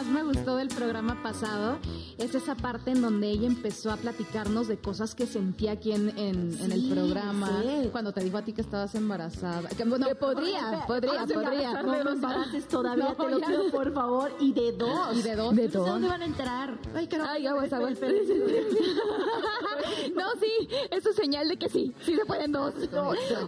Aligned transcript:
más 0.00 0.06
me 0.06 0.22
gustó 0.22 0.56
del 0.56 0.68
programa 0.68 1.22
pasado 1.22 1.78
es 2.20 2.34
esa 2.34 2.54
parte 2.54 2.90
en 2.90 3.00
donde 3.00 3.30
ella 3.30 3.46
empezó 3.46 3.90
a 3.90 3.96
platicarnos 3.96 4.68
de 4.68 4.76
cosas 4.76 5.14
que 5.14 5.26
sentía 5.26 5.72
aquí 5.72 5.92
en, 5.92 6.10
en, 6.18 6.70
el 6.70 6.90
programa. 6.90 7.62
Cuando 7.92 8.12
te 8.12 8.22
dijo 8.22 8.36
a 8.36 8.42
ti 8.42 8.52
que 8.52 8.60
estabas 8.60 8.94
embarazada. 8.94 9.70
Que, 9.70 9.84
bueno, 9.84 10.06
podría, 10.18 10.84
podría, 10.86 11.24
podría. 11.26 11.82
No 11.82 12.04
me 12.04 12.10
embaraces 12.10 12.68
todavía, 12.68 13.14
te 13.14 13.30
lo 13.30 13.40
pido 13.40 13.70
por 13.70 13.94
favor. 13.94 14.30
Y 14.38 14.52
de 14.52 14.72
dos. 14.72 14.90
Y 15.20 15.22
de 15.22 15.34
dos. 15.34 15.56
De 15.56 15.68
dos. 15.68 15.86
¿Dónde 15.86 16.08
van 16.08 16.20
a 16.22 16.26
entrar? 16.26 16.78
Ay. 16.94 17.08
Ay, 17.26 17.46
aguas, 17.46 17.72
aguas. 17.72 17.98
no, 20.14 20.26
sí, 20.40 20.68
eso 20.90 21.10
es 21.10 21.16
señal 21.16 21.48
de 21.48 21.56
que 21.56 21.68
sí, 21.68 21.94
sí 22.04 22.14
se 22.14 22.24
pueden 22.26 22.52
dos. 22.52 22.74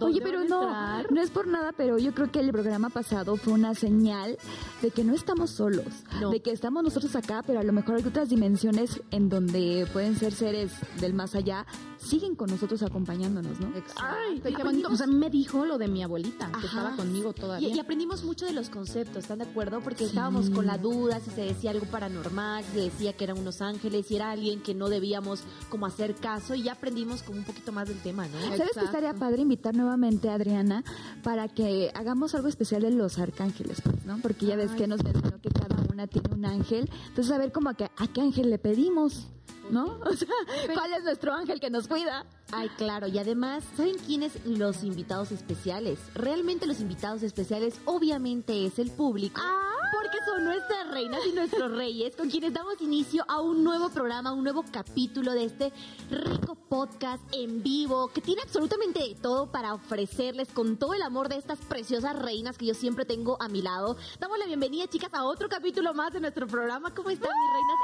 Oye, 0.01 0.19
pero 0.21 0.43
no, 0.43 1.03
no 1.09 1.21
es 1.21 1.29
por 1.29 1.47
nada, 1.47 1.73
pero 1.75 1.97
yo 1.97 2.13
creo 2.13 2.31
que 2.31 2.39
el 2.39 2.51
programa 2.51 2.89
pasado 2.89 3.35
fue 3.37 3.53
una 3.53 3.75
señal 3.75 4.37
de 4.81 4.91
que 4.91 5.03
no 5.03 5.13
estamos 5.13 5.51
solos, 5.51 5.85
de 6.31 6.41
que 6.41 6.51
estamos 6.51 6.83
nosotros 6.83 7.15
acá, 7.15 7.43
pero 7.45 7.59
a 7.59 7.63
lo 7.63 7.71
mejor 7.71 7.95
hay 7.95 8.03
otras 8.03 8.29
dimensiones 8.29 8.62
en 9.11 9.27
donde 9.27 9.85
pueden 9.91 10.15
ser 10.17 10.31
seres 10.31 10.71
del 11.01 11.13
más 11.13 11.35
allá 11.35 11.65
siguen 12.03 12.35
con 12.35 12.49
nosotros 12.49 12.81
acompañándonos, 12.83 13.59
¿no? 13.59 13.71
Ay, 13.97 14.41
qué 14.41 14.63
bonito. 14.63 14.89
O 14.89 14.95
sea, 14.95 15.07
me 15.07 15.29
dijo 15.29 15.65
lo 15.65 15.77
de 15.77 15.87
mi 15.87 16.03
abuelita, 16.03 16.51
que 16.59 16.67
estaba 16.67 16.95
conmigo 16.95 17.33
todavía. 17.33 17.69
Y, 17.69 17.79
aprendimos 17.79 18.23
mucho 18.23 18.45
de 18.45 18.53
los 18.53 18.69
conceptos, 18.69 19.23
¿están 19.23 19.39
de 19.39 19.45
acuerdo? 19.45 19.81
Porque 19.81 20.05
estábamos 20.05 20.49
con 20.49 20.65
la 20.65 20.77
duda 20.77 21.19
si 21.19 21.31
se 21.31 21.41
decía 21.41 21.71
algo 21.71 21.85
paranormal, 21.85 22.63
si 22.63 22.71
se 22.71 22.81
decía 22.81 23.13
que 23.13 23.23
eran 23.23 23.37
unos 23.37 23.61
ángeles, 23.61 24.07
si 24.07 24.15
era 24.15 24.31
alguien 24.31 24.61
que 24.61 24.73
no 24.73 24.89
debíamos 24.89 25.43
como 25.69 25.85
hacer 25.85 26.15
caso 26.15 26.55
y 26.55 26.63
ya 26.63 26.73
aprendimos 26.73 27.23
como 27.23 27.39
un 27.39 27.45
poquito 27.45 27.71
más 27.71 27.87
del 27.87 27.99
tema, 28.01 28.27
¿no? 28.27 28.39
¿Sabes 28.57 28.71
que 28.73 28.85
estaría 28.85 29.13
padre 29.13 29.41
invitar 29.41 29.75
nuevamente 29.75 30.29
a 30.29 30.35
Adriana 30.35 30.83
para 31.23 31.47
que 31.47 31.91
hagamos 31.93 32.35
algo 32.35 32.47
especial 32.47 32.83
de 32.83 32.91
los 32.91 33.19
arcángeles, 33.19 33.81
pues, 33.81 34.05
¿no? 34.05 34.17
Porque 34.19 34.45
ya 34.45 34.55
ves 34.55 34.71
que 34.71 34.87
nos 34.87 35.03
mencionó 35.03 35.39
que 35.41 35.49
cada 35.49 35.83
una 35.91 36.07
tiene 36.07 36.33
un 36.33 36.45
ángel. 36.45 36.89
Entonces, 37.07 37.31
a 37.33 37.37
ver 37.37 37.51
cómo 37.51 37.69
a 37.69 37.73
qué, 37.75 37.85
a 37.95 38.07
qué 38.07 38.21
ángel 38.21 38.49
le 38.49 38.57
pedimos. 38.57 39.27
¿No? 39.69 39.99
O 40.05 40.13
sea, 40.13 40.27
¿cuál 40.73 40.93
es 40.93 41.03
nuestro 41.03 41.33
ángel 41.33 41.59
que 41.59 41.69
nos 41.69 41.87
cuida? 41.87 42.25
Ay, 42.51 42.69
claro, 42.77 43.07
y 43.07 43.17
además, 43.17 43.63
¿saben 43.75 43.97
quiénes 44.05 44.45
los 44.45 44.83
invitados 44.83 45.31
especiales? 45.31 45.99
Realmente 46.13 46.67
los 46.67 46.79
invitados 46.79 47.23
especiales 47.23 47.79
obviamente 47.85 48.65
es 48.65 48.79
el 48.79 48.91
público. 48.91 49.41
Ah. 49.43 49.82
Porque 49.93 50.17
son 50.25 50.43
nuestras 50.43 50.89
reinas 50.89 51.21
y 51.27 51.33
nuestros 51.33 51.71
reyes 51.71 52.15
con 52.15 52.27
quienes 52.29 52.51
damos 52.51 52.81
inicio 52.81 53.23
a 53.27 53.39
un 53.41 53.63
nuevo 53.63 53.89
programa, 53.89 54.33
un 54.33 54.43
nuevo 54.43 54.65
capítulo 54.71 55.33
de 55.33 55.45
este 55.45 55.71
rico 56.09 56.55
podcast 56.55 57.23
en 57.31 57.61
vivo 57.61 58.07
que 58.07 58.19
tiene 58.19 58.41
absolutamente 58.41 59.15
todo 59.21 59.51
para 59.51 59.75
ofrecerles 59.75 60.47
con 60.49 60.77
todo 60.77 60.95
el 60.95 61.03
amor 61.03 61.29
de 61.29 61.37
estas 61.37 61.59
preciosas 61.59 62.17
reinas 62.17 62.57
que 62.57 62.65
yo 62.65 62.73
siempre 62.73 63.05
tengo 63.05 63.39
a 63.39 63.47
mi 63.47 63.61
lado. 63.61 63.95
Damos 64.19 64.39
la 64.39 64.47
bienvenida, 64.47 64.87
chicas, 64.87 65.13
a 65.13 65.25
otro 65.25 65.47
capítulo 65.47 65.93
más 65.93 66.11
de 66.11 66.21
nuestro 66.21 66.47
programa. 66.47 66.91
¿Cómo 66.95 67.11
están, 67.11 67.29
mis 67.29 67.51
reinas 67.53 67.77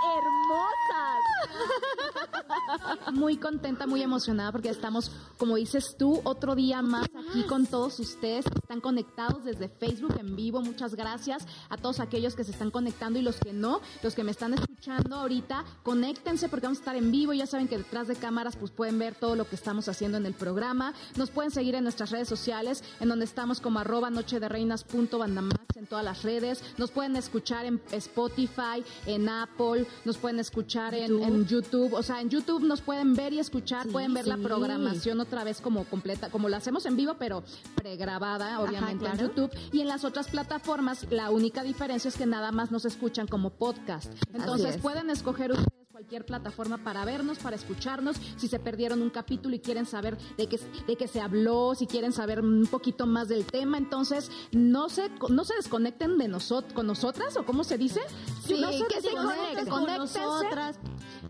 hermosas? 2.98 3.14
Muy 3.14 3.38
contenta, 3.38 3.86
muy 3.86 4.02
emocionada 4.02 4.52
porque 4.52 4.70
estamos, 4.70 5.12
como 5.38 5.56
dices 5.56 5.96
tú, 5.98 6.22
otro 6.24 6.56
día 6.56 6.82
más 6.82 7.08
aquí 7.30 7.44
con 7.44 7.68
todos 7.68 8.00
ustedes 8.00 8.46
están 8.70 8.82
conectados 8.82 9.46
desde 9.46 9.68
Facebook 9.68 10.16
en 10.20 10.36
vivo. 10.36 10.62
Muchas 10.62 10.94
gracias 10.94 11.48
a 11.70 11.78
todos 11.78 12.00
aquellos 12.00 12.36
que 12.36 12.44
se 12.44 12.52
están 12.52 12.70
conectando 12.70 13.18
y 13.18 13.24
los 13.24 13.40
que 13.40 13.52
no, 13.52 13.82
los 14.04 14.14
que 14.14 14.24
me 14.24 14.30
están 14.30 14.54
escuchando 14.54 14.69
ahorita, 15.12 15.66
conéctense 15.84 16.50
porque 16.50 16.68
vamos 16.68 16.80
a 16.80 16.82
estar 16.82 16.96
en 16.96 17.12
vivo. 17.12 17.34
Ya 17.34 17.46
saben 17.46 17.68
que 17.68 17.78
detrás 17.78 18.08
de 18.08 18.16
cámaras 18.16 18.56
pues 18.56 18.72
pueden 18.72 18.98
ver 19.00 19.16
todo 19.16 19.36
lo 19.36 19.48
que 19.48 19.56
estamos 19.56 19.88
haciendo 19.88 20.18
en 20.18 20.26
el 20.26 20.34
programa. 20.34 20.94
Nos 21.16 21.30
pueden 21.30 21.52
seguir 21.52 21.76
en 21.76 21.84
nuestras 21.84 22.12
redes 22.12 22.28
sociales, 22.28 22.84
en 23.00 23.10
donde 23.10 23.26
estamos 23.26 23.62
como 23.62 23.80
arroba 23.80 24.10
noche 24.10 24.40
de 24.40 24.50
reinas 24.50 24.84
punto 24.84 25.20
en 25.24 25.88
todas 25.88 26.06
las 26.06 26.24
redes. 26.24 26.64
Nos 26.78 26.92
pueden 26.92 27.16
escuchar 27.16 27.66
en 27.66 27.82
Spotify, 27.92 28.84
en 29.06 29.30
Apple, 29.30 29.86
nos 30.06 30.18
pueden 30.18 30.40
escuchar 30.40 30.94
en 30.94 31.46
YouTube. 31.46 31.94
O 31.94 32.04
sea, 32.04 32.22
en 32.22 32.30
YouTube 32.30 32.64
nos 32.64 32.82
pueden 32.82 33.16
ver 33.16 33.34
y 33.34 33.40
escuchar, 33.40 33.88
pueden 33.88 34.14
ver 34.14 34.28
la 34.28 34.38
programación 34.38 35.20
otra 35.20 35.44
vez 35.44 35.62
como 35.62 35.86
completa, 35.86 36.30
como 36.30 36.50
la 36.50 36.58
hacemos 36.58 36.86
en 36.86 36.96
vivo, 36.96 37.16
pero 37.20 37.44
pregrabada, 37.76 38.60
obviamente, 38.62 39.06
en 39.06 39.18
YouTube. 39.18 39.52
Y 39.72 39.82
en 39.82 39.88
las 39.88 40.06
otras 40.06 40.28
plataformas, 40.28 41.06
la 41.10 41.30
única 41.32 41.64
diferencia 41.64 42.10
es 42.10 42.16
que 42.16 42.26
nada 42.26 42.52
más 42.52 42.72
nos 42.72 42.86
escuchan 42.86 43.28
como 43.28 43.50
podcast. 43.50 44.12
Entonces 44.34 44.69
pueden 44.78 45.10
escoger 45.10 45.52
ustedes 45.52 45.80
cualquier 46.00 46.26
plataforma 46.26 46.78
para 46.78 47.04
vernos, 47.04 47.40
para 47.40 47.58
escucharnos, 47.58 48.16
si 48.38 48.48
se 48.48 48.58
perdieron 48.58 49.02
un 49.02 49.10
capítulo 49.10 49.54
y 49.54 49.60
quieren 49.60 49.86
saber 49.86 50.18
de 50.38 50.48
qué, 50.48 50.58
de 50.88 50.96
qué 50.96 51.10
se 51.10 51.20
habló, 51.20 51.76
si 51.76 51.88
quieren 51.88 52.14
saber 52.14 52.40
un 52.40 52.68
poquito 52.68 53.06
más 53.06 53.28
del 53.28 53.44
tema, 53.44 53.78
entonces 53.78 54.32
no 54.54 54.88
se, 54.88 55.12
no 55.28 55.44
se 55.44 55.56
desconecten 55.56 56.18
de 56.18 56.30
nosotros, 56.30 56.72
con 56.72 56.88
nosotras, 56.88 57.36
o 57.36 57.44
cómo 57.44 57.66
se 57.66 57.78
dice, 57.78 58.00
sí, 58.48 58.62
no 58.62 58.72
se 58.72 58.86
desconecten, 58.86 59.68
con 59.68 59.88
nosotras. 59.88 60.80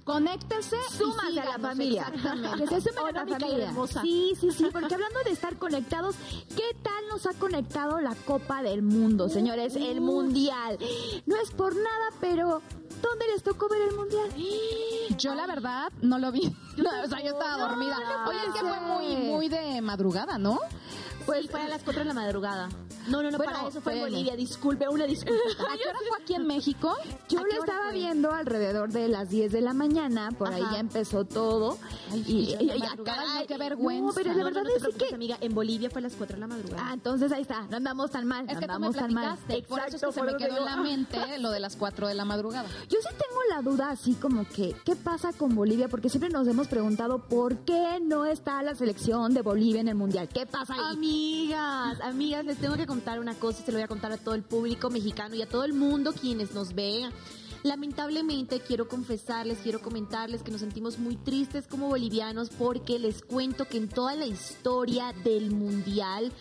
conéctense 0.03 0.77
súmase 0.95 1.39
a 1.39 1.45
la 1.45 1.57
familia. 1.57 2.13
Que 2.55 2.67
se 2.67 2.81
sumen 2.81 3.17
a 3.17 3.25
la 3.25 3.39
familia. 3.39 3.73
Sí, 4.03 4.33
sí, 4.39 4.51
sí, 4.51 4.67
porque 4.71 4.93
hablando 4.93 5.19
de 5.25 5.31
estar 5.31 5.57
conectados, 5.57 6.15
¿qué 6.55 6.77
tal 6.83 7.07
nos 7.09 7.25
ha 7.25 7.33
conectado 7.33 7.99
la 7.99 8.13
Copa 8.13 8.61
del 8.61 8.83
Mundo, 8.83 9.29
señores? 9.29 9.75
El 9.75 9.99
Mundial. 9.99 10.77
No 11.25 11.35
es 11.37 11.49
por 11.49 11.75
nada, 11.75 12.13
pero 12.21 12.61
¿Dónde 13.01 13.25
les 13.33 13.43
tocó 13.43 13.69
ver 13.69 13.81
el 13.81 13.95
mundial? 13.95 14.29
Yo 15.17 15.35
la 15.35 15.47
verdad 15.47 15.91
no 16.01 16.17
lo 16.17 16.31
vi. 16.31 16.55
o 17.05 17.07
sea, 17.07 17.21
yo 17.21 17.31
estaba 17.31 17.57
dormida. 17.57 17.97
Oye, 18.27 18.39
es 18.47 18.53
que 18.53 18.59
fue 18.59 18.79
muy, 18.79 19.15
muy 19.17 19.49
de 19.49 19.81
madrugada, 19.81 20.37
¿no? 20.37 20.59
Pues 21.29 21.49
fue 21.49 21.61
a 21.61 21.67
las 21.67 21.83
4 21.83 22.01
de 22.01 22.05
la 22.07 22.13
madrugada. 22.13 22.69
No, 23.07 23.23
no, 23.23 23.31
no, 23.31 23.37
para 23.37 23.67
eso 23.67 23.81
fue 23.81 23.95
en 23.95 24.01
Bolivia. 24.01 24.35
Disculpe, 24.35 24.87
una 24.87 25.05
disculpa. 25.05 25.39
¿A 25.73 25.77
qué 25.77 25.87
hora 25.87 25.99
fue 26.07 26.17
aquí 26.21 26.33
en 26.33 26.47
México? 26.47 26.95
Yo 27.29 27.43
lo 27.43 27.51
estaba 27.53 27.91
viendo 27.91 28.31
alrededor 28.31 28.91
de 28.91 29.07
las 29.07 29.29
10 29.29 29.51
de 29.51 29.61
la 29.61 29.73
mañana. 29.73 30.31
Por 30.31 30.51
ahí 30.51 30.63
ya 30.71 30.79
empezó 30.79 31.25
todo. 31.25 31.77
Ay, 32.11 32.23
y, 32.27 32.33
y, 32.59 32.71
y 32.71 33.03
caray, 33.03 33.47
qué 33.47 33.57
vergüenza. 33.57 34.07
No, 34.07 34.13
pero 34.13 34.33
la 34.33 34.43
verdad 34.43 34.63
es 34.75 34.95
que... 34.95 35.13
amiga, 35.13 35.37
en 35.41 35.53
Bolivia 35.53 35.89
fue 35.89 35.99
a 35.99 36.03
las 36.03 36.15
4 36.15 36.35
de 36.35 36.39
la 36.39 36.47
madrugada. 36.47 36.83
Ah, 36.87 36.93
entonces 36.93 37.31
ahí 37.31 37.41
está. 37.41 37.61
No 37.67 37.77
andamos 37.77 38.11
tan 38.11 38.27
mal. 38.27 38.45
Es 38.47 38.53
no 38.53 38.59
que 38.59 38.65
andamos 38.65 38.95
tú 38.95 39.01
me 39.01 39.07
tan 39.07 39.13
mal. 39.13 39.37
Por 39.67 39.79
eso 39.79 39.95
es 39.95 40.01
que 40.01 40.11
se 40.11 40.23
me 40.23 40.37
quedó 40.37 40.57
en 40.57 40.65
la 40.65 40.77
mente 40.77 41.39
lo 41.39 41.51
de 41.51 41.59
las 41.59 41.75
4 41.75 42.07
de 42.07 42.13
la 42.13 42.25
madrugada. 42.25 42.67
Yo 42.89 42.99
sí 43.01 43.09
tengo 43.09 43.41
la 43.49 43.61
duda 43.61 43.91
así 43.91 44.13
como 44.13 44.47
que, 44.47 44.75
¿qué 44.83 44.95
pasa 44.95 45.33
con 45.33 45.55
Bolivia? 45.55 45.87
Porque 45.87 46.09
siempre 46.09 46.29
nos 46.29 46.47
hemos 46.47 46.67
preguntado 46.67 47.19
por 47.19 47.57
qué 47.59 47.99
no 48.01 48.25
está 48.25 48.61
la 48.63 48.75
selección 48.75 49.33
de 49.33 49.41
Bolivia 49.41 49.81
en 49.81 49.87
el 49.87 49.95
Mundial. 49.95 50.27
¿Qué 50.29 50.45
pasa 50.45 50.73
ahí? 50.73 50.97
Amigas, 51.19 51.99
amigas, 51.99 52.45
les 52.45 52.57
tengo 52.59 52.77
que 52.77 52.85
contar 52.87 53.19
una 53.19 53.35
cosa 53.35 53.61
se 53.61 53.73
lo 53.73 53.77
voy 53.77 53.83
a 53.83 53.89
contar 53.89 54.09
a 54.13 54.17
todo 54.17 54.35
el 54.35 54.41
público 54.41 54.89
mexicano 54.89 55.35
y 55.35 55.41
a 55.41 55.49
todo 55.49 55.65
el 55.65 55.73
mundo 55.73 56.13
quienes 56.13 56.53
nos 56.53 56.73
ven. 56.73 57.11
Lamentablemente 57.61 58.61
quiero 58.61 58.87
confesarles, 58.87 59.57
quiero 59.61 59.81
comentarles 59.81 60.43
que 60.43 60.51
nos 60.51 60.61
sentimos 60.61 60.97
muy 60.97 61.17
tristes 61.17 61.67
como 61.67 61.89
bolivianos 61.89 62.49
porque 62.51 62.99
les 62.99 63.21
cuento 63.21 63.67
que 63.67 63.75
en 63.79 63.89
toda 63.89 64.15
la 64.15 64.27
historia 64.27 65.11
del 65.25 65.51
mundial 65.51 66.31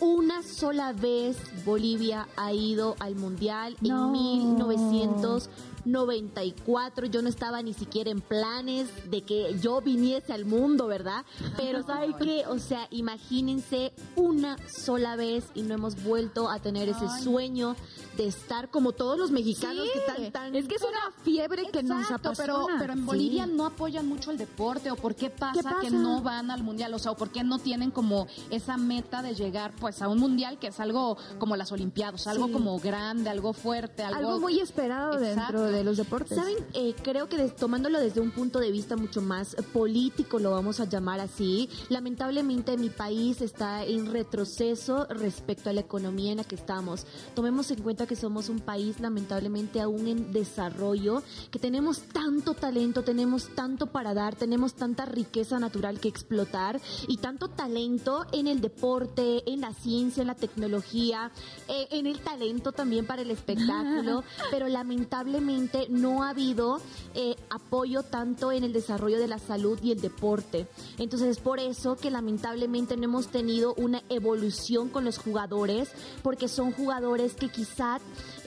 una 0.00 0.42
sola 0.42 0.92
vez 0.92 1.36
Bolivia 1.64 2.26
ha 2.36 2.52
ido 2.52 2.96
al 2.98 3.14
mundial 3.14 3.76
en 3.80 4.10
1900 4.10 5.48
94. 5.86 7.06
Yo 7.06 7.22
no 7.22 7.28
estaba 7.28 7.62
ni 7.62 7.72
siquiera 7.72 8.10
en 8.10 8.20
planes 8.20 8.88
de 9.10 9.22
que 9.22 9.58
yo 9.60 9.80
viniese 9.80 10.32
al 10.32 10.44
mundo, 10.44 10.86
¿verdad? 10.86 11.24
Pero 11.56 11.82
¿sabe 11.86 12.14
qué? 12.20 12.44
O 12.46 12.58
sea, 12.58 12.86
imagínense 12.90 13.92
una 14.16 14.56
sola 14.68 15.16
vez 15.16 15.46
y 15.54 15.62
no 15.62 15.74
hemos 15.74 16.02
vuelto 16.02 16.50
a 16.50 16.58
tener 16.58 16.88
ese 16.88 17.06
sueño 17.22 17.76
de 18.16 18.26
estar 18.26 18.70
como 18.70 18.92
todos 18.92 19.18
los 19.18 19.30
mexicanos 19.30 19.86
que 19.92 19.98
están 19.98 20.32
tan... 20.32 20.56
Es 20.56 20.66
que 20.66 20.76
es 20.76 20.82
una 20.82 21.12
fiebre 21.22 21.64
que 21.70 21.82
nos 21.82 22.10
apasiona. 22.10 22.36
Pero, 22.36 22.66
pero 22.78 22.92
en 22.92 23.06
Bolivia 23.06 23.46
no 23.46 23.66
apoyan 23.66 24.08
mucho 24.08 24.30
el 24.30 24.38
deporte 24.38 24.90
o 24.90 24.96
por 24.96 25.14
qué 25.14 25.30
pasa, 25.30 25.76
que 25.80 25.90
no 25.90 26.22
van 26.22 26.50
al 26.50 26.62
mundial, 26.62 26.92
o 26.94 26.98
sea, 26.98 27.12
o 27.12 27.16
por 27.16 27.30
qué 27.30 27.44
no 27.44 27.58
tienen 27.58 27.90
como 27.90 28.26
esa 28.50 28.76
meta 28.76 29.22
de 29.22 29.34
llegar 29.34 29.72
pues 29.78 30.02
a 30.02 30.08
un 30.08 30.18
mundial 30.18 30.58
que 30.58 30.68
es 30.68 30.80
algo 30.80 31.16
como 31.38 31.56
las 31.56 31.72
olimpiadas, 31.72 32.26
algo 32.26 32.50
como 32.50 32.78
grande, 32.78 33.30
algo 33.30 33.52
fuerte, 33.52 34.02
algo, 34.02 34.40
muy 34.40 34.60
esperado 34.60 35.18
dentro 35.18 35.62
de 35.62 35.75
los 35.84 35.96
deportes. 35.96 36.36
Saben, 36.36 36.56
eh, 36.74 36.94
creo 37.02 37.28
que 37.28 37.36
tomándolo 37.50 38.00
desde 38.00 38.20
un 38.20 38.30
punto 38.30 38.58
de 38.58 38.70
vista 38.70 38.96
mucho 38.96 39.20
más 39.20 39.54
político, 39.72 40.38
lo 40.38 40.50
vamos 40.50 40.80
a 40.80 40.84
llamar 40.84 41.20
así, 41.20 41.68
lamentablemente 41.88 42.76
mi 42.76 42.90
país 42.90 43.40
está 43.40 43.84
en 43.84 44.12
retroceso 44.12 45.06
respecto 45.06 45.70
a 45.70 45.72
la 45.72 45.80
economía 45.80 46.32
en 46.32 46.38
la 46.38 46.44
que 46.44 46.54
estamos. 46.54 47.06
Tomemos 47.34 47.70
en 47.70 47.82
cuenta 47.82 48.06
que 48.06 48.16
somos 48.16 48.48
un 48.48 48.60
país 48.60 49.00
lamentablemente 49.00 49.80
aún 49.80 50.06
en 50.06 50.32
desarrollo, 50.32 51.22
que 51.50 51.58
tenemos 51.58 52.00
tanto 52.02 52.54
talento, 52.54 53.02
tenemos 53.02 53.54
tanto 53.54 53.86
para 53.86 54.14
dar, 54.14 54.34
tenemos 54.34 54.74
tanta 54.74 55.04
riqueza 55.04 55.58
natural 55.58 56.00
que 56.00 56.08
explotar 56.08 56.80
y 57.08 57.18
tanto 57.18 57.48
talento 57.48 58.26
en 58.32 58.46
el 58.46 58.60
deporte, 58.60 59.42
en 59.50 59.60
la 59.60 59.72
ciencia, 59.72 60.20
en 60.20 60.28
la 60.28 60.34
tecnología, 60.34 61.30
eh, 61.68 61.88
en 61.90 62.06
el 62.06 62.20
talento 62.20 62.72
también 62.72 63.06
para 63.06 63.22
el 63.22 63.30
espectáculo, 63.30 64.24
pero 64.50 64.68
lamentablemente 64.68 65.65
no 65.88 66.22
ha 66.22 66.30
habido 66.30 66.80
eh, 67.14 67.36
apoyo 67.50 68.02
tanto 68.02 68.52
en 68.52 68.64
el 68.64 68.72
desarrollo 68.72 69.18
de 69.18 69.28
la 69.28 69.38
salud 69.38 69.78
y 69.82 69.92
el 69.92 70.00
deporte. 70.00 70.66
Entonces 70.98 71.28
es 71.28 71.38
por 71.38 71.60
eso 71.60 71.96
que 71.96 72.10
lamentablemente 72.10 72.96
no 72.96 73.04
hemos 73.04 73.28
tenido 73.28 73.74
una 73.74 74.02
evolución 74.08 74.88
con 74.88 75.04
los 75.04 75.18
jugadores, 75.18 75.88
porque 76.22 76.48
son 76.48 76.72
jugadores 76.72 77.34
que 77.34 77.48
quizá 77.48 78.00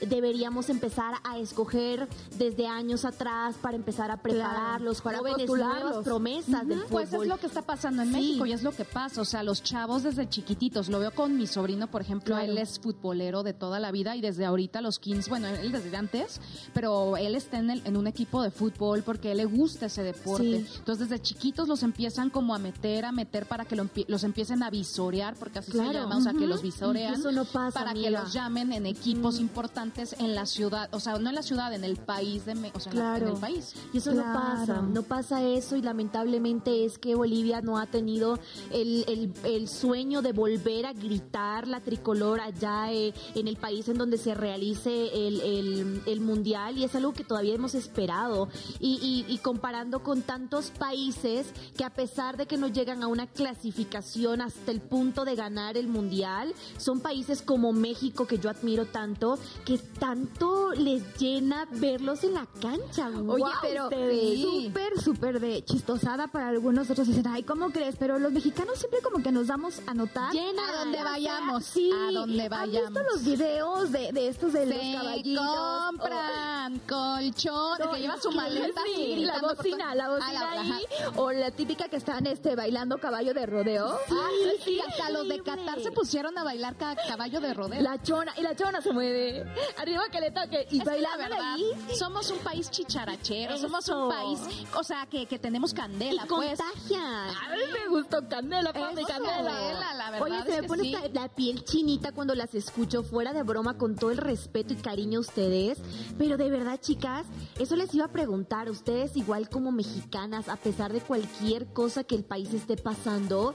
deberíamos 0.06 0.70
empezar 0.70 1.14
a 1.24 1.38
escoger 1.38 2.08
desde 2.38 2.66
años 2.66 3.04
atrás 3.04 3.56
para 3.60 3.76
empezar 3.76 4.10
a 4.10 4.16
preparar 4.16 4.80
los 4.80 5.00
jóvenes 5.00 5.48
nuevas 5.48 6.04
promesas 6.04 6.66
del 6.66 6.80
fútbol. 6.82 6.88
Pues 6.90 7.12
es 7.12 7.26
lo 7.26 7.36
que 7.38 7.46
está 7.46 7.62
pasando 7.62 8.02
en 8.02 8.12
México 8.12 8.46
y 8.46 8.52
es 8.52 8.62
lo 8.62 8.72
que 8.72 8.84
pasa, 8.84 9.20
o 9.20 9.24
sea, 9.24 9.42
los 9.42 9.62
chavos 9.62 10.02
desde 10.02 10.28
chiquititos, 10.28 10.88
lo 10.88 10.98
veo 10.98 11.12
con 11.12 11.36
mi 11.36 11.46
sobrino, 11.46 11.90
por 11.90 12.00
ejemplo, 12.00 12.38
él 12.38 12.58
es 12.58 12.78
futbolero 12.78 13.42
de 13.42 13.52
toda 13.52 13.80
la 13.80 13.90
vida 13.90 14.16
y 14.16 14.20
desde 14.20 14.44
ahorita 14.44 14.80
los 14.80 14.98
15, 14.98 15.28
bueno, 15.30 15.48
él 15.48 15.72
desde 15.72 15.96
antes, 15.96 16.40
pero 16.72 17.09
él 17.16 17.34
está 17.34 17.58
en, 17.58 17.70
en 17.70 17.96
un 17.96 18.06
equipo 18.06 18.42
de 18.42 18.50
fútbol 18.50 19.02
porque 19.02 19.32
él 19.32 19.38
le 19.38 19.44
gusta 19.44 19.86
ese 19.86 20.02
deporte. 20.02 20.66
Entonces 20.78 21.08
desde 21.08 21.22
chiquitos 21.22 21.68
los 21.68 21.82
empiezan 21.82 22.30
como 22.30 22.54
a 22.54 22.58
meter, 22.58 23.04
a 23.04 23.12
meter 23.12 23.46
para 23.46 23.64
que 23.64 23.76
los 23.76 24.24
empiecen 24.24 24.62
a 24.62 24.70
visorear, 24.70 25.34
porque 25.36 25.60
así 25.60 25.72
se 25.72 25.92
llama, 25.92 26.16
o 26.16 26.20
sea, 26.20 26.32
que 26.32 26.46
los 26.46 26.62
visorean 26.62 27.14
Eso 27.14 27.32
no 27.32 27.44
pasa, 27.44 27.80
para 27.80 27.94
que 27.94 28.10
los 28.10 28.32
llamen 28.32 28.72
en 28.72 28.86
equipos 28.86 29.40
importantes 29.40 30.14
en 30.18 30.34
la 30.34 30.46
ciudad, 30.46 30.88
o 30.92 31.00
sea, 31.00 31.18
no 31.18 31.28
en 31.28 31.34
la 31.34 31.42
ciudad, 31.42 31.72
en 31.72 31.84
el 31.84 31.96
país, 31.96 32.44
de, 32.44 32.70
o 32.74 32.80
sea, 32.80 33.16
en, 33.16 33.28
el 33.28 33.34
país. 33.34 33.74
Y 33.92 33.98
eso 33.98 34.12
no 34.12 34.22
pasa, 34.22 34.82
no 34.82 35.02
pasa 35.02 35.42
eso 35.42 35.76
y 35.76 35.82
lamentablemente 35.82 36.84
es 36.84 36.98
que 36.98 37.14
Bolivia 37.14 37.60
no 37.60 37.78
ha 37.78 37.86
tenido 37.86 38.38
el, 38.72 39.34
el, 39.44 39.68
sueño 39.68 40.22
de 40.22 40.32
volver 40.32 40.86
a 40.86 40.92
gritar 40.92 41.68
la 41.68 41.80
tricolor 41.80 42.40
allá 42.40 42.92
eh, 42.92 43.12
en 43.34 43.46
el 43.46 43.56
país 43.56 43.88
en 43.88 43.98
donde 43.98 44.18
se 44.18 44.34
realice 44.34 44.90
el, 45.14 46.02
el, 46.06 46.20
mundial 46.20 46.76
y 46.76 46.84
es 46.90 46.96
algo 46.96 47.12
que 47.12 47.24
todavía 47.24 47.54
hemos 47.54 47.74
esperado. 47.74 48.48
Y, 48.78 49.24
y, 49.28 49.38
comparando 49.38 50.02
con 50.02 50.22
tantos 50.22 50.70
países 50.70 51.46
que 51.76 51.84
a 51.84 51.90
pesar 51.90 52.36
de 52.36 52.46
que 52.46 52.56
no 52.56 52.68
llegan 52.68 53.02
a 53.02 53.06
una 53.06 53.26
clasificación 53.26 54.40
hasta 54.42 54.70
el 54.70 54.80
punto 54.80 55.24
de 55.24 55.34
ganar 55.34 55.76
el 55.76 55.88
mundial, 55.88 56.52
son 56.76 57.00
países 57.00 57.42
como 57.42 57.72
México 57.72 58.26
que 58.26 58.38
yo 58.38 58.50
admiro 58.50 58.86
tanto, 58.86 59.38
que 59.64 59.78
tanto 59.78 60.72
les 60.72 61.16
llena 61.18 61.66
verlos 61.70 62.24
en 62.24 62.34
la 62.34 62.46
cancha. 62.60 63.08
Oye, 63.08 63.44
pero 63.60 63.88
súper, 63.88 65.00
súper 65.00 65.40
de 65.40 65.64
chistosada 65.64 66.26
para 66.26 66.48
algunos 66.48 66.90
otros 66.90 67.06
dicen, 67.06 67.26
ay, 67.28 67.44
¿cómo 67.44 67.70
crees? 67.70 67.96
Pero 67.96 68.18
los 68.18 68.32
mexicanos 68.32 68.78
siempre 68.78 69.00
como 69.00 69.22
que 69.22 69.32
nos 69.32 69.46
damos 69.46 69.80
a 69.86 69.94
notar. 69.94 70.32
Llena 70.32 70.68
a 70.68 70.84
donde 70.84 71.02
vayamos. 71.02 71.64
sí, 71.64 71.90
a 71.92 72.12
donde 72.12 72.48
vayamos. 72.48 72.88
¿Han 72.88 72.94
visto 72.94 73.12
los 73.12 73.24
videos 73.24 73.92
de, 73.92 74.12
de 74.12 74.28
estos 74.28 74.52
de 74.52 74.66
los 74.66 74.78
caballitos? 74.78 75.70
compran 75.90 76.79
colchón, 76.88 77.78
que 77.92 78.00
lleva 78.00 78.20
su 78.20 78.30
maleta 78.32 78.80
sí, 78.84 79.16
la 79.16 79.38
bocina, 79.40 79.94
la 79.94 80.08
bocina 80.08 80.50
ahí. 80.52 80.84
O 81.16 81.32
la 81.32 81.50
típica 81.50 81.88
que 81.88 81.96
están 81.96 82.26
este, 82.26 82.54
bailando 82.56 82.98
caballo 82.98 83.34
de 83.34 83.46
rodeo. 83.46 83.98
Sí, 84.08 84.62
sí, 84.64 84.80
hasta 84.80 85.10
los 85.10 85.28
de 85.28 85.42
Qatar 85.42 85.80
se 85.80 85.90
pusieron 85.92 86.36
a 86.38 86.44
bailar 86.44 86.76
caballo 86.76 87.40
de 87.40 87.54
rodeo. 87.54 87.80
La 87.80 88.02
chona, 88.02 88.32
y 88.36 88.42
la 88.42 88.54
chona 88.54 88.80
se 88.80 88.92
mueve 88.92 89.44
arriba 89.76 90.02
que 90.10 90.20
le 90.20 90.30
toque. 90.30 90.66
Y 90.70 90.82
bailar 90.82 91.18
verdad. 91.18 91.54
Ahí. 91.54 91.64
Somos 91.96 92.30
un 92.30 92.38
país 92.38 92.70
chicharachero, 92.70 93.56
somos 93.58 93.88
un 93.88 94.08
país, 94.08 94.40
o 94.74 94.84
sea, 94.84 95.06
que, 95.06 95.26
que 95.26 95.38
tenemos 95.38 95.74
candela, 95.74 96.24
y 96.24 96.28
pues. 96.28 96.58
contagian. 96.58 97.02
A 97.04 97.54
mí 97.54 97.62
me 97.72 97.88
gustó 97.88 98.28
candela, 98.28 98.72
de 98.72 99.04
candela. 99.04 99.94
La 99.94 100.10
verdad 100.10 100.22
Oye, 100.22 100.42
se 100.44 100.62
me 100.62 100.68
pone 100.68 101.10
la 101.12 101.28
piel 101.28 101.64
chinita 101.64 102.12
cuando 102.12 102.34
las 102.34 102.54
escucho, 102.54 103.02
fuera 103.02 103.32
de 103.32 103.42
broma, 103.42 103.76
con 103.76 103.96
todo 103.96 104.10
el 104.10 104.18
respeto 104.18 104.72
y 104.72 104.76
cariño 104.76 105.18
a 105.18 105.20
ustedes. 105.20 105.78
Pero 106.18 106.36
de 106.36 106.50
verdad, 106.50 106.69
chicas, 106.78 107.26
eso 107.58 107.76
les 107.76 107.94
iba 107.94 108.06
a 108.06 108.12
preguntar. 108.12 108.70
Ustedes, 108.70 109.16
igual 109.16 109.48
como 109.48 109.72
mexicanas, 109.72 110.48
a 110.48 110.56
pesar 110.56 110.92
de 110.92 111.00
cualquier 111.00 111.66
cosa 111.72 112.04
que 112.04 112.14
el 112.14 112.24
país 112.24 112.52
esté 112.54 112.76
pasando, 112.76 113.54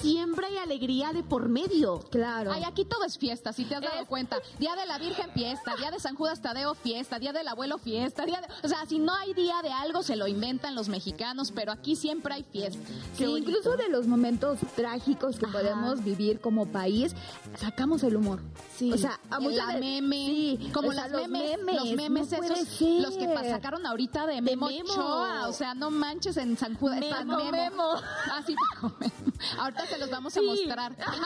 siempre 0.00 0.46
hay 0.46 0.58
alegría 0.58 1.12
de 1.12 1.22
por 1.22 1.48
medio. 1.48 2.00
Claro. 2.10 2.52
Ay, 2.52 2.64
aquí 2.64 2.84
todo 2.84 3.04
es 3.04 3.18
fiesta, 3.18 3.52
si 3.52 3.64
te 3.64 3.74
has 3.74 3.82
dado 3.82 4.06
cuenta. 4.06 4.38
Día 4.58 4.74
de 4.76 4.86
la 4.86 4.98
Virgen, 4.98 5.30
fiesta 5.32 5.72
día 5.76 5.90
de 5.90 6.00
San 6.00 6.14
Judas 6.14 6.40
Tadeo, 6.40 6.74
fiesta, 6.74 7.18
día 7.18 7.32
del 7.32 7.48
abuelo, 7.48 7.78
fiesta, 7.78 8.24
día 8.24 8.40
de... 8.40 8.48
O 8.64 8.68
sea, 8.68 8.86
si 8.86 8.98
no 8.98 9.14
hay 9.14 9.34
día 9.34 9.62
de 9.62 9.70
algo, 9.70 10.02
se 10.02 10.16
lo 10.16 10.26
inventan 10.26 10.74
los 10.74 10.88
mexicanos, 10.88 11.52
pero 11.52 11.72
aquí 11.72 11.96
siempre 11.96 12.34
hay 12.34 12.42
fiesta. 12.44 12.80
Sí, 13.16 13.24
incluso 13.24 13.76
de 13.76 13.88
los 13.88 14.06
momentos 14.06 14.58
trágicos 14.76 15.38
que 15.38 15.46
podemos 15.46 16.04
vivir 16.04 16.40
como 16.40 16.66
país, 16.66 17.14
sacamos 17.58 18.02
el 18.02 18.16
humor. 18.16 18.40
Sí. 18.76 18.92
O 18.92 18.98
sea, 18.98 19.18
a 19.30 19.40
muchas 19.40 19.78
meme, 19.78 20.26
sí, 20.26 20.70
como 20.72 20.92
las 20.92 21.10
los 21.10 21.28
memes, 21.28 21.76
los 21.76 21.92
memes 21.92 22.28
esos, 22.52 22.80
los 22.80 23.16
que 23.16 23.50
sacaron 23.50 23.86
ahorita 23.86 24.26
de 24.26 24.40
Memo, 24.40 24.68
o 25.46 25.52
sea, 25.52 25.74
no 25.74 25.90
manches 25.90 26.36
en 26.36 26.56
San 26.56 26.74
Judas, 26.74 27.00
Memo, 27.00 27.36
Memo. 27.36 27.50
Memo. 27.50 27.94
Ah, 28.30 28.42
Ahorita 29.58 29.86
se 29.86 29.98
los 29.98 30.10
vamos 30.10 30.36
a 30.36 30.42
mostrar. 30.42 30.96
Ay, 30.98 31.16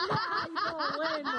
bueno. 0.95 1.31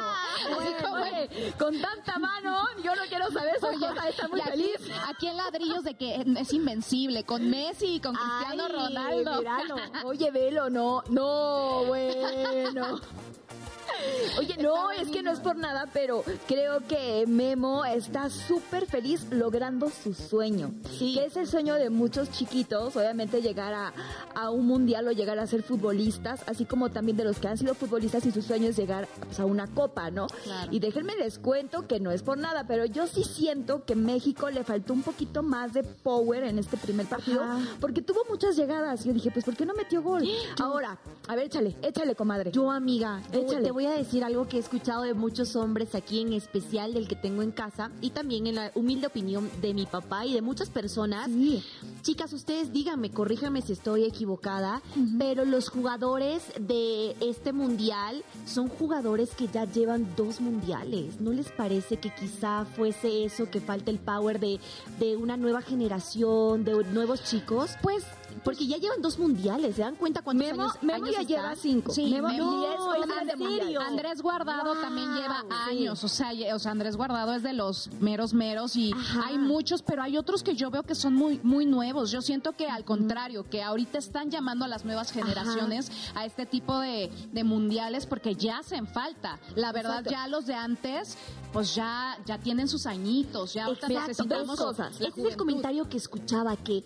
bueno, 0.90 1.54
con 1.58 1.80
tanta 1.80 2.18
mano, 2.18 2.64
yo 2.82 2.94
no 2.94 3.02
quiero 3.08 3.30
saber 3.30 3.56
eso. 3.56 3.68
Oye, 3.68 3.86
está 4.08 4.28
muy 4.28 4.40
feliz. 4.40 4.76
Aquí 5.08 5.26
en 5.26 5.36
ladrillos 5.36 5.84
de 5.84 5.94
que 5.94 6.24
es 6.38 6.52
invencible, 6.52 7.24
con 7.24 7.48
Messi 7.50 7.94
y 7.94 8.00
con 8.00 8.14
Cristiano 8.14 8.68
Ronaldo. 8.68 9.42
Oye, 10.04 10.30
velo, 10.30 10.70
no, 10.70 11.02
no, 11.08 11.84
bueno. 11.86 13.00
Oye, 14.38 14.56
no, 14.58 14.90
es 14.90 15.08
que 15.08 15.22
no 15.22 15.32
es 15.32 15.40
por 15.40 15.56
nada, 15.56 15.88
pero 15.92 16.22
creo 16.46 16.80
que 16.86 17.24
Memo 17.26 17.84
está 17.84 18.30
súper 18.30 18.86
feliz 18.86 19.26
logrando 19.30 19.90
su 19.90 20.14
sueño. 20.14 20.72
Sí. 20.98 21.14
Que 21.14 21.26
es 21.26 21.36
el 21.36 21.46
sueño 21.46 21.74
de 21.74 21.90
muchos 21.90 22.30
chiquitos, 22.30 22.96
obviamente 22.96 23.42
llegar 23.42 23.74
a, 23.74 23.92
a 24.34 24.50
un 24.50 24.66
mundial 24.66 25.08
o 25.08 25.12
llegar 25.12 25.38
a 25.38 25.46
ser 25.46 25.62
futbolistas, 25.62 26.42
así 26.46 26.64
como 26.64 26.90
también 26.90 27.16
de 27.16 27.24
los 27.24 27.38
que 27.38 27.48
han 27.48 27.58
sido 27.58 27.74
futbolistas 27.74 28.24
y 28.26 28.32
su 28.32 28.42
sueño 28.42 28.68
es 28.68 28.76
llegar 28.76 29.08
pues, 29.24 29.40
a 29.40 29.44
una 29.44 29.66
copa, 29.66 30.10
¿no? 30.10 30.26
Y 30.70 30.80
déjenme 30.80 31.16
les 31.16 31.38
cuento 31.38 31.86
que 31.86 32.00
no 32.00 32.10
es 32.10 32.22
por 32.22 32.38
nada, 32.38 32.64
pero 32.66 32.84
yo 32.84 33.06
sí 33.06 33.24
siento 33.24 33.84
que 33.84 33.94
México 33.94 34.50
le 34.50 34.64
faltó 34.64 34.92
un 34.92 35.02
poquito 35.02 35.42
más 35.42 35.72
de 35.72 35.82
power 35.82 36.44
en 36.44 36.58
este 36.58 36.76
primer 36.76 37.06
partido, 37.06 37.42
porque 37.80 38.02
tuvo 38.02 38.20
muchas 38.28 38.56
llegadas. 38.56 39.04
Yo 39.04 39.12
dije, 39.12 39.30
pues, 39.30 39.44
¿por 39.44 39.56
qué 39.56 39.66
no 39.66 39.74
metió 39.74 40.02
gol? 40.02 40.22
Ahora, 40.60 40.98
a 41.26 41.34
ver, 41.34 41.46
échale, 41.46 41.76
échale, 41.82 42.14
comadre. 42.14 42.50
Yo, 42.52 42.70
amiga, 42.70 43.22
échale. 43.32 43.62
Te 43.62 43.70
voy 43.70 43.86
a 43.86 43.87
decir 43.96 44.24
algo 44.24 44.48
que 44.48 44.56
he 44.56 44.60
escuchado 44.60 45.02
de 45.02 45.14
muchos 45.14 45.56
hombres 45.56 45.94
aquí, 45.94 46.20
en 46.20 46.32
especial 46.32 46.94
del 46.94 47.08
que 47.08 47.16
tengo 47.16 47.42
en 47.42 47.50
casa, 47.50 47.90
y 48.00 48.10
también 48.10 48.46
en 48.46 48.56
la 48.56 48.72
humilde 48.74 49.06
opinión 49.06 49.50
de 49.60 49.74
mi 49.74 49.86
papá 49.86 50.26
y 50.26 50.34
de 50.34 50.42
muchas 50.42 50.70
personas. 50.70 51.28
Chicas, 52.02 52.32
ustedes 52.32 52.72
díganme, 52.72 53.10
corríjame 53.10 53.62
si 53.62 53.72
estoy 53.72 54.04
equivocada, 54.04 54.82
pero 55.18 55.44
los 55.44 55.68
jugadores 55.68 56.42
de 56.60 57.16
este 57.20 57.52
mundial 57.52 58.24
son 58.46 58.68
jugadores 58.68 59.30
que 59.34 59.48
ya 59.48 59.64
llevan 59.64 60.14
dos 60.16 60.40
mundiales. 60.40 61.20
¿No 61.20 61.32
les 61.32 61.50
parece 61.50 61.98
que 61.98 62.14
quizá 62.14 62.64
fuese 62.64 63.24
eso, 63.24 63.50
que 63.50 63.60
falta 63.60 63.90
el 63.90 63.98
power 63.98 64.40
de, 64.40 64.60
de 64.98 65.16
una 65.16 65.36
nueva 65.36 65.62
generación, 65.62 66.64
de 66.64 66.84
nuevos 66.92 67.24
chicos? 67.24 67.70
Pues 67.82 68.04
porque 68.48 68.66
ya 68.66 68.78
llevan 68.78 69.02
dos 69.02 69.18
mundiales, 69.18 69.76
¿se 69.76 69.82
dan 69.82 69.94
cuenta 69.94 70.22
cuántos 70.22 70.46
Memo, 70.46 70.62
años, 70.62 70.82
Memo 70.82 71.06
ya 71.08 71.20
lleva 71.20 71.54
cinco. 71.54 71.92
Sí, 71.92 72.06
Memo, 72.06 72.64
Andrés 73.86 74.22
Guardado 74.22 74.74
también 74.80 75.14
lleva 75.14 75.44
años, 75.66 76.02
o 76.02 76.08
sea, 76.08 76.30
o 76.54 76.58
sea, 76.58 76.72
Andrés 76.72 76.96
Guardado 76.96 77.34
es 77.34 77.42
de 77.42 77.52
los 77.52 77.90
meros 78.00 78.32
meros 78.32 78.74
y 78.74 78.94
hay 79.22 79.36
muchos, 79.36 79.82
pero 79.82 80.02
hay 80.02 80.16
otros 80.16 80.42
que 80.42 80.54
yo 80.56 80.70
veo 80.70 80.82
que 80.82 80.94
son 80.94 81.12
muy 81.12 81.38
muy 81.42 81.66
nuevos. 81.66 82.10
Yo 82.10 82.22
siento 82.22 82.52
que 82.52 82.70
al 82.70 82.86
contrario, 82.86 83.44
que 83.50 83.62
ahorita 83.62 83.98
están 83.98 84.30
llamando 84.30 84.64
a 84.64 84.68
las 84.68 84.86
nuevas 84.86 85.12
generaciones 85.12 85.92
a 86.14 86.24
este 86.24 86.46
tipo 86.46 86.78
de, 86.78 87.10
de, 87.30 87.44
mundiales 87.44 88.06
porque 88.06 88.34
ya 88.34 88.60
hacen 88.60 88.86
falta. 88.86 89.38
La 89.56 89.72
verdad, 89.72 90.02
ya 90.08 90.26
los 90.26 90.46
de 90.46 90.54
antes, 90.54 91.18
pues 91.52 91.74
ya 91.74 92.16
ya 92.24 92.38
tienen 92.38 92.66
sus 92.66 92.86
añitos, 92.86 93.52
ya 93.52 93.66
ahorita 93.66 93.88
necesitamos 93.88 94.58
cosas. 94.58 94.98
Este 94.98 95.20
es 95.20 95.26
el 95.32 95.36
comentario 95.36 95.86
que 95.86 95.98
escuchaba 95.98 96.56
que 96.56 96.82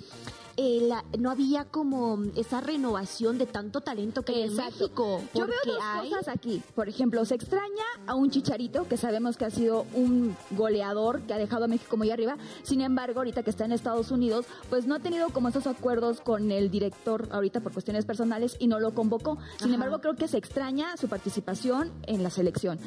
eh, 0.56 0.90
no 1.18 1.30
había 1.30 1.64
como 1.64 2.18
esa 2.37 2.61
renovación 2.61 3.38
de 3.38 3.47
tanto 3.47 3.80
talento 3.80 4.23
que 4.23 4.35
hay 4.35 4.42
en 4.42 4.56
México. 4.56 5.23
Yo 5.35 5.47
veo 5.47 5.56
dos 5.64 5.78
cosas 6.00 6.28
aquí. 6.28 6.62
Por 6.75 6.88
ejemplo, 6.88 7.25
se 7.25 7.35
extraña 7.35 7.85
a 8.06 8.14
un 8.14 8.30
Chicharito, 8.30 8.88
que 8.88 8.97
sabemos 8.97 9.37
que 9.37 9.44
ha 9.44 9.50
sido 9.50 9.87
un 9.94 10.37
goleador 10.50 11.23
que 11.23 11.35
ha 11.35 11.38
dejado 11.38 11.64
a 11.64 11.68
México 11.68 11.97
muy 11.97 12.11
arriba. 12.11 12.37
Sin 12.62 12.80
embargo, 12.80 13.21
ahorita 13.21 13.42
que 13.42 13.50
está 13.50 13.64
en 13.64 13.73
Estados 13.73 14.11
Unidos, 14.11 14.47
pues 14.68 14.87
no 14.87 14.94
ha 14.94 15.00
tenido 15.00 15.30
como 15.30 15.49
esos 15.49 15.66
acuerdos 15.66 16.21
con 16.21 16.50
el 16.50 16.71
director 16.71 17.28
ahorita 17.30 17.61
por 17.61 17.73
cuestiones 17.73 18.04
personales 18.04 18.56
y 18.59 18.66
no 18.66 18.80
lo 18.80 18.94
convocó. 18.94 19.38
Sin 19.59 19.73
embargo, 19.73 20.00
creo 20.00 20.16
que 20.16 20.28
se 20.28 20.38
extraña 20.38 20.97
su 20.97 21.09
participación 21.09 21.92
en 22.06 22.23
la 22.23 22.30
selección. 22.30 22.78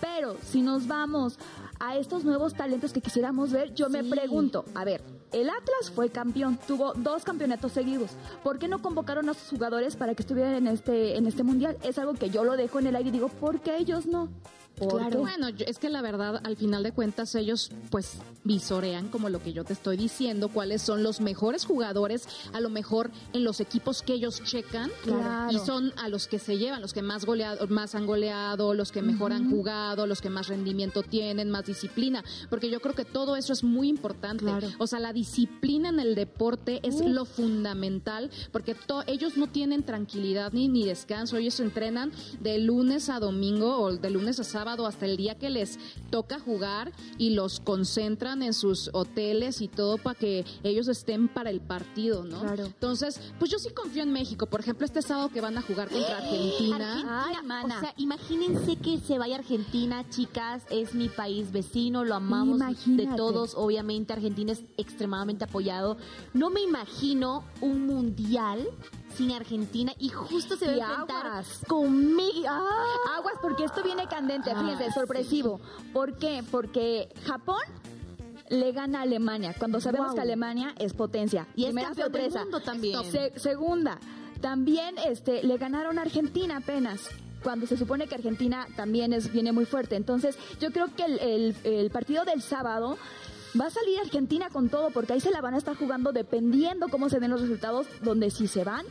Pero 0.00 0.36
si 0.42 0.62
nos 0.62 0.86
vamos 0.86 1.38
a 1.80 1.96
estos 1.96 2.24
nuevos 2.24 2.54
talentos 2.54 2.92
que 2.92 3.00
quisiéramos 3.00 3.52
ver, 3.52 3.74
yo 3.74 3.88
me 3.88 4.04
pregunto, 4.04 4.64
a 4.74 4.84
ver, 4.84 5.17
el 5.32 5.50
Atlas 5.50 5.90
fue 5.94 6.10
campeón, 6.10 6.58
tuvo 6.66 6.92
dos 6.94 7.24
campeonatos 7.24 7.72
seguidos. 7.72 8.10
¿Por 8.42 8.58
qué 8.58 8.68
no 8.68 8.80
convocaron 8.80 9.28
a 9.28 9.34
sus 9.34 9.50
jugadores 9.50 9.96
para 9.96 10.14
que 10.14 10.22
estuvieran 10.22 10.54
en 10.54 10.66
este, 10.66 11.16
en 11.16 11.26
este 11.26 11.42
mundial? 11.42 11.76
Es 11.82 11.98
algo 11.98 12.14
que 12.14 12.30
yo 12.30 12.44
lo 12.44 12.56
dejo 12.56 12.78
en 12.78 12.86
el 12.86 12.96
aire 12.96 13.08
y 13.10 13.12
digo, 13.12 13.28
¿por 13.28 13.60
qué 13.60 13.76
ellos 13.76 14.06
no? 14.06 14.28
Claro. 14.78 15.20
Bueno, 15.20 15.48
es 15.48 15.78
que 15.78 15.88
la 15.88 16.02
verdad, 16.02 16.40
al 16.44 16.56
final 16.56 16.82
de 16.82 16.92
cuentas, 16.92 17.34
ellos 17.34 17.70
pues 17.90 18.18
visorean, 18.44 19.08
como 19.08 19.28
lo 19.28 19.42
que 19.42 19.52
yo 19.52 19.64
te 19.64 19.72
estoy 19.72 19.96
diciendo, 19.96 20.48
cuáles 20.48 20.82
son 20.82 21.02
los 21.02 21.20
mejores 21.20 21.64
jugadores, 21.64 22.28
a 22.52 22.60
lo 22.60 22.70
mejor 22.70 23.10
en 23.32 23.44
los 23.44 23.60
equipos 23.60 24.02
que 24.02 24.14
ellos 24.14 24.42
checan, 24.44 24.90
y 25.50 25.58
son 25.58 25.92
a 25.96 26.08
los 26.08 26.28
que 26.28 26.38
se 26.38 26.58
llevan, 26.58 26.80
los 26.80 26.92
que 26.92 27.02
más 27.02 27.24
goleado, 27.24 27.66
más 27.68 27.94
han 27.94 28.06
goleado, 28.06 28.74
los 28.74 28.92
que 28.92 29.02
mejor 29.02 29.32
han 29.32 29.50
jugado, 29.50 30.06
los 30.06 30.20
que 30.20 30.30
más 30.30 30.48
rendimiento 30.48 31.02
tienen, 31.02 31.50
más 31.50 31.66
disciplina, 31.66 32.24
porque 32.48 32.70
yo 32.70 32.80
creo 32.80 32.94
que 32.94 33.04
todo 33.04 33.36
eso 33.36 33.52
es 33.52 33.64
muy 33.64 33.88
importante. 33.88 34.46
O 34.78 34.86
sea, 34.86 34.98
la 34.98 35.12
disciplina 35.12 35.88
en 35.88 36.00
el 36.00 36.14
deporte 36.14 36.80
es 36.82 37.00
lo 37.04 37.24
fundamental, 37.24 38.30
porque 38.52 38.76
ellos 39.06 39.36
no 39.36 39.46
tienen 39.48 39.82
tranquilidad 39.82 40.52
ni, 40.52 40.68
ni 40.68 40.84
descanso, 40.84 41.36
ellos 41.36 41.60
entrenan 41.60 42.12
de 42.40 42.58
lunes 42.58 43.08
a 43.08 43.20
domingo 43.20 43.78
o 43.78 43.96
de 43.96 44.10
lunes 44.10 44.38
a 44.40 44.44
sábado 44.44 44.67
hasta 44.86 45.06
el 45.06 45.16
día 45.16 45.36
que 45.36 45.50
les 45.50 45.78
toca 46.10 46.38
jugar 46.38 46.92
y 47.16 47.30
los 47.30 47.60
concentran 47.60 48.42
en 48.42 48.52
sus 48.52 48.90
hoteles 48.92 49.60
y 49.60 49.68
todo 49.68 49.98
para 49.98 50.18
que 50.18 50.44
ellos 50.62 50.88
estén 50.88 51.28
para 51.28 51.50
el 51.50 51.60
partido, 51.60 52.24
¿no? 52.24 52.40
Claro. 52.40 52.66
Entonces, 52.66 53.20
pues 53.38 53.50
yo 53.50 53.58
sí 53.58 53.70
confío 53.70 54.02
en 54.02 54.12
México. 54.12 54.46
Por 54.46 54.60
ejemplo, 54.60 54.84
este 54.84 55.02
sábado 55.02 55.30
que 55.30 55.40
van 55.40 55.56
a 55.58 55.62
jugar 55.62 55.88
contra 55.88 56.18
Argentina. 56.18 57.24
o 57.64 57.80
sea, 57.80 57.94
imagínense 57.96 58.76
que 58.76 58.98
se 59.00 59.18
vaya 59.18 59.36
a 59.36 59.38
Argentina, 59.38 60.08
chicas, 60.08 60.64
es 60.70 60.94
mi 60.94 61.08
país 61.08 61.52
vecino, 61.52 62.04
lo 62.04 62.14
amamos 62.14 62.60
de 62.86 63.06
todos. 63.16 63.54
Obviamente, 63.54 64.12
Argentina 64.12 64.52
es 64.52 64.64
extremadamente 64.76 65.44
apoyado. 65.44 65.96
No 66.34 66.50
me 66.50 66.60
imagino 66.60 67.44
un 67.60 67.86
mundial 67.86 68.68
sin 69.14 69.32
Argentina 69.32 69.92
y 69.98 70.08
justo 70.10 70.56
se 70.56 70.68
ve 70.68 70.80
conmigo. 71.66 72.46
¡Ah! 72.48 73.16
Aguas 73.16 73.34
porque 73.40 73.64
esto 73.64 73.82
viene 73.82 74.06
candente, 74.06 74.54
fíjense, 74.54 74.86
ah, 74.88 74.92
sorpresivo. 74.92 75.60
¿Por 75.92 76.16
qué? 76.18 76.44
Porque 76.50 77.08
Japón 77.24 77.62
le 78.48 78.72
gana 78.72 79.00
a 79.00 79.02
Alemania, 79.02 79.54
cuando 79.58 79.80
sabemos 79.80 80.14
que 80.14 80.20
Alemania 80.20 80.74
es 80.78 80.94
potencia. 80.94 81.46
Y 81.54 81.66
es 81.66 81.74
campeón 81.74 82.12
del 82.12 82.30
mundo 82.32 82.60
también. 82.60 83.00
segunda, 83.36 83.98
también 84.40 84.96
este, 84.98 85.42
le 85.42 85.58
ganaron 85.58 85.98
a 85.98 86.02
Argentina 86.02 86.58
apenas 86.58 87.08
cuando 87.42 87.66
se 87.66 87.76
supone 87.76 88.08
que 88.08 88.14
Argentina 88.14 88.66
también 88.76 89.12
es, 89.12 89.32
viene 89.32 89.52
muy 89.52 89.64
fuerte. 89.64 89.96
Entonces, 89.96 90.36
yo 90.60 90.70
creo 90.72 90.88
que 90.94 91.04
el, 91.04 91.56
el 91.64 91.90
partido 91.90 92.24
del 92.24 92.42
sábado 92.42 92.98
va 93.58 93.66
a 93.66 93.70
salir 93.70 93.98
Argentina 93.98 94.48
con 94.50 94.68
todo 94.68 94.90
porque 94.90 95.14
ahí 95.14 95.20
se 95.20 95.30
la 95.30 95.40
van 95.40 95.54
a 95.54 95.58
estar 95.58 95.76
jugando 95.76 96.12
dependiendo 96.12 96.88
cómo 96.88 97.08
se 97.08 97.20
den 97.20 97.30
los 97.30 97.40
resultados, 97.40 97.86
donde 98.02 98.30
si 98.30 98.48
se 98.48 98.64
van 98.64 98.86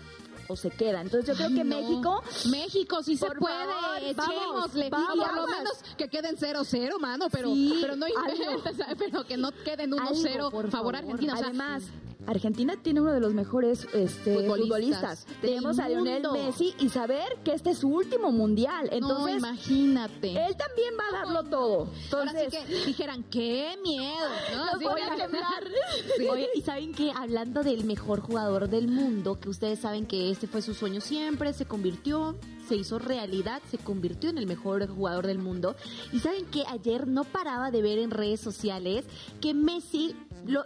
o 0.48 0.56
se 0.56 0.70
queda. 0.70 1.02
Entonces 1.02 1.28
yo 1.28 1.36
creo 1.36 1.56
que 1.56 1.64
México... 1.64 2.24
México 2.50 3.04
sí 3.04 3.18
se 3.18 3.28
puede, 3.32 4.12
echémosle. 4.12 4.90
Vamos, 4.90 5.16
y 5.16 5.20
por 5.20 5.36
lo 5.36 5.48
menos 5.48 5.74
que 5.98 6.08
queden 6.08 6.38
0-0, 6.38 7.00
mano, 7.00 7.28
pero, 7.30 7.52
pero 7.82 7.96
no 7.96 8.08
inventes, 8.08 8.78
pero 8.98 9.26
que 9.26 9.38
no 9.38 9.52
queden 9.52 9.92
1-0 9.92 10.52
por 10.52 10.70
favor 10.72 10.96
Argentina. 10.96 11.36
Además, 11.38 11.84
Argentina 12.28 12.76
tiene 12.82 13.02
uno 13.02 13.14
de 13.14 13.20
los 13.20 13.34
mejores 13.34 13.88
este, 13.94 14.48
futbolistas. 14.48 15.26
Tenemos 15.42 15.80
a 15.80 15.88
Lionel 15.88 16.24
Messi 16.34 16.76
y 16.80 16.90
saber 16.90 17.38
que 17.44 17.54
este 17.54 17.72
es 17.72 17.80
su 17.80 17.88
último 17.88 18.32
mundial. 18.32 18.90
Entonces, 18.92 19.42
no, 19.42 19.48
imagínate. 19.48 20.32
Él 20.32 20.56
también 20.58 20.94
va 21.00 21.08
a 21.08 21.24
darlo 21.24 21.50
todo. 21.50 21.90
Entonces, 22.04 22.54
Ahora 22.54 22.66
que 22.68 22.86
dijeran, 22.86 23.24
qué 23.24 23.78
miedo. 23.82 24.28
¿no? 24.56 24.80
voy 24.80 25.02
a 25.02 26.32
Oye, 26.32 26.50
y 26.54 26.62
saben 26.62 26.94
que 26.94 27.12
hablando 27.12 27.64
del 27.64 27.86
mejor 27.86 28.20
jugador 28.20 28.70
del 28.70 28.88
mundo, 28.90 29.40
que 29.40 29.50
ustedes 29.50 29.80
saben 29.80 30.06
que 30.06 30.30
este 30.30 30.48
fue 30.48 30.62
su 30.62 30.74
sueño 30.74 31.02
siempre, 31.02 31.54
se 31.54 31.66
convirtió 31.66 32.36
se 32.68 32.76
hizo 32.76 33.00
realidad, 33.00 33.62
se 33.70 33.78
convirtió 33.78 34.30
en 34.30 34.38
el 34.38 34.48
mejor 34.48 34.88
jugador 34.88 35.28
del 35.28 35.40
mundo. 35.40 35.76
Y 36.12 36.20
saben 36.20 36.46
que 36.46 36.64
ayer 36.68 37.08
no 37.08 37.24
paraba 37.24 37.72
de 37.72 37.82
ver 37.82 38.00
en 38.00 38.12
redes 38.12 38.40
sociales 38.40 39.06
que 39.42 39.54
Messi, 39.54 40.16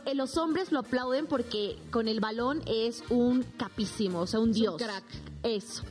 eh, 0.05 0.15
los 0.15 0.37
hombres 0.37 0.71
lo 0.71 0.79
aplauden 0.79 1.27
porque 1.27 1.77
con 1.91 2.07
el 2.07 2.19
balón 2.19 2.61
es 2.65 3.03
un 3.09 3.43
capísimo, 3.57 4.21
o 4.21 4.27
sea, 4.27 4.39
un 4.39 4.51
dios. 4.51 4.77
crack. 4.77 5.03
Eso. 5.43 5.81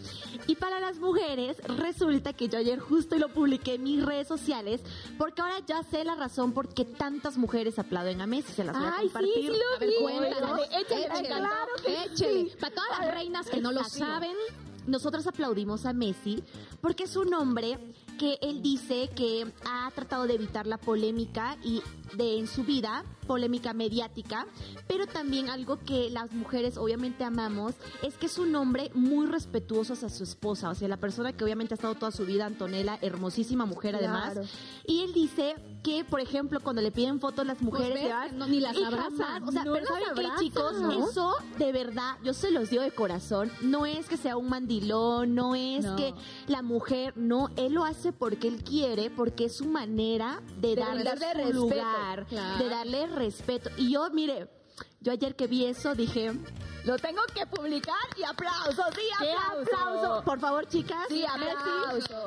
Y 0.46 0.54
para 0.54 0.78
las 0.78 0.98
mujeres, 0.98 1.56
resulta 1.66 2.32
que 2.32 2.48
yo 2.48 2.58
ayer 2.58 2.78
justo 2.78 3.16
lo 3.18 3.28
publiqué 3.30 3.74
en 3.74 3.82
mis 3.82 4.04
redes 4.04 4.28
sociales, 4.28 4.80
porque 5.18 5.42
ahora 5.42 5.56
ya 5.66 5.82
sé 5.82 6.04
la 6.04 6.14
razón 6.14 6.52
por 6.52 6.72
qué 6.72 6.84
tantas 6.84 7.36
mujeres 7.36 7.78
aplauden 7.78 8.20
a 8.20 8.26
Messi. 8.26 8.52
Se 8.52 8.64
las 8.64 8.78
voy 8.78 8.86
a 8.86 8.96
compartir. 9.00 9.32
Sí, 9.34 9.42
sí 9.42 9.48
lo 9.48 9.76
a 9.76 9.78
ver, 9.78 9.94
cuéntanos. 10.00 10.60
Échale, 10.70 11.28
claro 11.28 11.72
échale. 11.84 12.56
Para 12.60 12.74
todas 12.74 13.00
las 13.00 13.14
reinas 13.14 13.50
que 13.50 13.60
no 13.60 13.72
lo 13.72 13.82
saben, 13.84 14.36
nosotros 14.86 15.26
aplaudimos 15.26 15.86
a 15.86 15.92
Messi 15.92 16.42
porque 16.80 17.04
es 17.04 17.16
un 17.16 17.32
hombre 17.34 17.78
que 18.18 18.38
él 18.42 18.62
dice 18.62 19.10
que 19.14 19.50
ha 19.64 19.90
tratado 19.94 20.26
de 20.26 20.34
evitar 20.34 20.66
la 20.66 20.78
polémica 20.78 21.56
y 21.62 21.82
de 22.16 22.38
en 22.38 22.46
su 22.46 22.64
vida, 22.64 23.04
polémica 23.26 23.72
mediática, 23.72 24.46
pero 24.88 25.06
también 25.06 25.48
algo 25.50 25.78
que 25.78 26.10
las 26.10 26.32
mujeres 26.32 26.76
obviamente 26.76 27.22
amamos 27.22 27.74
es 28.02 28.14
que 28.14 28.26
es 28.26 28.38
un 28.38 28.54
hombre 28.56 28.90
muy 28.94 29.26
respetuoso 29.26 29.92
hacia 29.92 30.08
su 30.08 30.24
esposa, 30.24 30.70
o 30.70 30.74
sea, 30.74 30.88
la 30.88 30.96
persona 30.96 31.32
que 31.32 31.44
obviamente 31.44 31.74
ha 31.74 31.76
estado 31.76 31.94
toda 31.94 32.10
su 32.10 32.26
vida, 32.26 32.46
Antonella, 32.46 32.98
hermosísima 33.00 33.66
mujer 33.66 33.94
además, 33.94 34.40
y 34.84 35.02
él 35.02 35.12
dice 35.12 35.54
que, 35.84 36.04
por 36.04 36.18
ejemplo, 36.18 36.58
cuando 36.60 36.82
le 36.82 36.90
piden 36.90 37.20
fotos 37.20 37.46
las 37.46 37.58
pues 37.58 37.66
mujeres, 37.66 38.10
ni 38.48 38.58
las 38.58 38.76
abrazan, 38.76 39.44
o 39.44 39.52
sea, 39.52 39.62
pero 39.62 39.86
¿saben 39.86 40.08
qué, 40.16 40.28
chicos? 40.40 40.74
Eso, 41.08 41.34
de 41.56 41.70
verdad, 41.70 42.16
yo 42.24 42.34
se 42.34 42.50
los 42.50 42.70
digo 42.70 42.82
de 42.82 42.90
corazón, 42.90 43.52
no 43.62 43.86
es 43.86 44.08
que 44.08 44.16
sea 44.16 44.36
un 44.36 44.48
mandilón, 44.48 45.36
no 45.36 45.54
es 45.54 45.86
que 45.96 46.14
la 46.48 46.62
mujer, 46.62 47.12
no, 47.16 47.50
él 47.56 47.74
lo 47.74 47.84
hace 47.84 47.99
porque 48.12 48.48
él 48.48 48.62
quiere, 48.62 49.10
porque 49.10 49.46
es 49.46 49.56
su 49.56 49.66
manera 49.66 50.40
de, 50.58 50.76
darle, 50.76 51.12
su 51.46 51.52
lugar, 51.52 52.26
de 52.28 52.68
darle 52.68 53.06
respeto. 53.06 53.70
Y 53.76 53.92
yo, 53.92 54.08
mire, 54.10 54.48
yo 55.00 55.12
ayer 55.12 55.36
que 55.36 55.46
vi 55.46 55.66
eso 55.66 55.94
dije, 55.94 56.32
lo 56.84 56.98
tengo 56.98 57.22
que 57.34 57.46
publicar 57.46 57.94
y 58.16 58.22
aplausos, 58.24 58.86
sí, 58.94 59.02
aplauso. 59.18 60.22
Por 60.24 60.40
favor, 60.40 60.66
chicas. 60.66 61.06
Sí, 61.08 61.24
aplauso. 61.24 62.26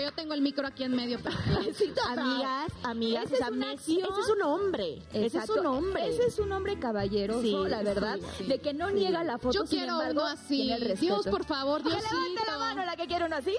Yo 0.00 0.12
tengo 0.12 0.34
el 0.34 0.42
micro 0.42 0.66
aquí 0.66 0.84
en 0.84 0.94
medio. 0.94 1.18
amigas, 2.08 2.72
amigas, 2.82 3.32
ese, 3.32 3.42
es, 3.42 3.50
Messi, 3.52 4.00
ese 4.00 4.20
es 4.20 4.28
un 4.28 4.42
hombre. 4.42 5.02
Ese 5.12 5.38
es 5.38 5.48
un 5.48 5.66
hombre. 5.66 6.08
Ese 6.08 6.26
es 6.26 6.38
un 6.38 6.52
hombre 6.52 6.78
caballeroso, 6.78 7.66
la 7.66 7.82
verdad, 7.82 8.18
de 8.46 8.58
que 8.60 8.74
no 8.74 8.90
niega 8.90 9.24
la 9.24 9.38
foto. 9.38 9.54
Yo 9.54 9.64
quiero 9.64 9.98
uno 10.10 10.24
así. 10.24 10.70
Dios, 11.00 11.26
por 11.26 11.44
favor, 11.44 11.82
Diosito. 11.82 12.14
levante 12.14 12.42
la 12.46 12.58
mano 12.58 12.84
la 12.84 12.96
que 12.96 13.06
quiere 13.06 13.24
uno 13.24 13.36
así. 13.36 13.56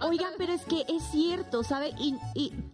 Oigan, 0.00 0.32
pero 0.38 0.52
es 0.52 0.64
que 0.64 0.84
es 0.88 1.02
cierto, 1.10 1.62
¿sabe? 1.62 1.92
Y, 1.98 2.16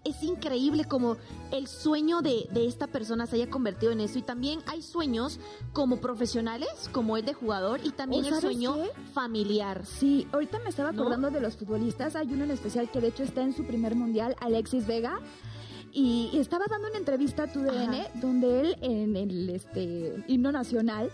es 0.05 0.23
increíble 0.23 0.85
como 0.85 1.17
el 1.51 1.69
sueño 1.69 2.23
de, 2.23 2.49
esta 2.55 2.87
persona 2.87 3.27
se 3.27 3.37
haya 3.37 3.51
convertido 3.51 3.93
en 3.93 4.01
eso. 4.01 4.19
Y 4.19 4.23
también 4.23 4.61
hay 4.67 4.83
sueños 4.83 5.39
como 5.73 6.01
profesionales, 6.01 6.91
como 6.93 7.17
el 7.17 7.25
de 7.25 7.35
jugador, 7.35 7.81
y 7.83 7.91
también 7.91 8.25
el 8.27 8.41
sueño 8.41 8.77
familiar. 9.15 9.87
Sí, 9.87 10.27
ahorita 10.33 10.59
me 10.61 10.71
estaba 10.71 10.91
acordando 10.91 11.31
de 11.31 11.41
los 11.41 11.57
futbolistas. 11.57 12.17
Hay 12.17 12.33
uno 12.33 12.45
en 12.45 12.51
especial 12.51 12.91
que 12.91 13.01
de 13.01 13.09
hecho 13.09 13.23
está 13.23 13.43
en 13.43 13.55
su 13.55 13.65
primer 13.65 13.95
mundial, 13.95 14.37
Alexis 14.41 14.87
Vega 14.87 15.19
y, 15.93 16.31
estaba 16.39 16.67
dando 16.69 16.89
una 16.89 16.99
entrevista 16.99 17.45
a 17.45 17.47
TUDN 17.47 18.21
donde 18.21 18.61
él 18.61 18.77
en 18.81 19.17
el 19.17 19.51
este 19.51 20.25
himno 20.27 20.51
nacional 20.51 21.11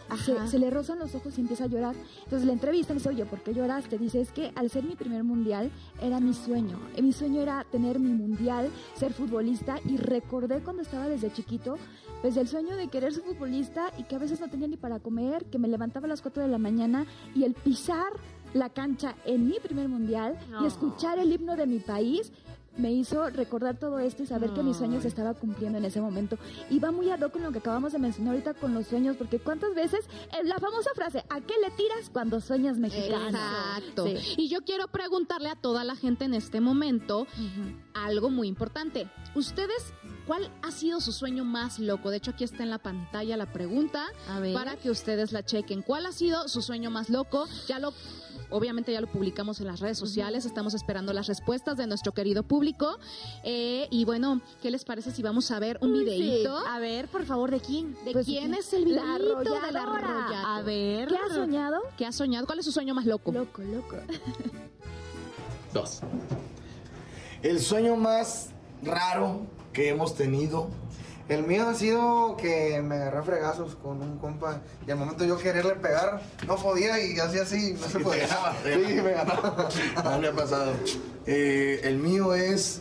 se, 0.49 0.59
le 0.59 0.71
rozan 0.71 0.99
los 0.99 1.15
ojos 1.15 1.37
y 1.37 1.41
empieza 1.41 1.65
a 1.65 1.67
llorar. 1.67 1.95
Entonces 2.25 2.47
la 2.47 2.53
entrevista 2.53 2.95
dice, 2.95 3.09
oye, 3.09 3.27
¿por 3.27 3.41
qué 3.41 3.53
lloraste? 3.53 3.99
Dice, 3.99 4.21
es 4.21 4.33
que 4.33 4.53
al 4.55 4.71
ser 4.71 4.85
mi 4.85 4.95
primer 4.95 5.25
mundial 5.25 5.71
era 6.01 6.21
mi 6.21 6.33
sueño. 6.33 6.79
Mi 7.01 7.13
sueño 7.13 7.43
era 7.43 7.65
tener 7.71 7.99
mi 7.99 8.11
mundial, 8.11 8.71
ser 8.95 9.13
futbolista 9.13 9.77
y 9.85 9.97
recordé 9.97 10.61
cuando 10.61 10.83
estaba 10.83 11.09
desde 11.09 11.33
chiquito 11.33 11.77
pues 12.23 12.37
el 12.37 12.49
sueño 12.49 12.77
de 12.77 12.89
querer 12.89 13.13
ser 13.13 13.23
futbolista 13.23 13.93
y 13.97 14.05
que 14.05 14.17
a 14.17 14.19
veces 14.19 14.41
no 14.41 14.49
tenía 14.49 14.67
ni 14.67 14.77
para 14.77 14.99
comer, 14.99 15.45
que 15.47 15.59
me 15.59 15.69
levantaba 15.69 16.07
a 16.07 16.09
las 16.09 16.23
4 16.23 16.43
de 16.43 16.49
la 16.49 16.59
mañana 16.59 17.07
y 17.35 17.45
el 17.45 17.55
pisar 17.55 18.13
la 18.55 18.71
cancha 18.71 19.15
en 19.25 19.47
mi 19.47 19.59
primer 19.61 19.89
mundial 19.89 20.39
y 20.63 20.67
escuchar 20.67 21.19
el 21.19 21.33
himno 21.33 21.55
de 21.55 21.67
mi 21.67 21.79
país 21.79 22.33
me 22.79 22.93
hizo 22.93 23.29
recordar 23.31 23.77
todo 23.77 23.99
esto 23.99 24.23
y 24.23 24.27
saber 24.27 24.51
que 24.51 24.63
mis 24.63 24.77
sueños 24.77 25.03
se 25.03 25.09
estaba 25.09 25.35
cumpliendo 25.35 25.79
en 25.79 25.85
ese 25.85 26.01
momento. 26.01 26.39
Y 26.71 26.79
va 26.79 26.91
muy 26.91 27.11
ad 27.11 27.21
hoc 27.21 27.33
con 27.33 27.43
lo 27.43 27.53
que 27.53 27.59
acabamos 27.59 27.93
de 27.93 27.99
mencionar 27.99 28.35
ahorita 28.35 28.55
con 28.55 28.73
los 28.73 28.87
sueños, 28.87 29.17
porque 29.17 29.39
cuántas 29.39 29.75
veces 29.75 30.07
eh, 30.33 30.45
la 30.45 30.59
famosa 30.59 30.91
frase, 30.95 31.25
¿a 31.29 31.41
qué 31.41 31.55
le 31.63 31.71
tiras 31.73 32.09
cuando 32.13 32.41
sueñas 32.41 32.79
mexicano? 32.79 33.29
Exacto. 33.29 34.07
Y 34.37 34.49
yo 34.49 34.63
quiero 34.63 34.89
preguntarle 34.89 35.51
a 35.51 35.57
toda 35.57 35.85
la 35.85 35.97
gente 35.97 36.25
en 36.25 36.35
este 36.35 36.61
momento 36.61 37.27
algo 37.95 38.31
muy 38.31 38.49
importante. 38.49 39.09
¿Ustedes 39.35 39.93
cuál 40.27 40.51
ha 40.63 40.71
sido 40.71 41.01
su 41.01 41.13
sueño 41.13 41.45
más 41.45 41.79
loco? 41.79 42.11
De 42.11 42.19
hecho, 42.19 42.31
aquí 42.31 42.45
está 42.45 42.63
en 42.63 42.71
la 42.71 42.79
pantalla 42.79 43.37
la 43.37 43.53
pregunta 43.53 44.07
para 44.55 44.77
que 44.77 44.91
ustedes 44.91 45.33
la 45.33 45.45
chequen. 45.45 45.83
¿Cuál 45.83 46.07
ha 46.07 46.13
sido 46.13 46.49
su 46.49 46.63
sueño 46.63 46.91
más 46.91 47.11
loco? 47.11 47.47
Ya 47.67 47.79
lo 47.79 47.93
obviamente 48.51 48.93
ya 48.93 49.01
lo 49.01 49.07
publicamos 49.07 49.61
en 49.61 49.67
las 49.67 49.81
redes 49.81 49.99
sociales, 49.99 50.45
estamos 50.45 50.75
esperando 50.75 51.13
las 51.13 51.27
respuestas 51.27 51.77
de 51.77 51.87
nuestro 51.87 52.13
querido 52.13 52.43
público. 52.43 52.99
Eh, 53.45 53.87
y 53.91 54.05
bueno, 54.05 54.41
¿qué 54.63 54.71
les 54.71 54.85
parece 54.85 55.11
si 55.11 55.23
vamos 55.23 55.51
a 55.51 55.59
ver 55.59 55.79
un 55.81 55.93
videito? 55.93 56.57
A 56.67 56.79
ver, 56.79 57.09
por 57.09 57.25
favor, 57.25 57.51
¿de 57.51 57.61
quién? 57.61 57.95
¿De 58.05 58.13
Pues, 58.13 58.27
quién 58.27 58.55
es 58.55 58.73
el 58.73 58.95
la 58.95 59.19
videito 59.19 59.55
de 59.61 59.73
la 59.73 59.83
arrolladora? 59.83 60.57
A 60.57 60.63
ver. 60.63 61.09
¿Qué 61.09 61.17
has 61.17 61.33
soñado? 61.33 61.81
¿Qué 61.97 62.07
has 62.07 62.15
soñado? 62.15 62.47
¿Cuál 62.47 62.59
es 62.61 62.65
su 62.65 62.73
sueño 62.73 62.95
más 62.95 63.07
loco? 63.07 63.33
Loco, 63.33 63.63
loco. 63.63 63.97
Dos. 65.75 66.01
El 67.43 67.61
sueño 67.61 67.97
más 67.97 68.51
raro 68.83 69.47
que 69.73 69.89
hemos 69.91 70.15
tenido. 70.15 70.69
El 71.29 71.47
mío 71.47 71.69
ha 71.69 71.75
sido 71.75 72.37
que 72.39 72.81
me 72.83 72.97
agarré 72.97 73.19
a 73.19 73.23
fregazos 73.23 73.75
con 73.77 74.01
un 74.01 74.17
compa 74.19 74.61
y 74.87 74.91
al 74.91 74.97
momento 74.97 75.25
yo 75.27 75.37
quererle 75.37 75.75
pegar 75.75 76.23
no 76.47 76.57
podía 76.57 76.99
y 77.05 77.19
así 77.19 77.39
así 77.39 77.73
no 77.79 77.87
se 77.87 77.99
podía. 78.01 78.27
Sí, 78.65 78.95
me 79.03 79.11
ganaba. 79.13 79.69
Ah, 79.97 80.19
me 80.21 80.29
ha 80.29 80.33
pasado. 80.33 80.73
Eh, 81.27 81.81
el 81.85 81.99
mío 81.99 82.33
es 82.35 82.81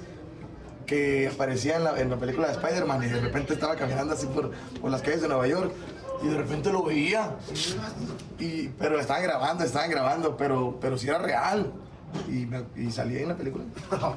que 0.86 1.27
aparecía 1.27 1.75
en 1.75 1.84
la, 1.84 2.00
en 2.00 2.10
la 2.10 2.16
película 2.16 2.48
de 2.48 2.54
Spider-Man 2.54 3.04
y 3.04 3.08
de 3.08 3.20
repente 3.20 3.54
estaba 3.54 3.75
caminando 3.75 4.13
así 4.13 4.25
por, 4.27 4.51
por 4.80 4.89
las 4.92 5.01
calles 5.01 5.22
de 5.22 5.27
Nueva 5.27 5.46
York 5.48 5.74
y 6.24 6.27
de 6.30 6.38
repente 6.38 6.72
lo 6.72 6.84
veía. 6.84 7.36
Y, 8.39 8.70
pero 8.70 8.98
estaban 9.00 9.24
grabando, 9.24 9.66
estaban 9.66 9.89
grabando, 9.92 10.38
pero, 10.38 10.77
pero 10.80 10.98
sí 10.98 11.10
era 11.10 11.18
real. 11.20 11.74
Y, 12.30 12.46
me- 12.46 12.63
y 12.77 12.89
salía 12.92 13.20
en 13.20 13.27
la 13.27 13.36
película. 13.36 13.66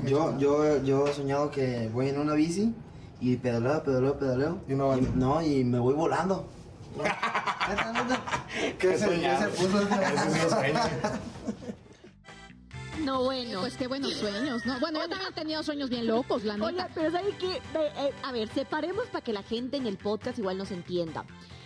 Yo, 0.07 0.39
yo, 0.39 0.81
yo 0.85 1.09
he 1.09 1.13
soñado 1.15 1.51
que 1.51 1.91
voy 1.93 2.09
en 2.11 2.21
una 2.21 2.35
bici 2.35 2.73
y 3.21 3.37
pedaleo, 3.37 3.83
pedaleo, 3.83 4.19
pedaleo. 4.19 4.59
Y 4.69 4.75
no 4.75 5.43
y 5.43 5.65
me 5.65 5.79
voy 5.79 5.95
volando. 5.95 6.49
¿Qué 8.79 8.99
se, 8.99 9.07
puso. 9.57 9.81
No, 13.05 13.25
bueno. 13.25 13.61
Pues 13.61 13.77
qué 13.79 13.87
buenos 13.87 14.13
sueños, 14.13 14.67
¿no? 14.67 14.79
Bueno, 14.79 15.01
yo 15.01 15.09
también 15.09 15.31
he 15.31 15.35
tenido 15.35 15.63
sueños 15.63 15.89
bien 15.89 16.07
locos, 16.07 16.45
la 16.45 16.59
neta. 16.59 16.91
pero 16.95 17.11
¿sabe 17.11 17.35
qué? 17.39 17.57
Eh, 17.75 18.13
a 18.23 18.31
ver, 18.31 18.49
separemos 18.49 19.07
para 19.07 19.25
que 19.25 19.33
la 19.33 19.43
gente 19.43 19.79
en 19.79 19.87
el 19.87 19.97
podcast 19.97 20.39
igual 20.39 20.59
nos 20.59 20.71
entienda. 20.71 21.25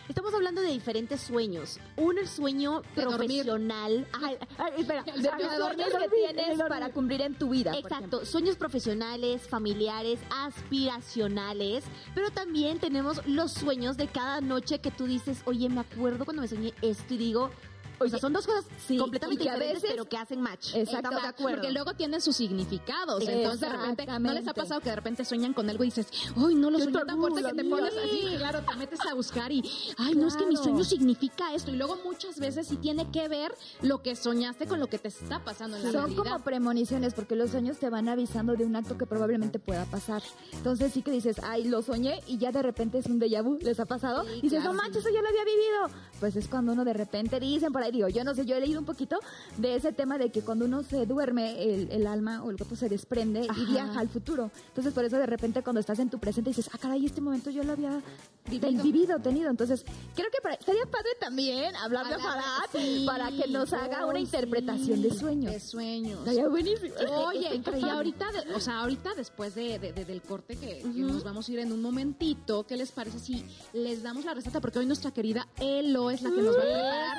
Estamos 0.09 0.35
hablando 0.35 0.61
de 0.61 0.69
diferentes 0.69 1.21
sueños. 1.21 1.81
Uno, 1.97 2.21
el 2.21 2.29
sueño 2.29 2.83
De 2.95 3.03
profesional. 3.03 4.07
Ay, 4.13 4.37
ay, 4.59 4.73
espera. 4.79 5.03
De 5.03 5.13
de 5.13 5.23
los 5.23 5.59
dormir 5.59 5.87
sueños 5.91 6.11
que 6.11 6.35
tienes 6.35 6.59
para 6.69 6.91
cumplir 6.91 7.23
en 7.23 7.35
tu 7.35 7.49
vida. 7.51 7.73
Exacto, 7.77 8.27
sueños 8.27 8.57
profesionales, 8.57 9.49
familiares, 9.49 10.21
aspiracionales, 10.31 11.85
pero 12.15 12.31
también 12.31 12.79
tenemos 12.79 13.27
los 13.27 13.53
sueños 13.53 13.97
de 13.97 14.09
cada 14.09 14.41
noche 14.41 14.81
que 14.81 14.91
tú 14.91 15.07
dices, 15.07 15.43
oye, 15.47 15.69
me 15.71 15.81
acuerdo 15.81 16.25
cuando 16.25 16.43
me 16.43 16.49
soñé 16.49 16.75
esto 16.83 17.15
y 17.15 17.19
digo, 17.19 17.51
o 17.99 18.09
sea, 18.09 18.19
son 18.19 18.33
dos 18.33 18.47
cosas 18.47 18.65
sí, 18.87 18.97
completamente 18.97 19.43
diferentes, 19.45 19.75
veces- 19.83 19.91
pero 19.91 20.05
que 20.09 20.17
hacen 20.17 20.41
match. 20.41 20.75
Exacto. 20.75 21.11
De 21.11 21.17
acuerdo. 21.17 21.57
Porque 21.61 21.73
luego 21.73 21.95
tienen 21.95 22.21
sus 22.21 22.37
significados. 22.37 23.27
Entonces, 23.27 23.61
de 23.61 23.69
repente, 23.69 24.07
¿no 24.19 24.33
les 24.33 24.47
ha 24.49 24.55
pasado 24.55 24.81
que 24.81 24.91
de 24.91 24.97
repente 24.97 25.25
sueñan 25.25 25.53
con 25.53 25.69
algo 25.71 25.85
y 25.85 25.89
dices, 25.89 26.09
¡ay, 26.37 26.55
no 26.55 26.71
lo 26.71 26.79
soñé 26.79 26.93
tan 27.05 27.19
fuerte 27.19 27.43
que 27.43 27.53
te 27.55 27.65
pones 27.65 27.95
así! 27.97 28.35
Claro, 28.37 28.61
te 28.63 28.77
metes 28.77 29.01
a 29.11 29.15
buscar 29.15 29.53
y, 29.53 29.63
¡ay, 29.99 30.15
no, 30.15 30.29
es 30.29 30.37
que 30.37 30.47
mi 30.47 30.55
Claro. 30.55 30.65
sueño 30.65 30.85
significa 30.85 31.55
esto! 31.55 31.71
Y 31.71 31.77
luego 31.77 31.99
muchas 32.05 32.39
veces 32.39 32.67
sí 32.69 32.77
tiene 32.77 33.11
que 33.11 33.29
ver 33.29 33.55
lo 33.83 34.03
que 34.03 34.17
soñaste 34.17 34.67
con 34.67 34.81
lo 34.81 34.87
que 34.89 34.99
te 34.99 35.09
está 35.09 35.43
pasando 35.45 35.77
en 35.77 35.85
la 35.85 35.93
Son 35.93 36.01
realidad. 36.03 36.23
como 36.25 36.39
premoniciones 36.45 37.15
porque 37.15 37.37
los 37.37 37.51
sueños 37.51 37.79
te 37.79 37.91
van 37.91 38.09
avisando 38.09 38.55
de 38.55 38.65
un 38.65 38.77
acto 38.77 38.97
que 38.99 39.07
probablemente 39.07 39.59
pueda 39.59 39.85
pasar. 39.87 40.23
Entonces 40.53 40.93
sí 40.93 41.03
que 41.03 41.11
dices, 41.11 41.37
ay, 41.43 41.65
lo 41.65 41.83
soñé 41.83 42.21
y 42.27 42.39
ya 42.39 42.51
de 42.53 42.63
repente 42.63 42.99
es 42.99 43.07
un 43.07 43.21
déjà 43.21 43.43
vu, 43.43 43.59
¿les 43.61 43.79
ha 43.81 43.87
pasado? 43.87 44.25
Sí, 44.25 44.31
y 44.39 44.41
dices, 44.43 44.61
claro, 44.61 44.73
no 44.75 44.83
manches, 44.83 45.03
sí. 45.03 45.09
eso 45.09 45.15
ya 45.15 45.23
lo 45.23 45.29
había 45.29 45.45
vivido. 45.45 46.01
Pues 46.21 46.37
es 46.37 46.49
cuando 46.49 46.73
uno 46.73 46.85
de 46.85 46.93
repente 46.93 47.39
dicen 47.41 47.73
por 47.73 47.83
digo, 47.91 48.09
yo 48.09 48.25
no 48.25 48.35
sé, 48.35 48.45
yo 48.47 48.57
he 48.57 48.61
leído 48.61 48.79
un 48.81 48.87
poquito 48.87 49.19
de 49.59 49.77
ese 49.77 49.93
tema 49.93 50.19
de 50.19 50.31
que 50.31 50.43
cuando 50.43 50.65
uno 50.65 50.83
se 50.83 51.07
duerme, 51.07 51.63
el, 51.63 51.91
el 51.91 52.07
alma 52.07 52.43
o 52.43 52.51
el 52.51 52.57
cuerpo 52.57 52.77
se 52.77 52.89
desprende 52.89 53.47
Ajá. 53.49 53.61
y 53.61 53.67
viaja 53.67 54.01
al 54.01 54.09
futuro. 54.09 54.51
Entonces 54.69 54.93
por 54.93 55.05
eso 55.05 55.17
de 55.19 55.27
repente 55.27 55.63
cuando 55.63 55.81
estás 55.81 55.99
en 55.99 56.11
tu 56.11 56.19
presente 56.19 56.51
dices, 56.51 56.69
ah, 56.73 56.79
caray, 56.79 57.05
este 57.07 57.21
momento 57.21 57.51
yo 57.51 57.63
lo 57.65 57.73
había 57.73 58.01
Vivido. 58.49 58.83
vivido, 58.83 59.19
tenido. 59.21 59.51
Entonces 59.51 59.85
creo 60.15 60.31
que 60.31 60.41
para- 60.43 60.55
estaría 60.57 60.85
padre 60.87 61.09
también 61.19 61.75
Hablar- 61.77 62.05
Farad 62.21 62.45
sí. 62.73 63.05
para 63.07 63.31
que 63.31 63.49
nos 63.49 63.73
haga 63.73 64.05
una 64.07 64.19
Oh, 64.19 64.23
interpretación 64.23 64.99
sí, 64.99 65.03
de 65.03 65.15
sueños. 65.15 65.53
De 65.53 65.61
sueños. 65.61 66.19
Estaría 66.21 66.49
buenísimo. 66.49 66.95
Oye, 67.27 67.49
y 67.81 67.89
ahorita, 67.89 68.27
de- 68.33 68.55
o 68.55 68.61
sea, 68.61 68.81
ahorita 68.81 69.15
después 69.15 69.55
de, 69.55 69.79
de- 69.79 69.93
de- 69.93 70.05
del 70.05 70.21
corte 70.23 70.57
que, 70.57 70.81
que 70.83 70.89
nos 70.89 71.25
vamos 71.25 71.49
a 71.49 71.53
ir 71.53 71.59
en 71.61 71.73
un 71.73 71.81
momentito, 71.81 72.65
¿qué 72.67 72.77
les 72.77 72.93
parece 72.93 73.19
si 73.19 73.45
les 73.73 74.03
damos 74.03 74.25
la 74.25 74.35
receta? 74.35 74.61
Porque 74.61 74.79
hoy 74.79 74.87
nuestra 74.87 75.11
querida 75.13 75.49
Elo 75.59 76.11
es 76.11 76.21
la 76.23 76.31
que 76.31 76.43
nos 76.43 76.55
va 76.57 76.61
a 76.61 76.65
preparar 76.65 77.17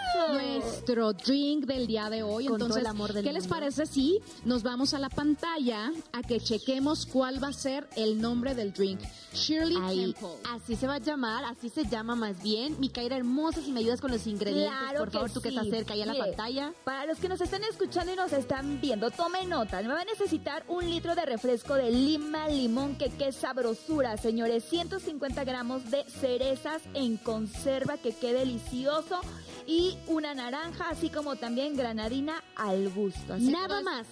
nuestro 0.60 1.14
drink 1.14 1.66
del 1.66 1.88
día 1.88 2.10
de 2.10 2.24
hoy. 2.24 2.46
Con 2.48 2.58
todo 2.58 2.66
Entonces, 2.68 2.82
el 2.82 2.88
amor 2.88 3.14
del 3.14 3.24
¿qué 3.24 3.34
les 3.34 3.44
mundo. 3.44 3.56
parece 3.56 3.86
si 3.86 4.20
nos 4.44 4.64
vamos 4.64 4.94
a 4.94 5.00
la 5.00 5.10
pantalla 5.10 5.92
a 6.14 6.22
que 6.22 6.40
chequemos 6.40 7.06
cuál 7.06 7.44
va 7.44 7.50
a 7.50 7.54
ser 7.54 7.88
el 7.96 8.20
nombre 8.22 8.56
del 8.56 8.74
drink? 8.74 9.00
Shirley 9.34 9.76
Temple. 10.14 10.28
así 10.54 10.76
se 10.76 10.88
va 10.88 10.96
a 10.96 11.00
llamar, 11.00 11.44
así 11.46 11.70
se 11.70 11.86
llama 11.86 12.16
más 12.16 12.42
bien. 12.42 12.80
Micaela 12.80 13.18
hermosa, 13.18 13.62
si 13.62 13.72
me 13.72 13.82
ayudas 13.82 14.00
con 14.02 14.12
los 14.12 14.26
ingredientes, 14.28 14.72
Claro 14.80 15.00
por 15.00 15.12
favor, 15.12 15.28
que 15.28 15.34
tú 15.34 15.42
que 15.42 15.50
sí. 15.50 15.56
estás 15.56 15.70
cerca 15.70 15.94
ahí 15.94 16.02
a 16.02 16.06
la 16.06 16.16
pantalla. 16.18 16.74
Para 16.84 17.06
los 17.06 17.18
que 17.20 17.28
nos 17.30 17.42
están 17.42 17.64
escuchando 17.64 18.14
y 18.14 18.16
nos 18.16 18.32
están 18.34 18.80
viendo, 18.82 19.12
tomen 19.12 19.50
nota. 19.50 19.82
Me 19.82 19.90
va 19.90 20.02
a 20.02 20.06
necesitar 20.06 20.64
un 20.68 20.90
litro 20.90 21.16
de 21.16 21.26
refresco 21.26 21.76
de 21.76 21.92
lima 21.92 22.48
limón, 22.48 22.96
que 22.98 23.10
qué 23.10 23.32
sabrosura, 23.32 24.18
señores. 24.18 24.64
150 24.70 25.44
gramos 25.44 25.90
de 25.92 26.04
cerezas 26.06 26.82
en 26.94 27.18
conserva, 27.18 27.98
que 27.98 28.14
qué 28.14 28.34
delicioso. 28.34 29.20
Y 29.68 29.98
una 30.08 30.34
naranja, 30.36 30.45
así 30.90 31.10
como 31.10 31.36
también 31.36 31.76
granadina 31.76 32.44
al 32.56 32.90
gusto. 32.90 33.34
Así 33.34 33.52
Nada 33.52 33.82
más. 33.82 34.08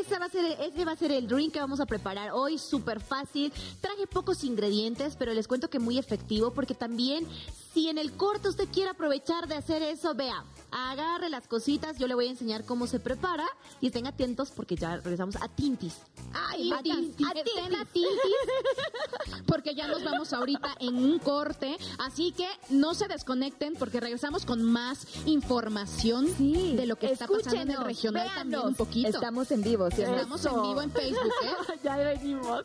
Ese 0.00 0.18
va, 0.18 0.26
a 0.26 0.28
ser, 0.30 0.56
ese 0.60 0.84
va 0.84 0.92
a 0.92 0.96
ser 0.96 1.12
el 1.12 1.28
drink 1.28 1.52
que 1.52 1.60
vamos 1.60 1.80
a 1.80 1.86
preparar 1.86 2.30
hoy, 2.32 2.58
súper 2.58 3.00
fácil. 3.00 3.52
Traje 3.80 4.06
pocos 4.06 4.42
ingredientes, 4.44 5.16
pero 5.18 5.34
les 5.34 5.46
cuento 5.46 5.68
que 5.68 5.78
muy 5.78 5.98
efectivo 5.98 6.52
porque 6.52 6.74
también 6.74 7.26
si 7.72 7.88
en 7.88 7.98
el 7.98 8.12
corte 8.12 8.48
usted 8.48 8.68
quiere 8.70 8.90
aprovechar 8.90 9.48
de 9.48 9.54
hacer 9.54 9.82
eso, 9.82 10.14
vea, 10.14 10.44
agarre 10.70 11.30
las 11.30 11.46
cositas, 11.46 11.98
yo 11.98 12.06
le 12.06 12.14
voy 12.14 12.26
a 12.26 12.30
enseñar 12.30 12.64
cómo 12.64 12.86
se 12.86 13.00
prepara 13.00 13.46
y 13.80 13.86
estén 13.86 14.06
atentos 14.06 14.50
porque 14.50 14.76
ya 14.76 14.96
regresamos 14.96 15.36
a 15.36 15.48
Tintis. 15.48 15.96
Ay, 16.34 16.70
a 16.70 16.78
a 16.78 16.82
Tintis. 16.82 17.16
Tintis. 17.16 17.36
Estén 17.36 17.74
a 17.74 17.84
Tintis, 17.86 18.16
porque 19.46 19.74
ya 19.74 19.86
nos 19.86 20.04
vamos 20.04 20.32
ahorita 20.32 20.76
en 20.80 20.96
un 20.96 21.18
corte. 21.18 21.76
Así 21.98 22.32
que 22.32 22.46
no 22.68 22.94
se 22.94 23.08
desconecten 23.08 23.74
porque 23.74 24.00
regresamos 24.00 24.44
con 24.44 24.62
más 24.62 25.06
información 25.26 26.28
Sí, 26.36 26.74
de 26.76 26.86
lo 26.86 26.96
que 26.96 27.10
está 27.10 27.26
pasando 27.26 27.60
en 27.60 27.70
el 27.70 27.84
regional 27.84 28.28
también 28.34 28.60
un 28.62 28.74
poquito. 28.74 29.08
Estamos 29.08 29.50
en 29.50 29.62
vivo, 29.62 29.81
¿sí? 29.90 30.02
Estamos 30.02 30.44
en 30.44 30.62
vivo 30.62 30.82
en 30.82 30.90
Facebook, 30.90 31.32
¿eh? 31.44 31.78
ya 31.82 31.96
venimos. 31.96 32.64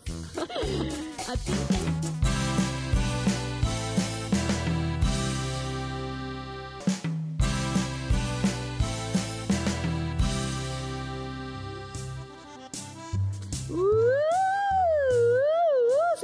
Uh, 13.69 13.73
uh, 13.73 13.79
uh, 13.79 13.83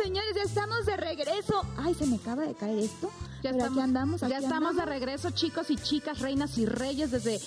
señores, 0.02 0.34
ya 0.36 0.44
estamos 0.44 0.86
de 0.86 0.96
regreso. 0.98 1.62
Ay, 1.78 1.94
se 1.94 2.06
me 2.06 2.16
acaba 2.16 2.44
de 2.44 2.54
caer 2.54 2.80
esto. 2.80 3.10
Ya 3.42 3.52
Pero 3.52 3.58
estamos, 3.58 3.78
aquí 3.78 3.82
andamos. 3.82 4.22
ya 4.22 4.38
estamos 4.38 4.76
de 4.78 4.86
regreso, 4.86 5.32
chicos 5.32 5.70
y 5.70 5.76
chicas, 5.76 6.20
reinas 6.20 6.58
y 6.58 6.66
reyes, 6.66 7.12
desde 7.12 7.42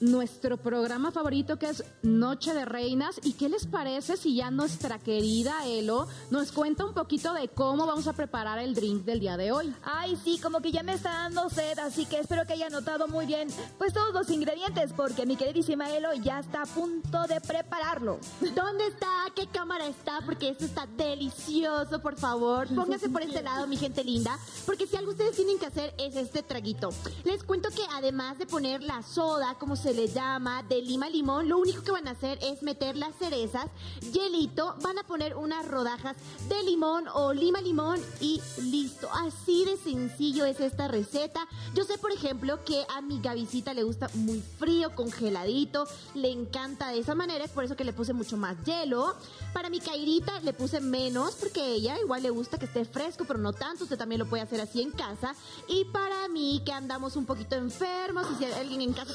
nuestro 0.00 0.56
programa 0.56 1.10
favorito 1.10 1.58
que 1.58 1.68
es 1.68 1.84
Noche 2.02 2.54
de 2.54 2.64
Reinas. 2.64 3.20
¿Y 3.22 3.34
qué 3.34 3.48
les 3.48 3.66
parece 3.66 4.16
si 4.16 4.36
ya 4.36 4.50
nuestra 4.50 4.98
querida 4.98 5.66
Elo 5.66 6.06
nos 6.30 6.52
cuenta 6.52 6.84
un 6.84 6.94
poquito 6.94 7.32
de 7.32 7.48
cómo 7.48 7.86
vamos 7.86 8.06
a 8.06 8.12
preparar 8.12 8.58
el 8.58 8.74
drink 8.74 9.04
del 9.04 9.20
día 9.20 9.36
de 9.36 9.52
hoy? 9.52 9.74
Ay, 9.82 10.16
sí, 10.22 10.38
como 10.42 10.60
que 10.60 10.72
ya 10.72 10.82
me 10.82 10.94
está 10.94 11.10
dando 11.10 11.48
sed, 11.50 11.78
así 11.78 12.06
que 12.06 12.18
espero 12.18 12.46
que 12.46 12.54
haya 12.54 12.68
notado 12.68 13.08
muy 13.08 13.26
bien 13.26 13.48
pues 13.78 13.92
todos 13.92 14.12
los 14.12 14.30
ingredientes, 14.30 14.92
porque 14.92 15.26
mi 15.26 15.36
queridísima 15.36 15.90
Elo 15.90 16.12
ya 16.14 16.40
está 16.40 16.62
a 16.62 16.66
punto 16.66 17.26
de 17.26 17.40
prepararlo. 17.40 18.18
¿Dónde 18.54 18.86
está? 18.86 19.08
¿Qué 19.34 19.46
cámara 19.46 19.86
está? 19.86 20.20
Porque 20.24 20.50
esto 20.50 20.64
está 20.64 20.86
delicioso, 20.86 22.00
por 22.00 22.16
favor. 22.16 22.68
Pónganse 22.74 23.08
por 23.08 23.22
este 23.22 23.42
lado, 23.42 23.66
mi 23.66 23.76
gente 23.76 24.04
linda. 24.04 24.38
Porque 24.64 24.86
si 24.86 24.96
algo 24.96 25.10
ustedes 25.10 25.36
tienen 25.36 25.58
que 25.58 25.66
hacer 25.66 25.94
es 25.98 26.16
este 26.16 26.42
traguito. 26.42 26.90
Les 27.24 27.42
cuento 27.44 27.70
que 27.70 27.82
además 27.92 28.38
de 28.38 28.46
poner 28.46 28.82
la 28.82 29.02
soda, 29.02 29.56
como 29.58 29.76
se 29.76 29.85
le 29.92 30.08
llama, 30.08 30.62
de 30.62 30.82
lima 30.82 31.08
limón, 31.08 31.48
lo 31.48 31.58
único 31.58 31.82
que 31.82 31.92
van 31.92 32.08
a 32.08 32.12
hacer 32.12 32.38
es 32.42 32.62
meter 32.62 32.96
las 32.96 33.14
cerezas, 33.16 33.66
hielito, 34.12 34.74
van 34.82 34.98
a 34.98 35.04
poner 35.04 35.36
unas 35.36 35.66
rodajas 35.66 36.16
de 36.48 36.62
limón 36.62 37.06
o 37.12 37.32
lima 37.32 37.60
limón 37.60 38.00
y 38.20 38.40
listo. 38.62 39.08
Así 39.12 39.64
de 39.64 39.76
sencillo 39.76 40.44
es 40.44 40.60
esta 40.60 40.88
receta. 40.88 41.46
Yo 41.74 41.84
sé, 41.84 41.98
por 41.98 42.12
ejemplo, 42.12 42.64
que 42.64 42.84
a 42.94 43.00
mi 43.00 43.20
Gavisita 43.20 43.74
le 43.74 43.82
gusta 43.82 44.08
muy 44.14 44.40
frío, 44.40 44.94
congeladito, 44.94 45.86
le 46.14 46.30
encanta 46.30 46.90
de 46.90 46.98
esa 46.98 47.14
manera, 47.14 47.44
es 47.44 47.50
por 47.50 47.64
eso 47.64 47.76
que 47.76 47.84
le 47.84 47.92
puse 47.92 48.12
mucho 48.12 48.36
más 48.36 48.56
hielo. 48.64 49.14
Para 49.52 49.70
mi 49.70 49.80
Cairita 49.80 50.40
le 50.40 50.52
puse 50.52 50.80
menos 50.80 51.34
porque 51.36 51.74
ella 51.74 51.98
igual 52.00 52.22
le 52.22 52.30
gusta 52.30 52.58
que 52.58 52.66
esté 52.66 52.84
fresco, 52.84 53.24
pero 53.26 53.38
no 53.38 53.52
tanto, 53.52 53.84
usted 53.84 53.96
también 53.98 54.18
lo 54.18 54.26
puede 54.26 54.42
hacer 54.42 54.60
así 54.60 54.82
en 54.82 54.90
casa. 54.90 55.34
Y 55.68 55.84
para 55.86 56.28
mí 56.28 56.62
que 56.64 56.72
andamos 56.72 57.16
un 57.16 57.26
poquito 57.26 57.56
enfermos 57.56 58.26
y 58.32 58.36
si 58.36 58.44
hay 58.44 58.52
alguien 58.52 58.80
en 58.82 58.92
casa 58.92 59.14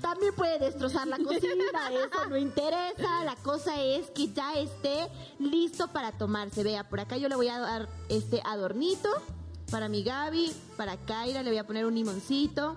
también 0.00 0.34
puede 0.34 0.58
destrozar 0.58 1.06
la 1.06 1.18
cocina, 1.18 1.90
eso 1.90 2.28
no 2.28 2.36
interesa. 2.36 3.24
La 3.24 3.36
cosa 3.36 3.80
es 3.80 4.10
que 4.10 4.32
ya 4.32 4.54
esté 4.54 5.08
listo 5.38 5.88
para 5.88 6.12
tomarse. 6.12 6.62
Vea, 6.62 6.88
por 6.88 7.00
acá 7.00 7.16
yo 7.16 7.28
le 7.28 7.36
voy 7.36 7.48
a 7.48 7.58
dar 7.58 7.88
este 8.08 8.42
adornito 8.44 9.08
para 9.70 9.88
mi 9.88 10.02
Gaby, 10.02 10.52
para 10.76 10.96
Kaira 10.96 11.42
le 11.42 11.50
voy 11.50 11.58
a 11.58 11.66
poner 11.66 11.86
un 11.86 11.94
limoncito. 11.94 12.76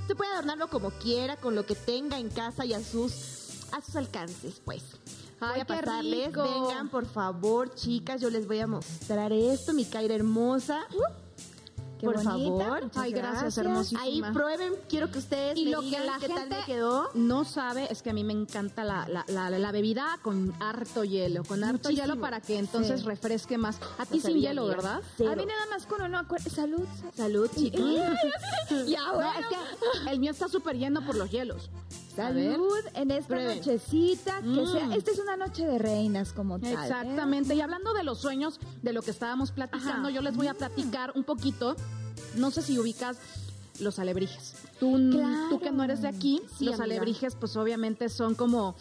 Usted 0.00 0.16
puede 0.16 0.32
adornarlo 0.32 0.68
como 0.68 0.90
quiera, 0.90 1.36
con 1.36 1.54
lo 1.54 1.66
que 1.66 1.74
tenga 1.74 2.18
en 2.18 2.30
casa 2.30 2.64
y 2.64 2.72
a 2.72 2.82
sus, 2.82 3.72
a 3.72 3.80
sus 3.80 3.96
alcances, 3.96 4.60
pues. 4.64 4.82
Voy 5.40 5.60
a 5.60 5.64
pasarles, 5.64 6.26
rico. 6.26 6.42
vengan 6.42 6.90
por 6.90 7.06
favor, 7.06 7.74
chicas, 7.74 8.20
yo 8.20 8.28
les 8.28 8.46
voy 8.46 8.60
a 8.60 8.66
mostrar 8.66 9.32
esto, 9.32 9.72
mi 9.72 9.84
Kaira 9.84 10.14
hermosa. 10.14 10.86
Qué 12.00 12.06
por 12.06 12.14
bonita. 12.16 12.30
favor. 12.32 12.90
Ay, 12.96 13.12
gracias, 13.12 13.58
hermosísima. 13.58 14.02
Ahí 14.02 14.22
prueben, 14.32 14.72
quiero 14.88 15.10
que 15.10 15.18
ustedes 15.18 15.58
Y 15.58 15.66
me 15.66 15.70
lo 15.72 15.80
que 15.82 15.90
la 16.00 16.18
qué 16.18 16.28
tal 16.28 16.38
gente 16.38 16.56
me 16.56 16.64
quedó. 16.64 17.10
no 17.14 17.44
sabe 17.44 17.86
es 17.92 18.02
que 18.02 18.10
a 18.10 18.12
mí 18.12 18.24
me 18.24 18.32
encanta 18.32 18.84
la, 18.84 19.06
la, 19.08 19.24
la, 19.28 19.50
la 19.50 19.72
bebida 19.72 20.18
con 20.22 20.52
harto 20.60 21.04
hielo, 21.04 21.44
con 21.44 21.62
harto 21.62 21.88
Muchísimo. 21.90 22.06
hielo 22.08 22.20
para 22.20 22.40
que 22.40 22.58
entonces 22.58 23.00
Sí. 23.00 23.06
refresque 23.06 23.58
más. 23.58 23.78
A 23.98 24.06
ti 24.06 24.18
No 24.18 24.22
sin 24.24 24.38
hielo, 24.40 24.66
¿verdad? 24.66 25.00
Cero. 25.16 25.32
A 25.32 25.36
mí 25.36 25.44
nada 25.46 25.66
más 25.70 25.86
con 25.86 26.02
uno. 26.02 26.20
Salud. 26.54 26.86
Salud, 27.16 27.50
chicos. 27.56 27.80
Ya, 28.86 29.04
No, 29.06 29.14
bueno. 29.14 29.30
es 29.40 29.46
que 29.46 30.10
el 30.10 30.18
mío 30.20 30.30
está 30.30 30.48
súper 30.48 30.76
lleno 30.78 31.04
por 31.04 31.16
los 31.16 31.30
hielos. 31.30 31.70
Salud 32.28 32.78
en 32.94 33.10
esta 33.10 33.28
Prueben. 33.28 33.56
nochecita. 33.58 34.40
Que 34.40 34.46
Mm. 34.48 34.66
sea, 34.72 34.94
esta 34.94 35.10
es 35.10 35.18
una 35.18 35.36
noche 35.36 35.66
de 35.66 35.78
reinas 35.78 36.32
como 36.32 36.58
tal. 36.58 36.70
¿eh? 36.70 36.72
Exactamente. 36.74 37.54
Y 37.54 37.60
hablando 37.60 37.92
de 37.94 38.04
los 38.04 38.18
sueños, 38.20 38.60
de 38.82 38.92
lo 38.92 39.02
que 39.02 39.10
estábamos 39.10 39.52
platicando, 39.52 40.08
Ajá. 40.08 40.10
yo 40.10 40.22
les 40.22 40.36
voy 40.36 40.46
a 40.48 40.54
platicar 40.54 41.12
un 41.14 41.24
poquito. 41.24 41.76
No 42.36 42.50
sé 42.50 42.62
si 42.62 42.78
ubicas 42.78 43.16
los 43.80 43.98
alebrijes. 43.98 44.54
Tú, 44.78 44.96
Claro. 45.10 45.48
tú 45.48 45.58
que 45.58 45.70
no 45.70 45.82
eres 45.84 46.02
de 46.02 46.08
aquí, 46.08 46.42
Sí, 46.58 46.66
los 46.66 46.74
amiga. 46.80 46.84
alebrijes 46.96 47.34
pues 47.34 47.56
obviamente 47.56 48.08
son 48.10 48.34
como 48.34 48.74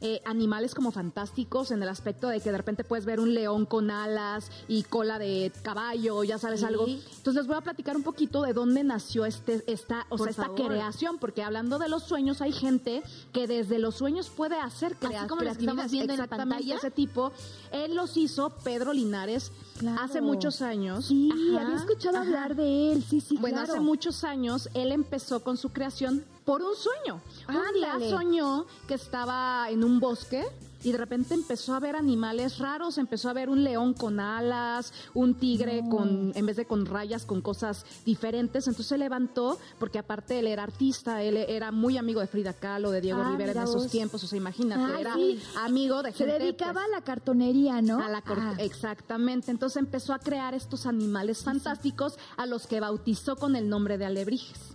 eh, 0.00 0.20
animales 0.26 0.74
como 0.74 0.90
fantásticos 0.90 1.70
en 1.70 1.82
el 1.82 1.88
aspecto 1.88 2.28
de 2.28 2.40
que 2.40 2.50
de 2.50 2.58
repente 2.58 2.84
puedes 2.84 3.06
ver 3.06 3.20
un 3.20 3.32
león 3.32 3.64
con 3.64 3.90
alas 3.90 4.50
y 4.68 4.82
cola 4.82 5.18
de 5.18 5.50
caballo, 5.62 6.22
ya 6.24 6.36
sabes 6.38 6.60
Sí. 6.60 6.66
algo. 6.66 6.86
Entonces 6.86 7.34
les 7.34 7.46
voy 7.46 7.56
a 7.56 7.60
platicar 7.62 7.96
un 7.96 8.02
poquito 8.02 8.42
de 8.42 8.52
dónde 8.52 8.84
nació 8.84 9.24
este, 9.24 9.64
esta, 9.66 10.04
o 10.10 10.16
Por 10.16 10.26
sea, 10.26 10.30
esta 10.32 10.42
favor. 10.54 10.66
creación, 10.68 11.18
porque 11.18 11.42
hablando 11.42 11.78
de 11.78 11.88
los 11.88 12.02
sueños 12.02 12.42
hay 12.42 12.52
gente 12.52 13.02
que 13.32 13.46
desde 13.46 13.78
los 13.78 13.94
sueños 13.94 14.28
puede 14.28 14.56
hacer 14.58 14.92
Así 15.00 15.06
crea- 15.06 15.26
como 15.26 15.42
los 15.42 15.56
que 15.56 15.62
estamos 15.64 15.90
viendo 15.90 16.12
en 16.12 16.18
la 16.18 16.24
Exactamente 16.24 16.64
pantalla. 16.64 16.76
ese 16.76 16.90
tipo. 16.90 17.32
Él 17.72 17.94
los 17.94 18.16
hizo 18.16 18.50
Pedro 18.62 18.92
Linares 18.92 19.52
Claro. 19.78 20.02
hace 20.02 20.20
muchos 20.20 20.60
años. 20.60 21.06
Sí, 21.06 21.30
Ajá, 21.32 21.64
había 21.64 21.76
escuchado 21.76 22.18
ajá. 22.18 22.26
hablar 22.26 22.56
de 22.56 22.92
él. 22.92 23.02
Sí, 23.08 23.20
sí, 23.20 23.36
Bueno, 23.40 23.56
claro. 23.58 23.72
hace 23.72 23.80
muchos 23.80 24.22
años 24.24 24.68
él 24.74 24.92
empezó 24.92 25.42
con 25.42 25.56
su 25.56 25.70
creación 25.70 26.24
por 26.44 26.62
un 26.62 26.74
sueño. 26.76 27.20
Un 27.48 27.74
día 27.74 27.98
soñó 28.10 28.66
que 28.86 28.94
estaba 28.94 29.66
en 29.70 29.82
un 29.84 29.98
bosque 30.00 30.44
y 30.82 30.92
de 30.92 30.98
repente 30.98 31.32
empezó 31.32 31.72
a 31.74 31.80
ver 31.80 31.96
animales 31.96 32.58
raros, 32.58 32.98
empezó 32.98 33.30
a 33.30 33.32
ver 33.32 33.48
un 33.48 33.64
león 33.64 33.94
con 33.94 34.20
alas, 34.20 34.92
un 35.14 35.32
tigre 35.34 35.82
con 35.90 36.32
en 36.34 36.44
vez 36.44 36.56
de 36.58 36.66
con 36.66 36.84
rayas 36.84 37.24
con 37.24 37.40
cosas 37.40 37.86
diferentes, 38.04 38.66
entonces 38.66 38.88
se 38.88 38.98
levantó 38.98 39.58
porque 39.78 39.98
aparte 39.98 40.38
él 40.40 40.46
era 40.46 40.62
artista, 40.64 41.22
él 41.22 41.38
era 41.38 41.72
muy 41.72 41.96
amigo 41.96 42.20
de 42.20 42.26
Frida 42.26 42.52
Kahlo, 42.52 42.90
de 42.90 43.00
Diego 43.00 43.22
Ah, 43.24 43.30
Rivera 43.30 43.52
en 43.52 43.58
esos 43.66 43.84
vos. 43.84 43.90
tiempos, 43.90 44.22
o 44.24 44.26
sea, 44.26 44.36
imagínate, 44.36 44.82
Ay, 44.94 45.00
era 45.00 45.14
sí. 45.14 45.40
amigo 45.56 46.02
de 46.02 46.12
Se 46.12 46.18
gente 46.18 46.38
dedicaba 46.38 46.74
pues, 46.74 46.84
a 46.84 46.88
la 46.88 47.00
cartonería, 47.00 47.80
¿no? 47.80 48.00
a 48.04 48.08
la 48.10 48.22
Ah. 48.26 48.54
Exactamente. 48.58 49.50
Entonces 49.50 49.78
empezó 49.78 50.12
a 50.12 50.18
crear 50.18 50.52
estos 50.54 50.84
animales 50.86 51.42
fantásticos 51.44 52.18
a 52.36 52.44
los 52.44 52.66
que 52.66 52.80
bautizó 52.80 53.36
con 53.36 53.56
el 53.56 53.70
nombre 53.70 53.96
de 53.96 54.04
alebrijes. 54.04 54.73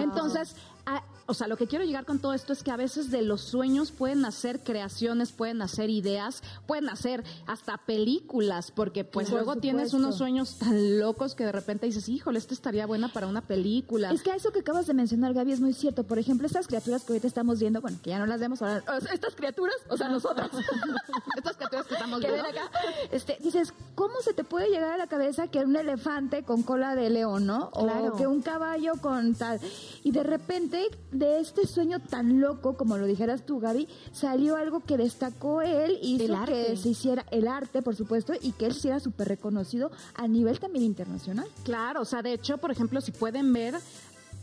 Entonces, 0.00 0.54
a- 0.86 1.02
o 1.26 1.34
sea, 1.34 1.46
lo 1.46 1.56
que 1.56 1.68
quiero 1.68 1.84
llegar 1.84 2.04
con 2.04 2.18
todo 2.18 2.32
esto 2.34 2.52
es 2.52 2.64
que 2.64 2.72
a 2.72 2.76
veces 2.76 3.10
de 3.12 3.22
los 3.22 3.40
sueños 3.42 3.92
pueden 3.92 4.20
nacer 4.22 4.60
creaciones, 4.64 5.30
pueden 5.30 5.58
nacer 5.58 5.88
ideas, 5.88 6.42
pueden 6.66 6.86
nacer 6.86 7.22
hasta 7.46 7.78
películas, 7.78 8.72
porque 8.72 9.04
pues 9.04 9.30
Por 9.30 9.36
luego 9.38 9.56
tienes 9.56 9.94
unos 9.94 10.16
sueños 10.18 10.58
tan 10.58 10.98
locos 10.98 11.36
que 11.36 11.44
de 11.44 11.52
repente 11.52 11.86
dices, 11.86 12.08
híjole, 12.08 12.38
esto 12.40 12.52
estaría 12.52 12.86
buena 12.86 13.08
para 13.08 13.28
una 13.28 13.40
película. 13.40 14.10
Es 14.10 14.22
que 14.22 14.32
eso 14.34 14.50
que 14.50 14.58
acabas 14.60 14.86
de 14.88 14.94
mencionar, 14.94 15.32
Gaby, 15.32 15.52
es 15.52 15.60
muy 15.60 15.72
cierto. 15.72 16.02
Por 16.02 16.18
ejemplo, 16.18 16.46
estas 16.48 16.66
criaturas 16.66 17.04
que 17.04 17.12
ahorita 17.12 17.28
estamos 17.28 17.60
viendo, 17.60 17.80
bueno, 17.80 17.98
que 18.02 18.10
ya 18.10 18.18
no 18.18 18.26
las 18.26 18.40
vemos 18.40 18.60
ahora, 18.60 18.82
estas 19.12 19.36
criaturas, 19.36 19.76
o 19.88 19.96
sea, 19.96 20.08
nosotras, 20.08 20.50
estamos 21.92 22.20
que 22.20 22.30
ven 22.30 22.42
viendo. 22.42 22.60
acá, 22.60 22.70
este, 23.10 23.36
dices, 23.40 23.74
¿cómo 23.94 24.14
se 24.22 24.34
te 24.34 24.44
puede 24.44 24.68
llegar 24.68 24.92
a 24.92 24.96
la 24.96 25.06
cabeza 25.06 25.48
que 25.48 25.60
un 25.60 25.76
elefante 25.76 26.44
con 26.44 26.62
cola 26.62 26.94
de 26.94 27.10
león, 27.10 27.46
¿no? 27.46 27.70
Claro. 27.70 28.14
O 28.14 28.16
que 28.16 28.26
un 28.26 28.42
caballo 28.42 28.92
con 29.00 29.34
tal. 29.34 29.60
Y 30.04 30.12
de 30.12 30.22
repente, 30.22 30.86
de 31.10 31.40
este 31.40 31.66
sueño 31.66 32.00
tan 32.00 32.40
loco, 32.40 32.76
como 32.76 32.96
lo 32.98 33.06
dijeras 33.06 33.44
tú, 33.44 33.60
Gaby, 33.60 33.88
salió 34.12 34.56
algo 34.56 34.80
que 34.80 34.96
destacó 34.96 35.62
él, 35.62 35.98
hizo 36.02 36.34
que 36.46 36.76
se 36.76 36.90
hiciera 36.90 37.24
el 37.30 37.48
arte, 37.48 37.82
por 37.82 37.96
supuesto, 37.96 38.32
y 38.40 38.52
que 38.52 38.66
él 38.66 38.74
se 38.74 38.92
súper 39.00 39.28
reconocido 39.28 39.90
a 40.14 40.28
nivel 40.28 40.58
también 40.58 40.84
internacional. 40.84 41.46
Claro, 41.64 42.02
o 42.02 42.04
sea, 42.04 42.22
de 42.22 42.32
hecho, 42.32 42.58
por 42.58 42.70
ejemplo, 42.70 43.00
si 43.00 43.12
pueden 43.12 43.52
ver, 43.52 43.74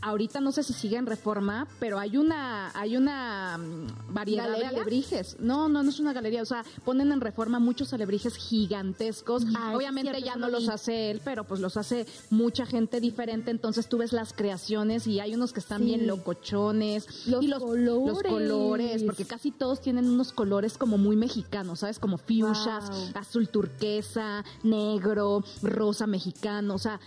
ahorita 0.02 0.40
no 0.40 0.52
sé 0.52 0.62
si 0.62 0.72
sigue 0.72 0.96
en 0.96 1.06
reforma, 1.06 1.66
pero 1.78 1.98
hay 1.98 2.16
una, 2.16 2.70
hay 2.74 2.96
una 2.96 3.58
mm, 3.58 4.12
variedad 4.14 4.44
¿Galería? 4.46 4.70
de 4.70 4.76
alebrijes. 4.76 5.36
No, 5.40 5.68
no, 5.68 5.82
no 5.82 5.90
es 5.90 6.00
una 6.00 6.12
galería, 6.12 6.42
o 6.42 6.46
sea, 6.46 6.64
ponen 6.84 7.12
en 7.12 7.20
reforma 7.20 7.58
muchos 7.58 7.92
alebrijes 7.92 8.36
gigantescos. 8.36 9.44
Ah, 9.56 9.72
Obviamente 9.74 10.10
cierto, 10.12 10.26
ya 10.26 10.36
no 10.36 10.48
lo 10.48 10.60
los 10.60 10.68
hace 10.68 11.10
él, 11.10 11.20
pero 11.24 11.44
pues 11.44 11.60
los 11.60 11.76
hace 11.76 12.06
mucha 12.30 12.66
gente 12.66 13.00
diferente, 13.00 13.50
entonces 13.50 13.88
tú 13.88 13.98
ves 13.98 14.12
las 14.12 14.32
creaciones 14.32 15.06
y 15.06 15.20
hay 15.20 15.34
unos 15.34 15.52
que 15.52 15.60
están 15.60 15.80
Sí. 15.80 15.84
bien 15.86 16.06
locochones. 16.06 17.26
Los 17.26 17.42
y 17.44 17.48
los 17.48 17.62
colores. 17.62 18.06
Los 18.06 18.22
colores, 18.22 19.02
porque 19.04 19.24
casi 19.24 19.50
todos 19.50 19.80
tienen 19.80 20.08
unos 20.08 20.32
colores 20.32 20.78
como 20.78 20.98
muy 20.98 21.16
mexicanos, 21.16 21.80
¿sabes? 21.80 21.98
Como 21.98 22.16
fuchsias, 22.18 22.88
Wow. 22.90 23.10
azul 23.14 23.48
turquesa, 23.48 24.44
negro, 24.62 25.44
rosa 25.62 26.06
mexicano, 26.06 26.74
o 26.74 26.78
sea, 26.78 27.00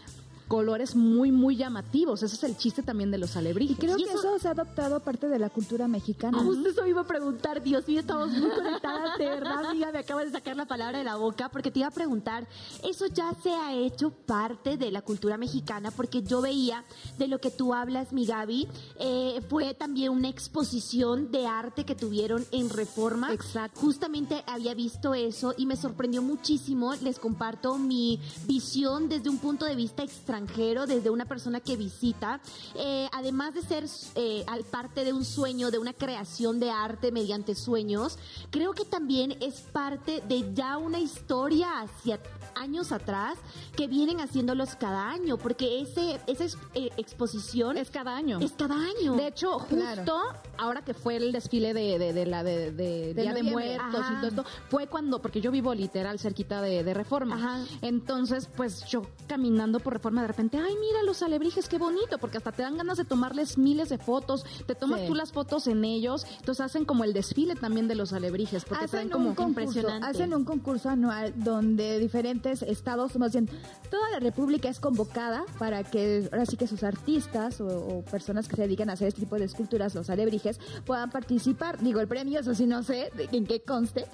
colores 0.47 0.95
muy, 0.95 1.31
muy 1.31 1.55
llamativos. 1.55 2.21
Ese 2.23 2.35
es 2.35 2.43
el 2.43 2.57
chiste 2.57 2.83
también 2.83 3.11
de 3.11 3.17
los 3.17 3.35
alebrijes. 3.35 3.77
Y 3.77 3.79
creo 3.79 3.97
Y 3.97 4.03
que 4.03 4.09
eso- 4.09 4.19
eso 4.19 4.39
se 4.39 4.47
ha 4.47 4.51
adoptado 4.51 4.99
parte 4.99 5.27
de 5.27 5.39
la 5.39 5.49
cultura 5.49 5.87
mexicana. 5.87 6.39
Justo 6.39 6.69
eso 6.69 6.85
iba 6.87 7.01
a 7.01 7.07
preguntar, 7.07 7.61
Dios 7.63 7.87
mío, 7.87 7.99
estamos 7.99 8.29
muy 8.31 8.49
conectadas, 8.49 9.17
de 9.17 9.25
verdad, 9.25 9.65
amiga, 9.65 9.91
me 9.91 9.99
acabas 9.99 10.25
de 10.25 10.31
sacar 10.31 10.55
la 10.55 10.65
palabra 10.65 10.97
de 10.97 11.03
la 11.03 11.15
boca, 11.15 11.49
porque 11.49 11.71
te 11.71 11.79
iba 11.79 11.87
a 11.87 11.91
preguntar, 11.91 12.47
eso 12.83 13.05
ya 13.07 13.33
se 13.41 13.51
ha 13.51 13.73
hecho 13.73 14.11
parte 14.11 14.77
de 14.77 14.91
la 14.91 15.01
cultura 15.01 15.37
mexicana, 15.37 15.91
porque 15.91 16.21
yo 16.23 16.41
veía 16.41 16.83
de 17.17 17.27
lo 17.27 17.39
que 17.39 17.51
tú 17.51 17.73
hablas, 17.73 18.13
mi 18.13 18.25
Gaby, 18.25 18.67
eh, 18.99 19.41
fue 19.49 19.73
también 19.73 20.11
una 20.11 20.29
exposición 20.29 21.31
de 21.31 21.47
arte 21.47 21.85
que 21.85 21.95
tuvieron 21.95 22.45
en 22.51 22.69
Reforma. 22.69 23.33
Exacto. 23.33 23.79
Justamente 23.79 24.43
había 24.47 24.73
visto 24.73 25.13
eso 25.13 25.53
y 25.57 25.65
me 25.65 25.75
sorprendió 25.75 26.21
muchísimo, 26.21 26.93
les 27.01 27.19
comparto 27.19 27.77
mi 27.77 28.19
visión 28.47 29.09
desde 29.09 29.29
un 29.29 29.37
punto 29.37 29.65
de 29.65 29.75
vista 29.75 30.03
extranjero, 30.37 30.87
desde 30.87 31.09
una 31.09 31.25
persona 31.25 31.59
que 31.59 31.77
visita, 31.77 32.39
Eh, 32.75 33.07
además 33.11 33.53
de 33.53 33.61
ser 33.61 33.85
eh, 34.15 34.43
al 34.47 34.63
parte 34.63 35.05
de 35.05 35.13
un 35.13 35.25
sueño, 35.25 35.69
de 35.69 35.77
una 35.77 35.93
creación 35.93 36.59
de 36.59 36.71
arte 36.71 37.11
mediante 37.11 37.53
sueños, 37.55 38.17
creo 38.49 38.73
que 38.73 38.83
también 38.85 39.37
es 39.41 39.61
parte 39.71 40.21
de 40.27 40.53
ya 40.53 40.77
una 40.77 40.99
historia 40.99 41.81
hacia 41.81 42.19
años 42.55 42.91
atrás 42.91 43.35
que 43.75 43.87
vienen 43.87 44.19
haciéndolos 44.19 44.75
cada 44.75 45.09
año, 45.09 45.37
porque 45.37 45.81
ese, 45.81 46.19
esa 46.27 46.45
eh, 46.73 46.89
exposición 46.97 47.77
Es 47.77 47.89
cada 47.89 48.15
año. 48.15 48.39
es 48.39 48.51
cada 48.53 48.75
año. 48.75 49.15
De 49.15 49.27
hecho, 49.27 49.59
justo 49.59 49.75
Claro. 49.75 50.33
ahora 50.57 50.83
que 50.83 50.93
fue 50.93 51.15
el 51.17 51.31
desfile 51.31 51.73
de, 51.73 51.97
de, 51.99 52.13
de 52.13 52.25
la 52.25 52.43
de, 52.43 52.71
de 52.71 53.13
Día 53.13 53.33
de. 53.33 53.43
Muertos 53.43 54.01
Ajá. 54.01 54.13
y 54.13 54.15
todo 54.17 54.27
esto, 54.27 54.45
fue 54.69 54.87
cuando, 54.87 55.19
porque 55.21 55.41
yo 55.41 55.51
vivo 55.51 55.73
literal 55.73 56.17
cerquita 56.19 56.61
de, 56.61 56.83
de 56.83 56.93
Reforma. 56.93 57.35
Ajá. 57.35 57.65
Entonces, 57.81 58.47
pues 58.55 58.85
yo 58.85 59.01
caminando 59.27 59.79
por 59.79 59.93
Reforma, 59.93 60.22
de 60.23 60.27
repente, 60.27 60.57
ay, 60.57 60.73
mira 60.79 61.03
los 61.03 61.21
alebrijes, 61.21 61.67
qué 61.69 61.77
bonito, 61.77 62.17
porque 62.17 62.37
hasta 62.37 62.51
te 62.51 62.61
dan 62.63 62.77
ganas 62.77 62.97
de 62.97 63.05
tomarles 63.05 63.57
miles 63.57 63.89
de 63.89 63.97
fotos, 63.97 64.45
te 64.65 64.75
tomas 64.75 65.01
Sí. 65.01 65.07
tú 65.07 65.15
las 65.15 65.31
fotos 65.31 65.67
en 65.67 65.83
ellos, 65.85 66.25
entonces 66.39 66.65
hacen 66.65 66.85
como 66.85 67.03
el 67.03 67.13
desfile 67.13 67.55
también 67.55 67.87
de 67.87 67.95
los 67.95 68.13
alebrijes, 68.13 68.65
porque 68.65 68.87
traen 68.87 69.09
como 69.09 69.29
un 69.29 69.35
concurso, 69.35 69.69
impresionante. 69.79 70.07
hacen 70.07 70.33
un 70.33 70.45
concurso 70.45 70.89
anual 70.89 71.33
donde 71.35 71.99
diferentes 71.99 72.61
estados, 72.63 73.15
más 73.17 73.33
bien 73.33 73.49
toda 73.89 74.09
la 74.11 74.19
república 74.19 74.69
es 74.69 74.79
convocada 74.79 75.43
para 75.59 75.83
que 75.83 76.27
ahora 76.31 76.45
sí 76.45 76.57
que 76.57 76.67
sus 76.67 76.83
artistas 76.83 77.59
o, 77.61 77.67
o 77.67 78.01
personas 78.05 78.47
que 78.47 78.55
se 78.55 78.61
dedican 78.63 78.89
a 78.89 78.93
hacer 78.93 79.09
este 79.09 79.21
tipo 79.21 79.35
de 79.37 79.45
esculturas, 79.45 79.93
los 79.95 80.09
alebrijes, 80.09 80.59
puedan 80.85 81.09
participar. 81.09 81.79
Digo, 81.81 81.99
el 81.99 82.07
premio, 82.07 82.39
eso 82.39 82.53
sí 82.55 82.65
no 82.65 82.81
sé 82.83 83.11
de 83.15 83.27
en 83.31 83.45
qué 83.45 83.61
conste, 83.61 84.05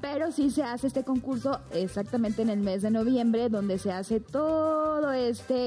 pero 0.00 0.32
sí 0.32 0.50
se 0.50 0.62
hace 0.62 0.86
este 0.86 1.04
concurso 1.04 1.60
exactamente 1.72 2.42
en 2.42 2.50
el 2.50 2.60
mes 2.60 2.82
de 2.82 2.90
noviembre, 2.90 3.48
donde 3.48 3.78
se 3.78 3.92
hace 3.92 4.20
todo 4.20 5.12
este 5.12 5.57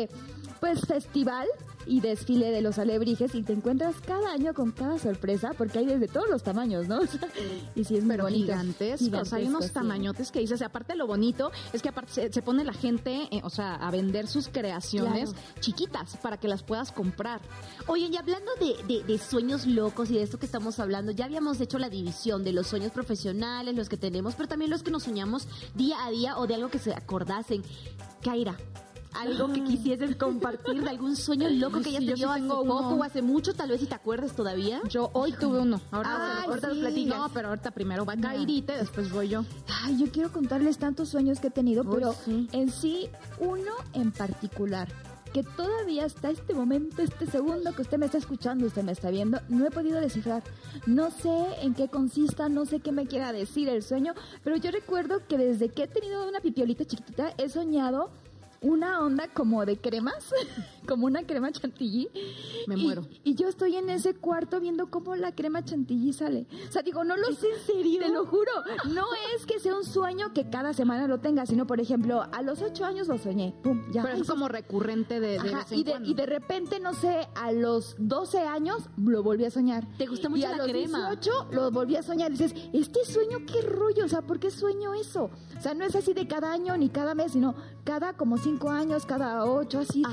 pues 0.61 0.81
festival 0.85 1.47
y 1.85 2.01
desfile 2.01 2.51
de 2.51 2.61
los 2.61 2.77
alebrijes 2.77 3.33
y 3.35 3.41
te 3.41 3.53
encuentras 3.53 3.95
cada 4.05 4.31
año 4.31 4.53
con 4.53 4.71
cada 4.71 4.99
sorpresa 4.99 5.53
porque 5.57 5.79
hay 5.79 5.87
desde 5.87 6.07
todos 6.07 6.29
los 6.29 6.43
tamaños, 6.43 6.87
¿no? 6.87 6.99
y 7.75 7.83
sí 7.83 7.97
es 7.97 8.03
muy 8.03 8.17
bonito. 8.17 8.53
Gigantescos, 8.53 9.33
hay 9.33 9.47
unos 9.47 9.71
tamañotes 9.71 10.31
que 10.31 10.39
dices, 10.39 10.61
aparte 10.61 10.95
lo 10.95 11.07
bonito 11.07 11.51
es 11.73 11.81
que 11.81 11.89
aparte 11.89 12.31
se, 12.31 12.41
pone 12.41 12.63
la 12.63 12.73
gente, 12.73 13.27
eh, 13.31 13.41
o 13.43 13.49
sea, 13.49 13.75
a 13.75 13.89
vender 13.89 14.27
sus 14.27 14.49
creaciones 14.49 15.33
chiquitas 15.59 16.17
para 16.17 16.37
que 16.37 16.47
las 16.47 16.63
puedas 16.63 16.91
comprar. 16.91 17.41
Oye, 17.87 18.09
y 18.11 18.17
hablando 18.17 18.51
de, 18.59 19.03
de, 19.03 19.17
sueños 19.17 19.65
locos 19.65 20.11
y 20.11 20.15
de 20.15 20.23
esto 20.23 20.37
que 20.37 20.45
estamos 20.45 20.79
hablando, 20.79 21.11
ya 21.11 21.25
habíamos 21.25 21.59
hecho 21.59 21.79
la 21.79 21.89
división 21.89 22.43
de 22.43 22.53
los 22.53 22.67
sueños 22.67 22.91
profesionales, 22.91 23.75
los 23.75 23.89
que 23.89 23.97
tenemos, 23.97 24.35
pero 24.35 24.47
también 24.47 24.69
los 24.69 24.83
que 24.83 24.91
nos 24.91 25.03
soñamos 25.03 25.47
día 25.73 26.05
a 26.05 26.11
día 26.11 26.37
o 26.37 26.45
de 26.45 26.55
algo 26.55 26.69
que 26.69 26.79
se 26.79 26.93
acordasen. 26.93 27.63
Kaira, 28.21 28.55
algo 29.13 29.51
que 29.53 29.63
quisieses 29.63 30.15
compartir 30.15 30.81
de 30.83 30.89
algún 30.89 31.15
sueño 31.15 31.49
loco 31.49 31.81
que 31.81 31.89
hayas 31.89 32.05
tenido 32.05 32.31
hace 32.31 32.47
poco 32.47 32.95
o 32.95 33.03
hace 33.03 33.21
mucho, 33.21 33.53
tal 33.53 33.69
vez 33.69 33.81
si 33.81 33.87
te 33.87 33.95
acuerdes 33.95 34.33
todavía. 34.33 34.81
Yo 34.89 35.09
hoy 35.13 35.33
tuve 35.33 35.59
uno. 35.59 35.81
Ahora, 35.91 36.43
ahorita 36.43 36.69
No, 37.05 37.29
pero 37.33 37.49
ahorita 37.49 37.71
primero 37.71 38.05
va 38.05 38.15
Kairita 38.15 38.75
y 38.75 38.77
después 38.77 39.11
voy 39.11 39.29
yo. 39.29 39.45
Ay, 39.83 39.97
yo 39.97 40.11
quiero 40.11 40.31
contarles 40.31 40.77
tantos 40.77 41.09
sueños 41.09 41.39
que 41.39 41.47
he 41.47 41.51
tenido, 41.51 41.83
pero 41.83 42.15
en 42.27 42.71
sí, 42.71 43.09
uno 43.39 43.71
en 43.93 44.11
particular 44.11 44.87
que 45.33 45.43
todavía 45.43 46.05
hasta 46.05 46.29
este 46.29 46.53
momento, 46.53 47.01
este 47.01 47.25
segundo 47.25 47.73
que 47.73 47.81
usted 47.81 47.97
me 47.97 48.05
está 48.05 48.17
escuchando, 48.17 48.65
usted 48.65 48.83
me 48.83 48.91
está 48.91 49.09
viendo, 49.09 49.39
no 49.47 49.65
he 49.65 49.71
podido 49.71 49.99
descifrar. 49.99 50.43
No 50.85 51.09
sé 51.09 51.31
en 51.61 51.73
qué 51.73 51.87
consista, 51.87 52.49
no 52.49 52.65
sé 52.65 52.79
qué 52.79 52.91
me 52.91 53.07
quiera 53.07 53.31
decir 53.31 53.69
el 53.69 53.83
sueño, 53.83 54.13
pero 54.43 54.57
yo 54.57 54.71
recuerdo 54.71 55.25
que 55.27 55.37
desde 55.37 55.69
que 55.69 55.83
he 55.83 55.87
tenido 55.87 56.27
una 56.27 56.41
pipiolita 56.41 56.85
chiquitita 56.85 57.33
he 57.37 57.47
soñado 57.49 58.11
una 58.61 58.99
onda 59.01 59.27
como 59.27 59.65
de 59.65 59.77
cremas, 59.77 60.31
como 60.87 61.07
una 61.07 61.23
crema 61.23 61.51
chantilly. 61.51 62.07
Me 62.67 62.77
muero. 62.77 63.07
Y 63.23 63.33
yo 63.33 63.47
estoy 63.47 63.75
en 63.75 63.89
ese 63.89 64.13
cuarto 64.13 64.59
viendo 64.59 64.89
cómo 64.89 65.15
la 65.15 65.33
crema 65.33 65.65
chantilly 65.65 66.13
sale. 66.13 66.45
O 66.69 66.71
sea, 66.71 66.83
digo, 66.83 67.03
no 67.03 67.17
lo 67.17 67.31
sé 67.33 67.47
en 67.49 67.65
serio. 67.65 68.01
Te 68.01 68.09
lo 68.09 68.25
juro. 68.25 68.51
No 68.93 69.05
es 69.35 69.47
que 69.47 69.59
sea 69.59 69.75
un 69.75 69.83
sueño 69.83 70.31
que 70.33 70.49
cada 70.49 70.73
semana 70.73 71.07
lo 71.07 71.19
tenga, 71.19 71.45
sino, 71.47 71.65
por 71.65 71.79
ejemplo, 71.79 72.23
a 72.31 72.41
los 72.43 72.61
ocho 72.61 72.85
años 72.85 73.07
lo 73.07 73.17
soñé. 73.17 73.55
Pum, 73.63 73.91
ya. 73.91 74.03
Pero 74.03 74.17
es 74.17 74.27
como 74.27 74.47
recurrente 74.47 75.19
de, 75.19 75.39
de, 75.39 75.55
y, 75.71 75.83
de 75.83 75.95
y 76.03 76.13
de 76.13 76.25
repente, 76.27 76.79
no 76.79 76.93
sé, 76.93 77.27
a 77.35 77.51
los 77.51 77.95
12 77.97 78.41
años 78.41 78.89
lo 78.95 79.23
volví 79.23 79.45
a 79.45 79.51
soñar. 79.51 79.87
¿Te 79.97 80.05
gusta 80.05 80.29
mucho 80.29 80.41
y 80.41 80.45
a 80.45 80.55
los 80.55 80.67
crema? 80.67 81.09
18 81.09 81.47
lo 81.51 81.71
volví 81.71 81.95
a 81.95 82.03
soñar. 82.03 82.31
Y 82.31 82.37
dices, 82.37 82.53
este 82.73 83.05
sueño, 83.05 83.39
qué 83.51 83.61
rollo. 83.61 84.05
O 84.05 84.09
sea, 84.09 84.21
¿por 84.21 84.39
qué 84.39 84.51
sueño 84.51 84.93
eso? 84.93 85.31
O 85.57 85.61
sea, 85.61 85.73
no 85.73 85.83
es 85.83 85.95
así 85.95 86.13
de 86.13 86.27
cada 86.27 86.51
año 86.53 86.77
ni 86.77 86.89
cada 86.89 87.15
mes, 87.15 87.31
sino 87.31 87.55
cada 87.83 88.13
como 88.13 88.37
cinco 88.51 88.69
años, 88.69 89.05
cada 89.05 89.45
ocho, 89.45 89.79
así. 89.79 90.03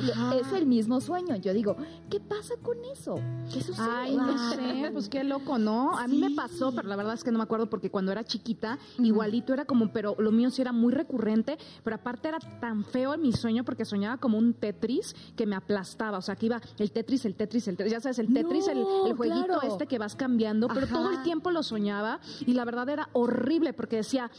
Es 0.41 0.53
el 0.53 0.67
mismo 0.67 1.01
sueño. 1.01 1.37
Yo 1.37 1.53
digo, 1.53 1.77
¿qué 2.09 2.21
pasa 2.21 2.55
con 2.63 2.77
eso? 2.85 3.17
¿Qué 3.53 3.61
sucede? 3.61 3.87
Ay, 3.91 4.17
no 4.17 4.51
sé, 4.51 4.91
pues 4.93 5.09
qué 5.09 5.25
loco, 5.25 5.59
¿no? 5.59 5.99
A 5.99 6.07
mí 6.07 6.19
me 6.19 6.31
pasó, 6.31 6.73
pero 6.73 6.89
la 6.89 6.97
verdad 6.97 7.15
es 7.15 7.25
que 7.25 7.33
no 7.33 7.39
me 7.39 7.45
acuerdo 7.45 7.69
porque 7.69 7.91
cuando 7.91 8.13
era 8.13 8.23
chiquita, 8.25 8.79
igualito 8.99 9.53
era 9.53 9.65
como, 9.65 9.93
pero 9.93 10.15
lo 10.19 10.31
mío 10.31 10.51
sí 10.51 10.63
era 10.63 10.73
muy 10.73 10.93
recurrente, 10.93 11.59
pero 11.83 11.97
aparte 11.97 12.29
era 12.29 12.39
tan 12.61 12.85
feo 12.85 13.15
en 13.15 13.23
mi 13.23 13.33
sueño 13.33 13.65
porque 13.65 13.85
soñaba 13.85 14.19
como 14.19 14.39
un 14.39 14.55
Tetris 14.55 15.17
que 15.37 15.47
me 15.47 15.57
aplastaba. 15.57 16.19
O 16.19 16.23
sea, 16.23 16.37
que 16.37 16.47
iba 16.47 16.61
el 16.79 16.93
Tetris, 16.93 17.25
el 17.25 17.35
Tetris, 17.35 17.67
el 17.69 17.77
Tetris. 17.77 17.93
Ya 17.93 18.01
sabes, 18.01 18.19
el 18.21 18.33
Tetris, 18.33 18.69
el, 18.69 18.85
jueguito 19.17 19.63
este 19.63 19.87
que 19.87 19.99
vas 19.99 20.15
cambiando, 20.15 20.69
pero 20.69 20.87
todo 20.87 21.11
el 21.11 21.23
tiempo 21.23 21.51
lo 21.51 21.63
soñaba 21.63 22.21
y 22.47 22.53
la 22.53 22.65
verdad 22.65 22.89
era 22.89 23.09
horrible 23.13 23.73
porque 23.73 23.97
decía 23.97 24.31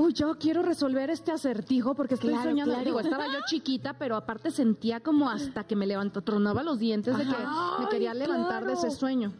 uy, 0.00 0.12
yo 0.14 0.34
quiero 0.38 0.62
resolver 0.62 1.10
este 1.10 1.32
acertijo 1.32 1.94
porque 1.94 2.14
estoy 2.14 2.34
soñando. 2.34 2.74
Digo, 2.84 3.00
estaba 3.00 3.26
yo 3.26 3.40
chiquita, 3.46 3.94
pero 3.94 4.16
aparte 4.16 4.50
sentía 4.50 5.00
como 5.00 5.30
hasta 5.30 5.64
que 5.64 5.76
me 5.76 5.86
levantó, 5.86 6.22
tronaba 6.22 6.62
los 6.62 6.78
dientes 6.78 7.16
de 7.16 7.24
que 7.24 7.36
me 7.80 7.88
quería 7.88 8.14
levantar 8.14 8.64
de 8.64 8.72
ese 8.72 8.90
sueño. 8.90 9.32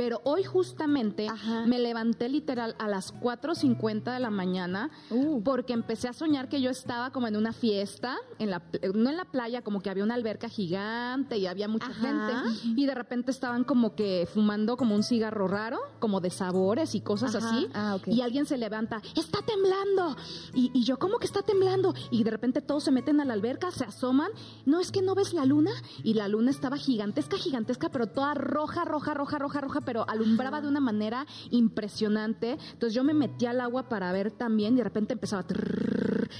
Pero 0.00 0.22
hoy 0.24 0.44
justamente 0.44 1.28
me 1.66 1.78
levanté 1.78 2.30
literal 2.30 2.74
a 2.78 2.88
las 2.88 3.14
4.50 3.20 4.14
de 4.14 4.18
la 4.18 4.30
mañana 4.30 4.88
uh. 5.10 5.42
porque 5.42 5.74
empecé 5.74 6.08
a 6.08 6.14
soñar 6.14 6.48
que 6.48 6.62
yo 6.62 6.70
estaba 6.70 7.10
como 7.10 7.26
en 7.26 7.36
una 7.36 7.52
fiesta, 7.52 8.16
en 8.38 8.48
la, 8.48 8.62
no 8.94 9.10
en 9.10 9.16
la 9.18 9.26
playa, 9.26 9.60
como 9.60 9.82
que 9.82 9.90
había 9.90 10.02
una 10.02 10.14
alberca 10.14 10.48
gigante 10.48 11.36
y 11.36 11.46
había 11.46 11.68
mucha 11.68 11.92
gente 11.92 12.32
y 12.64 12.86
de 12.86 12.94
repente 12.94 13.30
estaban 13.30 13.64
como 13.64 13.94
que 13.94 14.26
fumando 14.32 14.78
como 14.78 14.94
un 14.94 15.02
cigarro 15.02 15.48
raro, 15.48 15.78
como 15.98 16.22
de 16.22 16.30
sabores 16.30 16.94
y 16.94 17.02
cosas 17.02 17.34
así. 17.34 17.68
Ah, 17.74 17.98
y 18.06 18.22
alguien 18.22 18.46
se 18.46 18.56
levanta, 18.56 19.02
está 19.14 19.40
temblando. 19.42 20.16
Y, 20.54 20.70
y 20.72 20.82
yo, 20.84 20.98
¿cómo 20.98 21.18
que 21.18 21.26
está 21.26 21.42
temblando? 21.42 21.92
Y 22.10 22.24
de 22.24 22.30
repente 22.30 22.62
todos 22.62 22.84
se 22.84 22.90
meten 22.90 23.20
a 23.20 23.26
la 23.26 23.34
alberca, 23.34 23.70
se 23.70 23.84
asoman. 23.84 24.30
No, 24.64 24.80
es 24.80 24.92
que 24.92 25.02
no 25.02 25.14
ves 25.14 25.34
la 25.34 25.44
luna. 25.44 25.72
Y 26.02 26.14
la 26.14 26.26
luna 26.26 26.50
estaba 26.50 26.78
gigantesca, 26.78 27.36
gigantesca, 27.36 27.90
pero 27.90 28.06
toda 28.06 28.32
roja, 28.32 28.86
roja, 28.86 29.12
roja, 29.12 29.38
roja, 29.38 29.60
roja 29.60 29.89
pero 29.90 30.08
alumbraba 30.08 30.60
de 30.60 30.68
una 30.68 30.78
manera 30.78 31.26
impresionante. 31.50 32.58
Entonces 32.74 32.94
yo 32.94 33.02
me 33.02 33.12
metí 33.12 33.46
al 33.46 33.60
agua 33.60 33.88
para 33.88 34.12
ver 34.12 34.30
también 34.30 34.74
y 34.74 34.76
de 34.76 34.84
repente 34.84 35.14
empezaba 35.14 35.44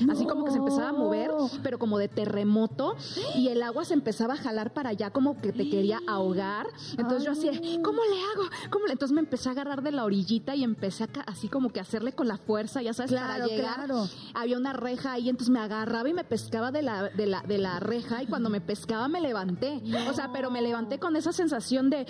así 0.08 0.24
como 0.24 0.44
que 0.44 0.52
se 0.52 0.58
empezaba 0.58 0.90
a 0.90 0.92
mover, 0.92 1.32
pero 1.64 1.78
como 1.80 1.98
de 1.98 2.06
terremoto 2.06 2.94
y 3.34 3.48
el 3.48 3.62
agua 3.62 3.84
se 3.84 3.94
empezaba 3.94 4.34
a 4.34 4.36
jalar 4.36 4.72
para 4.72 4.90
allá 4.90 5.10
como 5.10 5.40
que 5.40 5.52
te 5.52 5.68
quería 5.68 6.00
ahogar. 6.06 6.66
Entonces 6.96 7.24
yo 7.24 7.32
así, 7.32 7.80
¿cómo 7.82 8.02
le 8.04 8.20
hago? 8.20 8.50
¿Cómo 8.70 8.86
le? 8.86 8.92
Entonces 8.92 9.14
me 9.14 9.20
empecé 9.20 9.48
a 9.48 9.52
agarrar 9.52 9.82
de 9.82 9.90
la 9.90 10.04
orillita 10.04 10.54
y 10.54 10.62
empecé 10.62 11.04
a, 11.04 11.08
así 11.26 11.48
como 11.48 11.70
que 11.70 11.80
hacerle 11.80 12.12
con 12.12 12.28
la 12.28 12.36
fuerza, 12.36 12.82
ya 12.82 12.92
sabes, 12.92 13.12
para 13.12 13.46
llegar. 13.46 13.90
Había 14.34 14.56
una 14.56 14.72
reja 14.72 15.12
ahí, 15.12 15.28
entonces 15.28 15.50
me 15.50 15.58
agarraba 15.58 16.08
y 16.08 16.14
me 16.14 16.24
pescaba 16.24 16.70
de 16.70 16.82
la, 16.82 17.08
de 17.08 17.26
la, 17.26 17.42
de 17.42 17.58
la 17.58 17.80
reja 17.80 18.22
y 18.22 18.26
cuando 18.26 18.48
me 18.48 18.60
pescaba 18.60 19.08
me 19.08 19.20
levanté. 19.20 19.82
O 20.08 20.12
sea, 20.12 20.30
pero 20.32 20.52
me 20.52 20.62
levanté 20.62 21.00
con 21.00 21.16
esa 21.16 21.32
sensación 21.32 21.90
de 21.90 22.06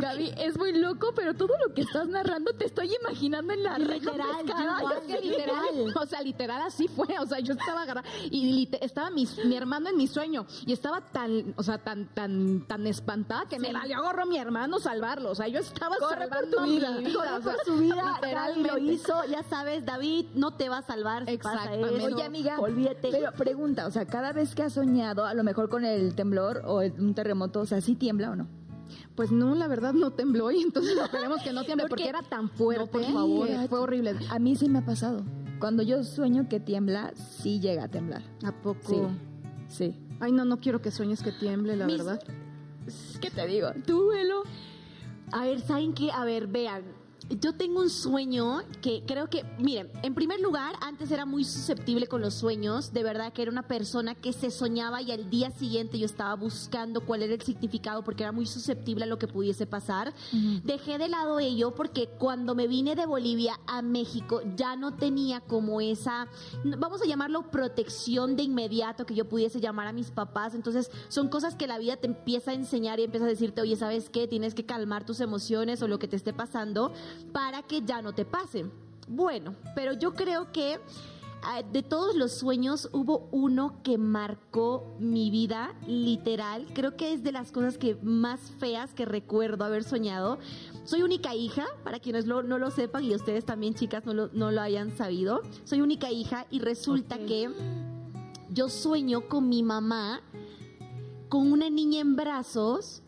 Gaby, 0.00 0.31
es 0.38 0.58
muy 0.58 0.72
loco, 0.72 1.12
pero 1.14 1.34
todo 1.34 1.54
lo 1.66 1.74
que 1.74 1.82
estás 1.82 2.08
narrando 2.08 2.52
te 2.52 2.66
estoy 2.66 2.90
imaginando 3.02 3.52
en 3.52 3.62
la 3.62 3.78
literal, 3.78 4.44
literal. 4.44 5.94
O 5.94 6.06
sea, 6.06 6.22
literal 6.22 6.62
así 6.62 6.88
fue. 6.88 7.18
O 7.18 7.26
sea, 7.26 7.40
yo 7.40 7.54
estaba 7.54 7.82
agarrada 7.82 8.08
y 8.30 8.68
estaba 8.80 9.10
mi, 9.10 9.26
mi 9.44 9.56
hermano 9.56 9.90
en 9.90 9.96
mi 9.96 10.06
sueño 10.06 10.46
y 10.66 10.72
estaba 10.72 11.00
tan, 11.00 11.54
o 11.56 11.62
sea, 11.62 11.78
tan, 11.78 12.06
tan, 12.14 12.66
tan 12.66 12.86
espantada 12.86 13.46
que 13.48 13.58
me 13.58 13.72
valió 13.72 14.02
gorro 14.02 14.26
mi 14.26 14.38
hermano 14.38 14.78
salvarlo. 14.78 15.30
O 15.30 15.34
sea, 15.34 15.48
yo 15.48 15.60
estaba 15.60 15.96
Corre 15.96 16.28
por 16.28 16.50
tu 16.50 16.62
vida. 16.64 16.96
Corre 17.14 17.40
por 17.42 17.64
su 17.64 17.76
vida. 17.78 18.18
Literalmente. 18.20 18.70
lo 18.70 18.78
hizo, 18.78 19.24
ya 19.24 19.42
sabes, 19.44 19.84
David 19.84 20.26
no 20.34 20.54
te 20.54 20.68
va 20.68 20.78
a 20.78 20.82
salvar. 20.82 21.28
Exactamente. 21.28 22.04
Oye, 22.04 22.22
amiga, 22.22 22.58
olvídate. 22.58 23.08
Pero 23.10 23.32
pregunta, 23.32 23.86
o 23.86 23.90
sea, 23.90 24.06
cada 24.06 24.32
vez 24.32 24.54
que 24.54 24.62
has 24.62 24.72
soñado, 24.72 25.24
a 25.24 25.34
lo 25.34 25.44
mejor 25.44 25.68
con 25.68 25.84
el 25.84 26.14
temblor 26.14 26.62
o 26.64 26.78
un 26.80 27.14
terremoto, 27.14 27.60
o 27.60 27.66
sea, 27.66 27.80
¿sí 27.80 27.94
tiembla 27.94 28.30
o 28.30 28.36
no? 28.36 28.61
Pues 29.14 29.30
no, 29.30 29.54
la 29.54 29.68
verdad 29.68 29.92
no 29.92 30.12
tembló 30.12 30.50
y 30.50 30.62
entonces 30.62 30.96
esperemos 30.96 31.42
que 31.42 31.52
no 31.52 31.64
tiemble 31.66 31.86
porque, 31.88 32.08
era 32.08 32.22
tan 32.22 32.48
fuerte. 32.48 32.86
por 32.86 33.04
favor, 33.04 33.48
fue 33.68 33.78
horrible. 33.78 34.16
A 34.30 34.38
mí 34.38 34.56
sí 34.56 34.68
me 34.68 34.78
ha 34.78 34.84
pasado. 34.84 35.24
Cuando 35.58 35.82
yo 35.82 36.02
sueño 36.02 36.48
que 36.48 36.60
tiembla, 36.60 37.12
sí 37.14 37.60
llega 37.60 37.84
a 37.84 37.88
temblar. 37.88 38.22
¿A 38.44 38.52
poco? 38.52 39.10
Sí. 39.68 39.94
Ay, 40.18 40.32
no, 40.32 40.44
no 40.44 40.60
quiero 40.60 40.80
que 40.80 40.90
sueñes 40.90 41.22
que 41.22 41.32
tiemble, 41.32 41.76
la 41.76 41.86
verdad. 41.86 42.22
¿Qué 43.20 43.30
te 43.30 43.46
digo? 43.46 43.68
Tú, 43.86 44.08
velo. 44.08 44.42
A 45.30 45.44
ver, 45.44 45.60
¿saben 45.60 45.92
qué? 45.92 46.10
A 46.10 46.24
ver, 46.24 46.46
vean 46.46 46.82
yo 47.40 47.54
tengo 47.54 47.80
un 47.80 47.90
sueño 47.90 48.62
que 48.80 49.02
creo 49.06 49.28
que, 49.28 49.44
miren, 49.58 49.90
en 50.02 50.14
primer 50.14 50.40
lugar, 50.40 50.74
antes 50.80 51.10
era 51.10 51.24
muy 51.24 51.44
susceptible 51.44 52.06
con 52.06 52.20
los 52.20 52.34
sueños, 52.34 52.92
de 52.92 53.02
verdad 53.02 53.32
que 53.32 53.42
era 53.42 53.50
una 53.50 53.66
persona 53.66 54.14
que 54.14 54.32
se 54.32 54.50
soñaba 54.50 55.02
y 55.02 55.12
al 55.12 55.30
día 55.30 55.50
siguiente 55.50 55.98
yo 55.98 56.06
estaba 56.06 56.34
buscando 56.34 57.04
cuál 57.04 57.22
era 57.22 57.34
el 57.34 57.42
significado 57.42 58.02
porque 58.04 58.22
era 58.22 58.32
muy 58.32 58.46
susceptible 58.46 59.04
a 59.04 59.06
lo 59.06 59.18
que 59.18 59.28
pudiese 59.28 59.66
pasar. 59.66 60.12
Dejé 60.64 60.98
de 60.98 61.08
lado 61.08 61.38
ello 61.38 61.74
porque 61.74 62.08
cuando 62.18 62.54
me 62.54 62.66
vine 62.66 62.94
de 62.94 63.06
Bolivia 63.06 63.58
a 63.66 63.82
México 63.82 64.40
ya 64.56 64.76
no 64.76 64.94
tenía 64.94 65.40
como 65.40 65.80
esa, 65.80 66.28
vamos 66.64 67.02
a 67.02 67.06
llamarlo 67.06 67.50
protección 67.50 68.36
de 68.36 68.42
inmediato 68.42 69.06
que 69.06 69.14
yo 69.14 69.28
pudiese 69.28 69.60
llamar 69.60 69.86
a 69.86 69.92
mis 69.92 70.10
papás. 70.10 70.54
Entonces 70.54 70.90
son 71.08 71.28
cosas 71.28 71.54
que 71.54 71.66
la 71.66 71.78
vida 71.78 71.96
te 71.96 72.06
empieza 72.06 72.50
a 72.50 72.54
enseñar 72.54 73.00
y 73.00 73.04
empieza 73.04 73.26
a 73.26 73.28
decirte, 73.28 73.60
oye, 73.60 73.76
¿sabes 73.76 74.10
qué? 74.10 74.26
Tienes 74.26 74.54
que 74.54 74.66
calmar 74.66 75.04
tus 75.04 75.20
emociones 75.20 75.82
o 75.82 75.88
lo 75.88 75.98
que 75.98 76.08
te 76.08 76.16
esté 76.16 76.32
pasando 76.32 76.92
para 77.22 77.62
que 77.62 77.82
ya 77.82 78.02
no 78.02 78.12
te 78.12 78.24
pase. 78.24 78.66
Bueno, 79.08 79.54
pero 79.74 79.92
yo 79.92 80.14
creo 80.14 80.52
que 80.52 80.78
ah, 81.42 81.62
de 81.62 81.82
todos 81.82 82.14
los 82.14 82.32
sueños 82.32 82.88
hubo 82.92 83.28
uno 83.32 83.82
que 83.82 83.98
marcó 83.98 84.94
mi 84.98 85.30
vida 85.30 85.74
literal. 85.86 86.66
Creo 86.74 86.96
que 86.96 87.12
es 87.12 87.22
de 87.22 87.32
las 87.32 87.52
cosas 87.52 87.78
que 87.78 87.96
más 88.02 88.40
feas 88.58 88.94
que 88.94 89.04
recuerdo 89.04 89.64
haber 89.64 89.84
soñado. 89.84 90.38
Soy 90.84 91.02
única 91.02 91.34
hija, 91.34 91.66
para 91.84 91.98
quienes 91.98 92.26
no 92.26 92.42
lo 92.42 92.70
sepan 92.70 93.04
y 93.04 93.14
ustedes 93.14 93.44
también 93.44 93.74
chicas 93.74 94.04
no 94.06 94.14
lo, 94.14 94.28
no 94.32 94.50
lo 94.50 94.60
hayan 94.60 94.96
sabido. 94.96 95.42
Soy 95.64 95.80
única 95.80 96.10
hija 96.10 96.46
y 96.50 96.60
resulta 96.60 97.18
que 97.18 97.50
yo 98.50 98.68
sueño 98.68 99.28
con 99.28 99.48
mi 99.48 99.62
mamá, 99.62 100.20
con 101.28 101.50
una 101.50 101.70
niña 101.70 102.00
en 102.00 102.16
brazos 102.16 103.02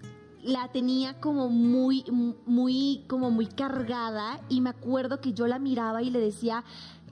la 0.44 0.68
tenía 0.68 1.20
como 1.20 1.48
muy, 1.48 2.04
muy, 2.46 3.04
como 3.08 3.30
muy 3.30 3.46
cargada 3.46 4.40
y 4.48 4.60
me 4.60 4.70
acuerdo 4.70 5.20
que 5.20 5.32
yo 5.32 5.46
la 5.46 5.58
miraba 5.58 6.02
y 6.02 6.10
le 6.10 6.20
decía, 6.20 6.64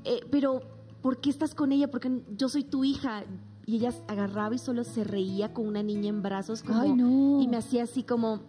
eh, 0.04 0.20
pero 0.30 0.60
¿por 1.00 1.20
qué 1.20 1.30
estás 1.30 1.54
con 1.54 1.72
ella? 1.72 1.90
Porque 1.90 2.22
yo 2.36 2.48
soy 2.48 2.62
tu 2.64 2.84
hija, 2.84 3.24
y 3.64 3.76
ella 3.76 3.92
agarraba 4.08 4.54
y 4.54 4.58
solo 4.58 4.84
se 4.84 5.04
reía 5.04 5.54
con 5.54 5.66
una 5.66 5.82
niña 5.82 6.08
en 6.08 6.22
brazos 6.22 6.62
como, 6.62 6.80
Ay, 6.80 6.92
no. 6.94 7.40
y 7.40 7.48
me 7.48 7.56
hacía 7.56 7.84
así 7.84 8.02
como 8.02 8.40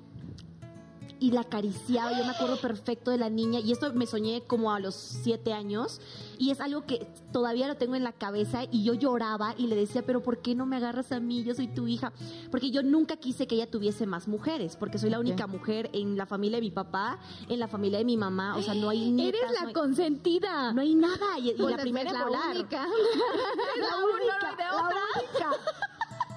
y 1.23 1.31
la 1.31 1.39
acariciaba, 1.41 2.11
yo 2.17 2.25
me 2.25 2.31
acuerdo 2.31 2.57
perfecto 2.59 3.09
de 3.09 3.17
la 3.17 3.29
niña 3.29 3.61
y 3.61 3.71
esto 3.71 3.93
me 3.93 4.05
soñé 4.05 4.41
como 4.45 4.73
a 4.73 4.79
los 4.81 4.93
siete 4.93 5.53
años 5.53 6.01
y 6.37 6.49
es 6.51 6.59
algo 6.59 6.85
que 6.85 7.07
todavía 7.31 7.65
lo 7.69 7.77
tengo 7.77 7.95
en 7.95 8.03
la 8.03 8.11
cabeza 8.11 8.63
y 8.69 8.83
yo 8.83 8.93
lloraba 8.93 9.55
y 9.57 9.67
le 9.67 9.77
decía, 9.77 10.01
pero 10.05 10.21
¿por 10.21 10.39
qué 10.41 10.53
no 10.53 10.65
me 10.65 10.75
agarras 10.75 11.13
a 11.13 11.21
mí? 11.21 11.41
Yo 11.45 11.55
soy 11.55 11.69
tu 11.69 11.87
hija, 11.87 12.11
porque 12.51 12.71
yo 12.71 12.83
nunca 12.83 13.15
quise 13.15 13.47
que 13.47 13.55
ella 13.55 13.71
tuviese 13.71 14.05
más 14.05 14.27
mujeres, 14.27 14.75
porque 14.75 14.97
soy 14.97 15.11
la 15.11 15.19
única 15.21 15.47
mujer 15.47 15.89
en 15.93 16.17
la 16.17 16.25
familia 16.25 16.57
de 16.57 16.61
mi 16.63 16.71
papá, 16.71 17.17
en 17.47 17.57
la 17.57 17.69
familia 17.69 17.99
de 17.99 18.05
mi 18.05 18.17
mamá, 18.17 18.57
o 18.57 18.61
sea, 18.61 18.73
no 18.73 18.89
hay 18.89 19.09
nietas, 19.09 19.39
Eres 19.39 19.51
no 19.53 19.61
la 19.61 19.67
hay- 19.69 19.73
consentida. 19.73 20.73
no 20.73 20.81
hay 20.81 20.93
nada 20.95 21.39
y, 21.39 21.51
y 21.51 21.53
Pues 21.53 21.73
la 21.77 21.81
primera 21.81 22.09
es 22.11 22.17
la 22.17 22.25
volar. 22.25 22.51
única. 22.53 22.81
la 22.83 23.97
única, 24.05 24.55
la 24.57 24.83
única. 24.83 25.57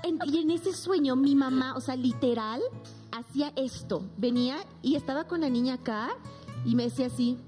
En- 0.04 0.18
y 0.32 0.38
en 0.38 0.50
ese 0.52 0.72
sueño 0.72 1.16
mi 1.16 1.34
mamá, 1.34 1.74
o 1.76 1.80
sea, 1.80 1.96
literal, 1.96 2.60
hacía 3.18 3.52
esto. 3.56 4.02
Venía 4.16 4.58
y 4.82 4.96
estaba 4.96 5.24
con 5.24 5.40
la 5.40 5.48
niña 5.48 5.74
acá 5.74 6.10
y 6.64 6.74
me 6.74 6.84
decía 6.84 7.06
así. 7.06 7.38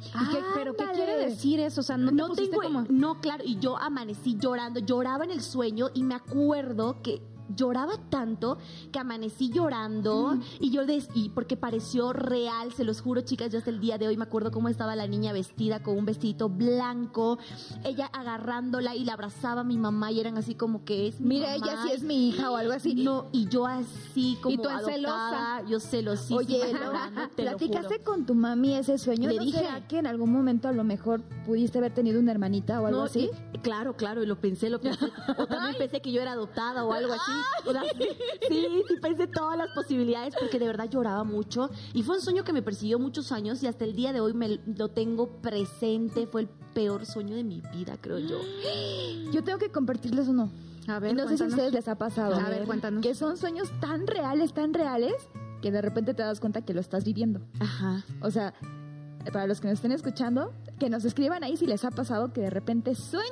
¿Y 0.00 0.28
qué- 0.32 0.42
¿Pero 0.54 0.74
qué 0.74 0.84
quiere 0.94 1.16
decir 1.16 1.58
eso? 1.60 1.80
O 1.80 1.84
sea, 1.84 1.96
no, 1.96 2.10
te 2.10 2.14
No 2.16 2.28
tengo, 2.30 2.60
como... 2.62 2.84
no, 2.88 3.20
claro, 3.20 3.42
y 3.44 3.58
yo 3.58 3.76
amanecí 3.76 4.36
llorando, 4.38 4.80
lloraba 4.80 5.24
en 5.24 5.32
el 5.32 5.42
sueño 5.42 5.88
y 5.92 6.02
me 6.04 6.14
acuerdo 6.14 7.02
que 7.02 7.20
lloraba 7.56 7.94
tanto 8.10 8.58
que 8.92 8.98
amanecí 8.98 9.50
llorando 9.50 10.34
Mm. 10.34 10.42
y 10.60 10.70
yo 10.70 10.86
des, 10.86 11.08
y 11.14 11.30
porque 11.30 11.56
pareció 11.56 12.12
real, 12.12 12.72
se 12.72 12.84
los 12.84 13.00
juro, 13.00 13.20
chicas, 13.22 13.50
yo 13.52 13.58
hasta 13.58 13.70
el 13.70 13.80
día 13.80 13.98
de 13.98 14.06
hoy 14.08 14.16
me 14.16 14.24
acuerdo 14.24 14.50
cómo 14.50 14.68
estaba 14.68 14.94
la 14.96 15.06
niña 15.06 15.32
vestida 15.32 15.82
con 15.82 15.96
un 15.96 16.04
vestidito 16.04 16.48
blanco, 16.48 17.38
ella 17.84 18.06
agarrándola 18.12 18.94
y 18.94 19.04
la 19.04 19.14
abrazaba 19.14 19.62
a 19.62 19.64
mi 19.64 19.78
mamá 19.78 20.10
y 20.12 20.20
eran 20.20 20.36
así 20.38 20.54
como 20.54 20.84
que 20.84 21.08
es 21.08 21.20
mi 21.20 21.38
Mira, 21.38 21.54
ella 21.54 21.82
sí 21.82 21.92
es 21.92 22.02
mi 22.02 22.28
hija 22.28 22.50
o 22.50 22.56
algo 22.56 22.72
así. 22.72 22.94
No, 22.94 23.28
y 23.32 23.48
yo 23.48 23.66
así 23.66 24.38
como 24.42 24.54
Y 24.54 24.58
tú 24.58 24.68
adoptada, 24.68 24.92
celosa. 24.92 25.62
yo 25.68 25.80
celosísima. 25.80 26.38
Oye, 26.40 26.60
¿no? 27.14 27.28
te 27.34 27.42
platicaste 27.44 28.00
con 28.00 28.26
tu 28.26 28.34
mami 28.34 28.74
ese 28.74 28.98
sueño. 28.98 29.28
Le 29.28 29.36
¿No 29.36 29.42
dije. 29.44 29.58
será 29.58 29.86
que 29.86 29.98
en 29.98 30.06
algún 30.06 30.32
momento 30.32 30.68
a 30.68 30.72
lo 30.72 30.84
mejor 30.84 31.22
pudiste 31.46 31.78
haber 31.78 31.94
tenido 31.94 32.18
una 32.20 32.32
hermanita 32.32 32.80
o 32.80 32.86
algo 32.86 32.98
No, 33.00 33.04
así? 33.06 33.30
y- 33.54 33.58
claro, 33.58 33.96
claro, 33.96 34.22
y 34.22 34.26
lo 34.26 34.40
pensé, 34.40 34.68
lo 34.70 34.80
pensé. 34.80 35.06
O 35.38 35.46
también 35.46 35.76
pensé 35.78 36.00
que 36.00 36.12
yo 36.12 36.20
era 36.20 36.32
adoptada 36.32 36.84
o 36.84 36.92
algo 36.92 37.12
así. 37.12 37.32
Sí, 38.48 38.66
sí, 38.88 38.94
pensé 39.02 39.26
todas 39.26 39.56
las 39.58 39.68
posibilidades 39.74 40.34
porque 40.38 40.58
de 40.58 40.66
verdad 40.66 40.88
lloraba 40.88 41.24
mucho. 41.24 41.70
Y 41.92 42.02
fue 42.02 42.16
un 42.16 42.22
sueño 42.22 42.44
que 42.44 42.52
me 42.52 42.62
persiguió 42.62 42.98
muchos 42.98 43.32
años 43.32 43.62
y 43.62 43.66
hasta 43.66 43.84
el 43.84 43.94
día 43.94 44.12
de 44.12 44.20
hoy 44.20 44.32
me 44.34 44.60
lo 44.66 44.88
tengo 44.88 45.28
presente. 45.40 46.26
Fue 46.26 46.42
el 46.42 46.48
peor 46.74 47.04
sueño 47.06 47.36
de 47.36 47.44
mi 47.44 47.60
vida, 47.72 47.96
creo 48.00 48.18
yo. 48.18 48.38
Yo 49.32 49.44
tengo 49.44 49.58
que 49.58 49.70
compartirles 49.70 50.28
uno. 50.28 50.50
A 50.86 50.98
ver, 51.00 51.12
Y 51.12 51.14
no 51.14 51.24
sé 51.24 51.28
si 51.28 51.34
a 51.34 51.36
cuéntanos. 51.38 51.52
ustedes 51.54 51.72
les 51.74 51.88
ha 51.88 51.96
pasado. 51.96 52.34
A 52.36 52.48
ver, 52.48 52.64
cuéntanos. 52.64 53.02
Que 53.02 53.14
son 53.14 53.36
sueños 53.36 53.68
tan 53.80 54.06
reales, 54.06 54.54
tan 54.54 54.72
reales, 54.72 55.12
que 55.60 55.70
de 55.70 55.82
repente 55.82 56.14
te 56.14 56.22
das 56.22 56.40
cuenta 56.40 56.62
que 56.62 56.72
lo 56.72 56.80
estás 56.80 57.04
viviendo. 57.04 57.40
Ajá. 57.60 58.04
O 58.22 58.30
sea, 58.30 58.54
para 59.32 59.46
los 59.46 59.60
que 59.60 59.68
nos 59.68 59.74
estén 59.74 59.92
escuchando, 59.92 60.54
que 60.78 60.88
nos 60.88 61.04
escriban 61.04 61.44
ahí 61.44 61.58
si 61.58 61.66
les 61.66 61.84
ha 61.84 61.90
pasado 61.90 62.32
que 62.32 62.40
de 62.40 62.48
repente 62.50 62.94
sueñan 62.94 63.28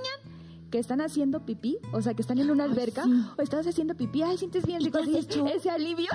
que 0.77 0.81
están 0.81 1.01
haciendo 1.01 1.41
pipí, 1.41 1.79
o 1.93 2.03
sea, 2.03 2.13
que 2.13 2.21
están 2.21 2.39
en 2.39 2.51
una 2.51 2.65
alberca, 2.65 3.03
o 3.39 3.41
estás 3.41 3.67
haciendo 3.67 3.95
pipí, 3.95 4.21
ay, 4.23 4.37
sientes 4.37 4.67
bien 4.67 4.83
¿Y 4.83 4.85
rico, 4.85 4.99
te 4.99 5.05
has 5.05 5.09
así, 5.09 5.19
hecho? 5.25 5.47
ese 5.47 5.71
alivio. 5.71 6.09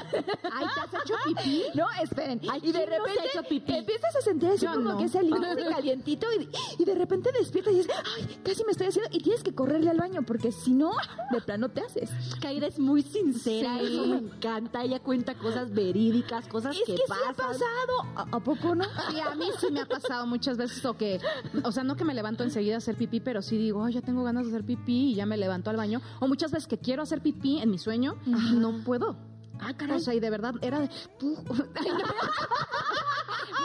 Ay, 0.54 0.66
¿te 0.76 0.80
has 0.98 1.04
hecho 1.04 1.16
pipí? 1.26 1.64
No, 1.74 1.88
esperen. 2.04 2.40
Ay, 2.48 2.62
y 2.64 2.72
de 2.72 2.74
¿quién 2.86 2.90
no 2.90 2.96
se 2.96 2.96
ha 2.96 2.98
repente 3.00 3.30
hecho 3.34 3.44
pipí? 3.50 3.74
empiezas 3.76 4.16
a 4.16 4.22
sentir 4.22 4.50
así 4.50 4.66
Yo 4.68 4.74
como 4.74 4.90
no. 4.92 4.98
que 5.00 5.06
ese 5.06 5.18
alivio 5.18 5.42
calientito 5.72 6.28
y, 6.40 6.48
y 6.80 6.86
de 6.86 6.94
repente 6.94 7.32
despiertas 7.32 7.74
y 7.74 7.78
dices, 7.78 7.92
ay, 8.18 8.40
casi 8.44 8.64
me 8.66 8.72
estoy 8.72 8.86
haciendo 8.88 9.10
y 9.12 9.24
tienes 9.24 9.42
que 9.42 9.56
correrle 9.56 9.90
al 9.90 9.98
baño 9.98 10.22
porque 10.22 10.52
si 10.52 10.74
no, 10.74 10.92
de 11.32 11.42
plano 11.42 11.70
te 11.70 11.82
haces. 11.82 12.12
Kaira 12.40 12.68
es 12.68 12.78
muy 12.78 13.02
sincera, 13.02 13.80
Sí. 13.80 13.86
eso 13.94 14.06
me 14.06 14.18
encanta. 14.18 14.84
Ella 14.84 15.00
cuenta 15.00 15.34
cosas 15.34 15.72
verídicas, 15.74 16.48
cosas 16.50 16.76
Es 16.76 16.84
que, 16.86 16.92
que, 16.94 16.98
sí 16.98 17.04
pasan. 17.08 17.30
ha 17.30 17.34
pasado. 17.34 18.02
¿A, 18.16 18.36
a 18.38 18.40
poco 18.42 18.76
no? 18.76 18.86
Sí, 19.10 19.20
a 19.20 19.34
mí 19.34 19.46
sí 19.60 19.72
me 19.72 19.82
ha 19.82 19.88
pasado 19.88 20.28
muchas 20.28 20.58
veces 20.58 20.86
o 20.86 20.94
que, 20.96 21.20
o 21.64 21.72
sea, 21.72 21.84
no 21.84 21.96
que 21.96 22.04
me 22.06 22.14
levanto 22.14 22.44
enseguida 22.44 22.76
a 22.76 22.78
hacer 22.78 22.96
pipí, 22.96 23.22
pero 23.22 23.42
sí 23.42 23.58
digo, 23.58 23.84
ay, 23.84 23.94
ya 23.94 24.02
tengo 24.02 24.24
ganas 24.24 24.51
de 24.51 24.51
hacer 24.52 24.66
pipí 24.66 25.12
y 25.12 25.16
ya 25.16 25.26
me 25.26 25.38
levanto 25.38 25.70
al 25.70 25.78
baño. 25.78 26.02
O 26.20 26.28
muchas 26.28 26.52
veces 26.52 26.68
que 26.68 26.78
quiero 26.78 27.02
hacer 27.04 27.22
pipí 27.22 27.58
en 27.60 27.70
mi 27.72 27.78
sueño 27.78 28.18
y 28.26 28.56
no 28.56 28.84
puedo. 28.84 29.16
Ah, 29.60 29.74
O 29.96 30.00
sea, 30.00 30.14
y 30.16 30.20
de 30.20 30.30
verdad 30.30 30.56
era 30.62 30.80
de... 30.80 30.90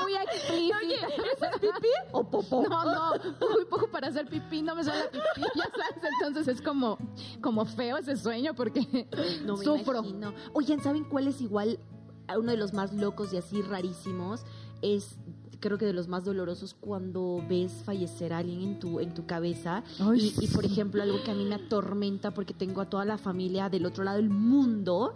Muy 0.02 0.14
explícita. 0.14 1.06
¿Eso 1.08 1.44
es 1.46 1.60
pipí 1.60 1.88
o 2.12 2.22
popó? 2.30 2.62
No, 2.68 2.84
no, 2.84 3.12
muy 3.54 3.64
poco 3.64 3.88
para 3.90 4.08
hacer 4.08 4.28
pipí, 4.28 4.62
no 4.62 4.74
me 4.76 4.84
sale 4.84 5.04
la 5.04 5.10
pipí, 5.10 5.48
ya 5.56 5.64
sabes, 5.70 6.12
entonces 6.20 6.48
es 6.48 6.60
como, 6.62 6.98
como 7.40 7.64
feo 7.64 7.96
ese 7.96 8.16
sueño 8.16 8.54
porque 8.54 9.08
No 9.44 9.56
me 9.56 9.64
sufro. 9.64 9.98
imagino. 10.00 10.34
Oigan, 10.52 10.82
¿saben 10.82 11.04
cuál 11.04 11.28
es 11.28 11.40
igual 11.40 11.80
a 12.28 12.38
uno 12.38 12.50
de 12.50 12.56
los 12.58 12.72
más 12.74 12.92
locos 12.92 13.32
y 13.32 13.38
así 13.38 13.62
rarísimos? 13.62 14.44
Es 14.82 15.16
creo 15.60 15.78
que 15.78 15.86
de 15.86 15.92
los 15.92 16.08
más 16.08 16.24
dolorosos 16.24 16.74
cuando 16.74 17.44
ves 17.48 17.72
fallecer 17.84 18.32
a 18.32 18.38
alguien 18.38 18.62
en 18.62 18.78
tu 18.78 19.00
en 19.00 19.14
tu 19.14 19.26
cabeza 19.26 19.82
Ay, 20.00 20.34
y, 20.38 20.44
y, 20.44 20.48
por 20.48 20.64
ejemplo 20.64 21.02
algo 21.02 21.22
que 21.22 21.30
a 21.30 21.34
mí 21.34 21.44
me 21.44 21.54
atormenta 21.54 22.32
porque 22.32 22.54
tengo 22.54 22.80
a 22.80 22.88
toda 22.88 23.04
la 23.04 23.18
familia 23.18 23.68
del 23.68 23.86
otro 23.86 24.04
lado 24.04 24.16
del 24.18 24.30
mundo 24.30 25.14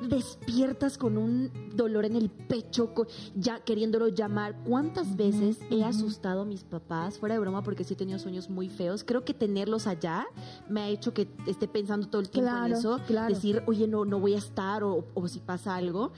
despiertas 0.00 0.96
con 0.96 1.18
un 1.18 1.50
dolor 1.74 2.04
en 2.04 2.16
el 2.16 2.30
pecho, 2.30 2.92
ya 3.34 3.60
queriéndolo 3.60 4.08
llamar. 4.08 4.56
¿Cuántas 4.64 5.16
veces 5.16 5.58
he 5.70 5.84
asustado 5.84 6.42
a 6.42 6.44
mis 6.44 6.64
papás? 6.64 7.18
Fuera 7.18 7.34
de 7.34 7.40
broma, 7.40 7.62
porque 7.62 7.84
sí 7.84 7.94
he 7.94 7.96
tenido 7.96 8.18
sueños 8.18 8.48
muy 8.48 8.68
feos. 8.68 9.04
Creo 9.04 9.24
que 9.24 9.34
tenerlos 9.34 9.86
allá 9.86 10.26
me 10.68 10.80
ha 10.80 10.88
hecho 10.88 11.12
que 11.12 11.28
esté 11.46 11.68
pensando 11.68 12.08
todo 12.08 12.22
el 12.22 12.30
tiempo 12.30 12.50
en 12.64 12.72
eso. 12.72 12.98
claro. 13.06 13.34
Decir, 13.34 13.62
oye, 13.66 13.86
no, 13.86 14.04
no 14.04 14.18
voy 14.18 14.34
a 14.34 14.38
estar, 14.38 14.82
o, 14.82 15.04
o 15.14 15.28
si 15.28 15.40
pasa 15.40 15.76
algo. 15.76 16.12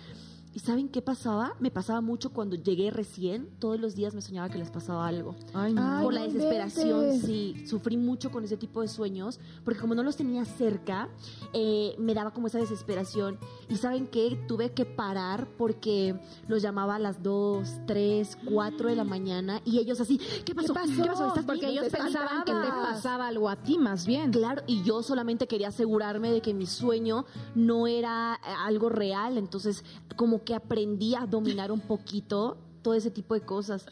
¿Y 0.55 0.59
saben 0.59 0.91
qué 0.91 1.01
pasaba? 1.01 1.55
Me 1.61 1.71
pasaba 1.71 2.03
mucho 2.03 2.31
cuando 2.31 2.57
llegué 2.57 2.91
recién. 2.91 3.49
Todos 3.59 3.81
los 3.81 3.95
días 3.95 4.15
me 4.15 4.21
soñaba 4.21 4.51
que 4.51 4.59
les 4.59 4.71
pasaba 4.71 5.07
algo. 5.07 5.35
Ay, 5.55 5.73
no. 5.73 5.83
Ay, 5.83 6.05
Por 6.05 6.13
la 6.13 6.23
desesperación, 6.25 7.19
sí. 7.21 7.65
Sufrí 7.67 7.97
mucho 7.97 8.31
con 8.31 8.45
ese 8.45 8.59
tipo 8.59 8.83
de 8.83 8.89
sueños, 8.89 9.41
porque 9.65 9.81
como 9.81 9.95
no 9.95 10.03
los 10.03 10.17
tenía 10.17 10.45
cerca, 10.45 11.09
eh, 11.55 11.95
me 11.99 12.13
daba 12.13 12.33
como 12.33 12.49
esa 12.49 12.59
desesperación. 12.59 13.39
Y 13.71 13.77
¿saben 13.77 14.07
qué? 14.07 14.39
Tuve 14.47 14.73
que 14.73 14.85
parar 14.85 15.49
porque 15.57 16.21
los 16.49 16.61
llamaba 16.61 16.97
a 16.97 16.99
las 16.99 17.23
2, 17.23 17.87
3, 17.87 18.39
4 18.45 18.89
de 18.91 18.97
la 18.97 19.05
mañana 19.13 19.63
y 19.65 19.79
ellos 19.79 20.01
así, 20.03 20.19
¿qué 20.45 20.55
pasó? 20.55 20.75
pasó? 20.75 20.93
¿Qué 21.03 21.09
pasó? 21.09 21.29
¿Estás 21.29 21.45
Porque 21.47 21.67
bien? 21.67 21.79
ellos 21.79 21.89
pensaban 21.91 22.45
que 22.45 22.53
te 22.53 22.69
pasaba 22.69 23.29
algo 23.29 23.49
a 23.49 23.57
ti 23.57 23.79
más 23.79 24.07
bien. 24.07 24.31
Claro, 24.31 24.63
y 24.67 24.83
yo 24.83 25.03
solamente 25.03 25.47
quería 25.47 25.69
asegurarme 25.69 26.31
de 26.31 26.43
que 26.43 26.53
mi 26.53 26.67
sueño 26.67 27.25
no 27.55 27.87
era 27.87 28.39
eh, 28.47 28.53
algo 28.67 28.91
real, 28.91 29.39
entonces 29.39 29.83
como 30.17 30.42
que 30.45 30.55
aprendí 30.55 31.15
a 31.15 31.27
dominar 31.27 31.73
un 31.73 31.81
poquito 31.81 32.59
todo 32.83 32.95
ese 32.95 33.11
tipo 33.11 33.35
de 33.35 33.41
cosas. 33.43 33.87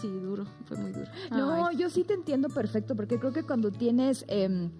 Sí, 0.00 0.08
duro, 0.08 0.46
fue 0.66 0.76
muy 0.76 0.92
duro. 0.92 1.10
No, 1.30 1.72
yo 1.72 1.90
sí 1.90 2.04
te 2.04 2.14
entiendo 2.14 2.48
perfecto, 2.48 2.94
porque 2.94 3.18
creo 3.18 3.32
que 3.32 3.42
cuando 3.42 3.72
tienes 3.72 4.24
em, 4.28 4.70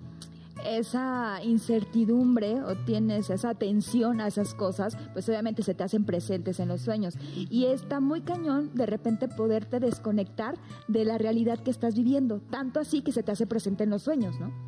esa 0.64 1.42
incertidumbre 1.42 2.62
o 2.62 2.76
tienes 2.76 3.30
esa 3.30 3.50
atención 3.50 4.20
a 4.20 4.28
esas 4.28 4.54
cosas, 4.54 4.96
pues 5.12 5.28
obviamente 5.28 5.62
se 5.62 5.74
te 5.74 5.84
hacen 5.84 6.04
presentes 6.04 6.60
en 6.60 6.68
los 6.68 6.82
sueños. 6.82 7.14
Y 7.34 7.66
está 7.66 8.00
muy 8.00 8.20
cañón 8.20 8.70
de 8.74 8.86
repente 8.86 9.28
poderte 9.28 9.80
desconectar 9.80 10.56
de 10.86 11.04
la 11.04 11.18
realidad 11.18 11.58
que 11.58 11.70
estás 11.70 11.94
viviendo, 11.94 12.40
tanto 12.50 12.80
así 12.80 13.02
que 13.02 13.12
se 13.12 13.22
te 13.22 13.32
hace 13.32 13.46
presente 13.46 13.84
en 13.84 13.90
los 13.90 14.02
sueños, 14.02 14.38
¿no? 14.38 14.67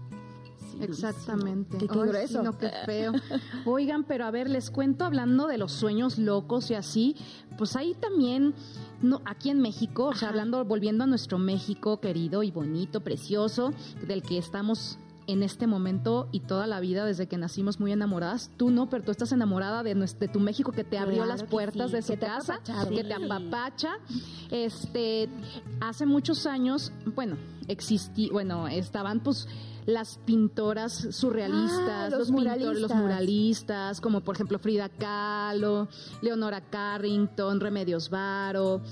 Exactamente. 0.84 1.78
Qué- 1.78 1.86
qué 1.88 1.98
Ay, 2.00 2.08
grueso. 2.08 2.38
sí, 2.38 2.44
no, 2.44 2.58
qué 2.58 2.70
feo. 2.86 3.12
Oigan, 3.66 4.04
pero 4.04 4.24
a 4.24 4.30
ver, 4.30 4.48
les 4.50 4.70
cuento 4.70 5.04
hablando 5.04 5.46
de 5.46 5.58
los 5.58 5.72
sueños 5.72 6.18
locos 6.18 6.70
y 6.70 6.74
así, 6.74 7.16
pues 7.58 7.76
ahí 7.76 7.94
también, 7.94 8.54
no, 9.02 9.20
aquí 9.24 9.50
en 9.50 9.60
México, 9.60 10.06
o 10.06 10.14
sea, 10.14 10.28
hablando, 10.30 10.64
volviendo 10.64 11.04
a 11.04 11.06
nuestro 11.06 11.38
México 11.38 12.00
querido 12.00 12.42
y 12.42 12.50
bonito, 12.50 13.00
precioso, 13.00 13.72
del 14.06 14.22
que 14.22 14.38
estamos 14.38 14.98
en 15.26 15.44
este 15.44 15.68
momento 15.68 16.28
y 16.32 16.40
toda 16.40 16.66
la 16.66 16.80
vida 16.80 17.04
desde 17.04 17.28
que 17.28 17.36
nacimos 17.38 17.78
muy 17.78 17.92
enamoradas. 17.92 18.50
Tú 18.56 18.70
no, 18.70 18.88
pero 18.90 19.04
tú 19.04 19.12
estás 19.12 19.30
enamorada 19.30 19.84
de, 19.84 19.94
nues- 19.94 20.18
de 20.18 20.26
tu 20.26 20.40
México 20.40 20.72
que 20.72 20.82
te 20.82 20.98
abrió 20.98 21.18
Claro 21.18 21.28
las 21.30 21.44
puertas 21.44 21.90
sí, 21.90 21.96
de 21.96 22.02
su 22.02 22.18
casa, 22.18 22.58
que 22.88 23.04
te 23.04 23.14
apapacha. 23.14 23.90
Este, 24.50 25.28
hace 25.80 26.06
muchos 26.06 26.46
años, 26.46 26.92
bueno, 27.14 27.36
existí, 27.68 28.28
bueno, 28.30 28.66
estaban 28.66 29.20
pues 29.20 29.46
las 29.86 30.18
pintoras 30.24 31.08
surrealistas, 31.10 31.88
Ah, 31.88 32.08
los 32.10 32.18
los, 32.18 32.28
pintores, 32.30 32.58
los 32.60 32.90
muralistas. 32.92 32.96
muralistas, 33.02 34.00
como 34.00 34.20
por 34.22 34.34
ejemplo 34.36 34.58
Frida 34.58 34.88
Kahlo, 34.88 35.88
Leonora 36.22 36.60
Carrington, 36.60 37.60
Remedios 37.60 38.10
Varo. 38.10 38.82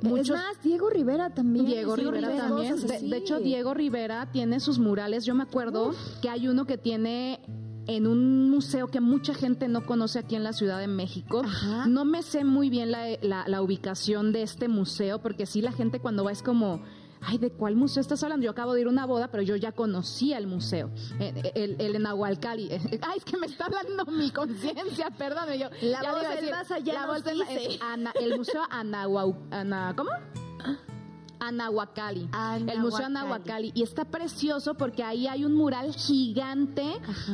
Es 0.00 0.04
Muchos, 0.08 0.36
más, 0.36 0.62
Diego 0.62 0.90
Rivera 0.90 1.30
también. 1.30 1.66
Diego 1.66 1.96
Rivera 1.96 2.28
Rivera, 2.28 2.48
también. 2.48 2.74
cosas 2.80 3.00
De, 3.00 3.16
hecho, 3.16 3.38
Diego 3.40 3.74
Rivera 3.74 4.30
tiene 4.30 4.60
sus 4.60 4.78
murales. 4.78 5.24
Yo 5.24 5.34
me 5.34 5.42
acuerdo 5.42 5.92
que 6.22 6.28
hay 6.28 6.46
uno 6.46 6.66
que 6.66 6.78
tiene 6.78 7.40
en 7.88 8.06
un 8.06 8.48
museo 8.50 8.86
que 8.88 9.00
mucha 9.00 9.34
gente 9.34 9.66
no 9.66 9.86
conoce 9.86 10.20
aquí 10.20 10.36
en 10.36 10.44
la 10.44 10.52
Ciudad 10.52 10.78
de 10.78 10.86
México. 10.86 11.42
Ajá. 11.44 11.86
No 11.88 12.04
me 12.04 12.22
sé 12.22 12.44
muy 12.44 12.70
bien 12.70 12.92
la, 12.92 13.06
la- 13.22 13.48
la 13.48 13.60
ubicación 13.62 14.30
de 14.30 14.42
este 14.42 14.68
museo, 14.68 15.20
porque 15.20 15.46
sí 15.46 15.62
la 15.62 15.72
gente 15.72 15.98
cuando 15.98 16.22
va 16.22 16.30
es 16.30 16.42
como 16.42 16.82
ay, 17.22 17.38
¿de 17.38 17.50
cuál 17.50 17.76
museo 17.76 18.00
estás 18.00 18.22
hablando? 18.22 18.44
Yo 18.44 18.50
acabo 18.50 18.74
de 18.74 18.82
ir 18.82 18.86
a 18.86 18.90
una 18.90 19.06
boda, 19.06 19.30
pero 19.30 19.42
yo 19.42 19.56
ya 19.56 19.72
conocía 19.72 20.38
el 20.38 20.46
museo, 20.46 20.90
eh, 21.20 21.52
el, 21.54 21.76
el, 21.80 21.96
en 21.96 22.02
Nahualcali. 22.02 22.68
Ay, 23.02 23.18
es 23.18 23.24
que 23.24 23.36
me 23.36 23.46
está 23.46 23.66
hablando 23.66 24.06
mi 24.06 24.30
conciencia, 24.30 25.10
perdón. 25.10 25.52
Yo, 25.58 25.68
la 25.80 26.12
voz 26.12 26.28
del 26.28 26.50
más 26.50 26.70
allá 26.70 26.92
la 26.92 27.06
voz 27.06 27.24
del, 27.24 27.42
el 28.20 28.36
museo 28.36 28.62
Anahuau, 28.70 29.36
Ana, 29.50 29.94
¿cómo? 29.96 30.10
Anahuacali, 31.40 32.28
el 32.66 32.80
Museo 32.80 33.06
Anahuacali. 33.06 33.72
Y 33.74 33.82
está 33.82 34.04
precioso 34.04 34.74
porque 34.74 35.02
ahí 35.02 35.26
hay 35.26 35.44
un 35.44 35.54
mural 35.54 35.94
gigante 35.94 36.84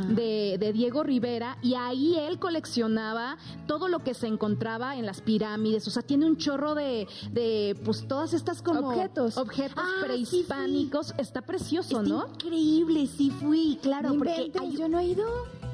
de, 0.08 0.72
Diego 0.74 1.02
Rivera 1.02 1.56
y 1.62 1.74
ahí 1.74 2.16
él 2.18 2.38
coleccionaba 2.38 3.36
todo 3.66 3.88
lo 3.88 4.00
que 4.00 4.14
se 4.14 4.26
encontraba 4.26 4.96
en 4.96 5.06
las 5.06 5.20
pirámides. 5.20 5.86
O 5.86 5.90
sea, 5.90 6.02
tiene 6.02 6.26
un 6.26 6.36
chorro 6.36 6.74
de, 6.74 7.06
de 7.30 7.78
pues 7.84 8.06
todas 8.08 8.32
estas 8.34 8.62
como 8.62 8.88
objetos, 8.88 9.36
objetos 9.36 9.84
ah, 9.84 10.04
prehispánicos. 10.04 11.14
Está 11.18 11.42
precioso, 11.42 12.02
¿no? 12.02 12.26
Increíble, 12.34 13.06
sí 13.06 13.30
fui, 13.30 13.78
claro, 13.82 14.14
porque 14.18 14.52
yo 14.76 14.88
no 14.88 14.98
he 14.98 15.06
ido. 15.06 15.24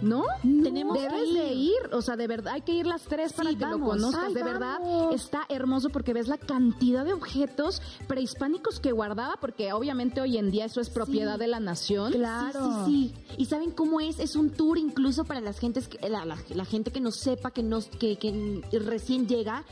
¿No? 0.03 0.25
Tenemos 0.43 0.99
Debes 0.99 1.35
de 1.35 1.53
ir, 1.53 1.79
o 1.93 2.03
sea, 2.03 2.17
de 2.17 2.27
verdad, 2.27 2.55
hay 2.55 2.63
que 2.63 2.73
ir 2.73 2.87
las 2.87 3.03
tres 3.03 3.33
para 3.33 3.51
que 3.51 3.67
lo 3.67 3.81
conozcas. 3.81 4.33
de 4.33 4.43
verdad, 4.43 4.81
está 5.13 5.45
hermoso 5.49 5.91
porque 5.91 6.13
ves 6.13 6.29
la 6.29 6.39
cantidad 6.39 7.05
de 7.05 7.13
objetos 7.13 7.83
prehispánicos 8.07 8.81
que 8.81 8.93
guardaba, 8.93 9.37
porque 9.41 9.73
obviamente 9.73 10.21
hoy 10.21 10.39
en 10.39 10.51
día 10.51 10.65
eso 10.65 10.81
es 10.81 10.91
propiedad 10.91 11.39
de 11.39 11.47
la 11.47 11.61
nación. 11.61 12.13
Claro. 12.13 12.85
Sí, 12.87 13.13
sí, 13.27 13.35
¿Y 13.37 13.47
saben 13.47 13.71
cómo 13.71 14.01
es? 14.01 14.19
Es 14.19 14.37
un 14.37 14.51
tour 14.51 14.79
incluso 14.79 15.25
para 15.25 15.41
las 15.41 15.59
gentes 15.59 15.89
que, 15.89 15.99
la, 16.09 16.65
gente 16.65 16.91
que 16.91 17.01
no 17.01 17.11
sepa, 17.11 17.51
que, 17.51 17.63
nos, 17.63 17.87
que, 17.87 18.17
que 18.17 18.63
recién 18.79 19.27
llega. 19.27 19.65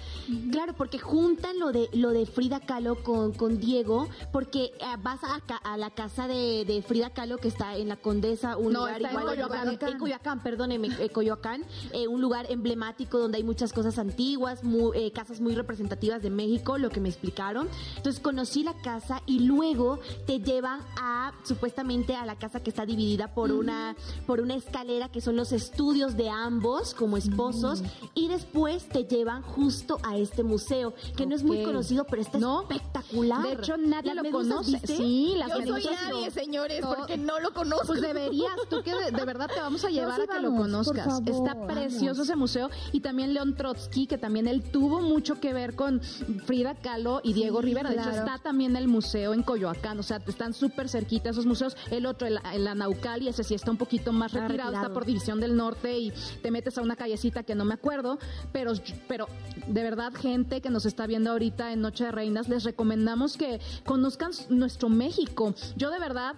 Claro, 0.51 0.75
porque 0.77 0.99
juntan 0.99 1.59
lo 1.59 1.73
de, 1.73 1.89
lo 1.93 2.11
de 2.11 2.27
Frida 2.27 2.61
Kahlo 2.61 3.03
con, 3.03 3.33
con 3.33 3.59
Diego, 3.59 4.09
porque 4.33 4.73
eh, 4.79 4.97
vas 5.03 5.21
a, 5.25 5.41
a, 5.65 5.77
la 5.77 5.91
casa 5.91 6.29
de, 6.29 6.85
Frida 6.87 7.11
Kahlo 7.11 7.39
que 7.39 7.49
está 7.49 7.77
en 7.77 7.89
la 7.89 7.97
Condesa, 7.97 8.57
un 8.57 8.73
lugar 8.73 9.01
igual. 9.01 9.39
En 9.39 9.99
Coyoacán, 9.99 10.18
perdóneme, 10.43 10.89
eh, 10.99 11.09
Coyoacán, 11.11 11.65
eh, 11.93 12.09
un 12.09 12.21
lugar 12.21 12.47
emblemático 12.51 13.19
donde 13.19 13.39
hay 13.39 13.45
muchas 13.45 13.73
cosas 13.73 13.99
antiguas, 13.99 14.61
eh, 14.95 15.11
casas 15.13 15.41
muy 15.41 15.55
representativas 15.55 16.23
de 16.23 16.31
México, 16.31 16.79
lo 16.79 16.91
que 16.91 17.01
me 17.01 17.09
explicaron. 17.09 17.69
Entonces 17.97 18.21
conocí 18.21 18.63
la 18.63 18.75
casa 18.83 19.23
y 19.27 19.41
luego 19.41 19.99
te 20.27 20.41
llevan 20.41 20.81
a 21.01 21.33
supuestamente 21.45 22.15
a 22.15 22.27
la 22.27 22.37
casa 22.37 22.61
que 22.61 22.71
está 22.71 22.85
dividida 22.87 23.35
por 23.35 23.53
una 23.53 23.97
por 24.27 24.41
una 24.41 24.55
escalera 24.55 25.09
que 25.09 25.21
son 25.21 25.37
los 25.37 25.53
estudios 25.53 26.17
de 26.17 26.29
ambos 26.29 26.95
como 26.95 27.17
esposos 27.17 27.83
y 28.15 28.29
después 28.29 28.89
te 28.89 29.05
llevan 29.05 29.43
justo 29.43 29.99
a 30.03 30.17
este 30.17 30.43
museo 30.43 30.95
que 31.17 31.27
no 31.27 31.35
es 31.35 31.43
muy 31.43 31.63
conocido 31.63 32.05
pero 32.05 32.23
está 32.23 32.39
espectacular. 32.39 33.43
De 33.43 33.53
hecho 33.53 33.77
nadie 33.77 34.15
lo 34.15 34.31
conoce. 34.31 34.81
Sí, 34.87 35.35
las 35.37 35.49
Yo 35.49 35.67
soy 35.67 35.85
nadie, 35.85 36.31
señores, 36.31 36.85
porque 36.85 37.17
no 37.17 37.41
lo 37.41 37.53
conozco. 37.53 37.89
Pues 37.89 38.03
deberías, 38.03 38.53
tú 38.69 38.83
que 38.83 38.93
de, 38.95 39.25
verdad 39.25 39.49
te 39.53 39.61
vamos 39.61 39.85
a 39.85 39.89
llevar 39.89 40.08
a 40.11 40.27
que 40.27 40.41
lo 40.41 40.55
conozcas. 40.55 41.21
Está 41.27 41.67
precioso 41.67 42.23
ese 42.23 42.37
museo 42.37 42.71
y 42.93 43.01
también 43.01 43.35
León 43.35 43.55
Trotsky, 43.55 44.07
que 44.07 44.19
también 44.19 44.47
él 44.47 44.63
tuvo 44.63 45.01
mucho 45.01 45.41
que 45.41 45.53
ver 45.53 45.75
con 45.75 46.01
Frida 46.47 46.75
Kahlo 46.75 47.21
y 47.23 47.33
Diego 47.33 47.61
Rivera. 47.61 47.91
De 47.91 47.97
hecho, 47.97 48.11
está 48.11 48.39
también 48.39 48.77
el 48.77 48.89
museo 48.89 49.35
en 49.35 49.43
Coyoacán, 49.43 49.99
o 49.99 50.03
sea, 50.03 50.19
están 50.27 50.55
súper 50.55 50.89
cerquita 50.89 51.31
esos 51.31 51.47
museos. 51.47 51.77
El 51.91 52.07
otro, 52.07 52.27
el, 52.27 52.39
el 52.53 52.67
Anaucali, 52.67 53.29
ese 53.29 53.45
sí 53.45 53.55
está 53.55 53.71
un 53.71 53.77
poquito 53.77 54.13
más 54.13 54.33
retirado, 54.33 54.73
está 54.73 54.93
por 54.93 55.05
División 55.05 55.41
del 55.41 55.57
Norte 55.57 55.99
y 55.99 56.13
te 56.43 56.51
metes 56.51 56.79
a 56.79 56.83
una 56.83 56.97
callecita 56.97 57.43
que 57.43 57.55
no 57.55 57.65
me 57.65 57.75
acuerdo, 57.75 58.19
pero, 58.53 58.73
pero 59.07 59.27
de 59.67 59.83
verdad, 59.83 60.13
gente 60.15 60.61
que 60.61 60.71
nos 60.71 60.87
está 60.87 61.07
viendo 61.07 61.31
ahorita 61.31 61.73
en 61.73 61.81
Noche 61.81 62.05
de 62.05 62.13
Reinas, 62.13 62.49
les 62.49 62.65
recomendamos 62.65 63.37
que 63.37 63.61
conozcan 63.85 64.33
nuestro 64.49 64.89
México. 64.89 65.55
Yo 65.77 65.91
de 65.91 65.99
verdad 65.99 66.35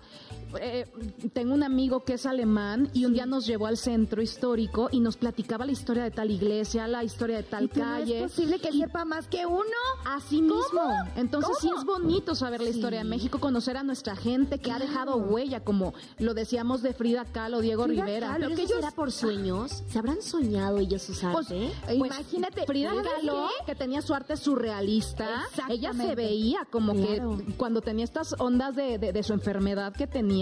eh, 0.60 0.86
tengo 1.32 1.54
un 1.54 1.62
amigo 1.62 2.04
que 2.04 2.14
es 2.14 2.26
alemán 2.26 2.90
y 2.92 3.04
un 3.04 3.12
día 3.12 3.26
nos 3.26 3.46
llevó 3.46 3.66
al 3.66 3.76
centro 3.76 4.22
histórico 4.22 4.88
y 4.90 5.00
nos 5.00 5.16
platicaba 5.16 5.64
la 5.64 5.72
historia 5.72 6.04
de 6.04 6.10
tal 6.10 6.30
iglesia, 6.30 6.88
la 6.88 7.04
historia 7.04 7.36
de 7.36 7.42
tal 7.42 7.68
calle. 7.70 8.24
es 8.24 8.32
posible 8.32 8.58
que 8.58 8.72
sepa 8.72 9.04
más 9.04 9.26
que 9.28 9.46
uno? 9.46 9.64
Así 10.04 10.42
mismo. 10.42 10.82
Entonces 11.16 11.56
sí 11.60 11.70
es 11.76 11.84
bonito 11.84 12.34
saber 12.34 12.60
la 12.60 12.70
historia 12.70 13.00
de 13.00 13.04
México, 13.04 13.38
conocer 13.38 13.76
a 13.76 13.82
nuestra 13.82 14.16
gente 14.16 14.58
que 14.58 14.72
ha 14.72 14.78
dejado 14.78 15.16
huella, 15.16 15.60
como 15.60 15.94
lo 16.18 16.34
decíamos 16.34 16.82
de 16.82 16.94
Frida 16.94 17.24
Kahlo, 17.24 17.60
Diego 17.60 17.86
Rivera. 17.86 18.28
Kahlo, 18.28 18.48
que 18.54 18.62
ellos... 18.62 18.78
era 18.78 18.90
por 18.90 19.12
sueños? 19.12 19.82
¿Se 19.88 19.98
habrán 19.98 20.22
soñado 20.22 20.78
ellos 20.78 21.02
su 21.02 21.12
pues, 21.12 21.50
arte? 21.50 21.72
Pues, 21.84 21.96
imagínate, 21.96 22.66
Frida 22.66 22.92
Kahlo, 23.02 23.48
que 23.66 23.74
tenía 23.74 24.02
su 24.02 24.14
arte 24.14 24.36
surrealista, 24.36 25.44
ella 25.68 25.92
se 25.92 26.14
veía 26.14 26.66
como 26.70 26.94
que 26.94 27.22
cuando 27.56 27.80
tenía 27.80 28.04
estas 28.04 28.34
ondas 28.38 28.74
de, 28.74 28.98
de 28.98 29.22
su 29.22 29.32
enfermedad 29.32 29.92
que 29.92 30.06
tenía, 30.06 30.39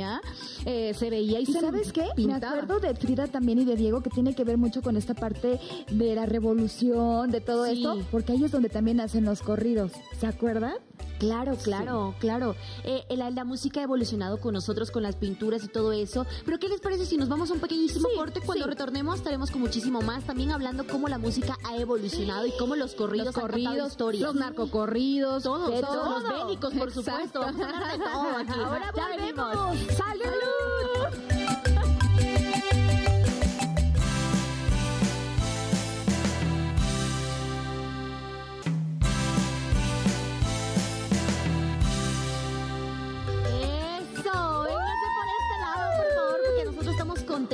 eh, 0.65 0.95
se 0.95 1.11
veía 1.11 1.41
y, 1.41 1.47
se 1.47 1.61
¿sabes 1.61 1.93
qué? 1.93 2.07
Me 2.17 2.35
acuerdo 2.35 2.81
de 2.81 2.95
Frida 2.95 3.27
también 3.27 3.59
y 3.61 3.65
de 3.65 3.77
Diego 3.77 4.03
que 4.03 4.11
tiene 4.11 4.35
que 4.35 4.45
ver 4.45 4.59
mucho 4.59 4.83
con 4.83 4.97
esta 4.97 5.15
parte 5.15 5.61
de 5.91 6.15
la 6.15 6.27
revolución, 6.27 7.31
de 7.31 7.41
todo 7.41 7.67
esto, 7.67 7.99
porque 8.11 8.33
ahí 8.33 8.45
es 8.45 8.51
donde 8.51 8.69
también 8.69 9.01
hacen 9.01 9.25
los 9.25 9.43
corridos. 9.43 9.93
¿Se 10.19 10.27
acuerdan? 10.27 10.75
Claro, 11.19 11.57
claro, 11.57 12.15
claro. 12.21 12.55
Eh, 12.85 13.05
la, 13.17 13.45
música 13.45 13.81
ha 13.81 13.83
evolucionado 13.83 14.41
con 14.41 14.55
nosotros, 14.55 14.91
con 14.91 15.03
las 15.03 15.17
pinturas 15.17 15.65
y 15.65 15.69
todo 15.69 15.93
eso. 15.93 16.27
Pero 16.45 16.59
¿qué 16.59 16.69
les 16.69 16.81
parece 16.81 17.07
si 17.07 17.17
nos 17.17 17.29
vamos 17.29 17.51
a 17.51 17.55
un 17.55 17.61
pequeñísimo 17.61 18.09
corte? 18.17 18.41
Cuando 18.41 18.67
retornemos 18.67 19.17
estaremos 19.17 19.51
con 19.51 19.61
muchísimo 19.61 20.01
más, 20.01 20.25
también 20.25 20.53
hablando 20.53 20.87
cómo 20.87 21.09
la 21.09 21.19
música 21.19 21.57
ha 21.69 21.77
evolucionado 21.77 22.47
y 22.47 22.53
cómo 22.57 22.77
los 22.77 22.95
corridos, 22.95 23.27
los 23.27 23.35
corridos, 23.35 23.97
los 24.21 24.35
narcocorridos, 24.37 25.43
todos, 25.43 25.81
todos, 25.81 26.23
los 26.23 26.47
bélicos, 26.47 26.75
por 26.75 26.93
supuesto. 26.93 27.41
Vamos 27.41 27.63
a 27.67 27.93
de 27.93 27.99
todo 27.99 28.37
aquí. 28.37 28.61
Ahora 28.61 28.93
ya 28.97 29.09
venimos. 29.17 29.79
¡Salud! 29.97 31.78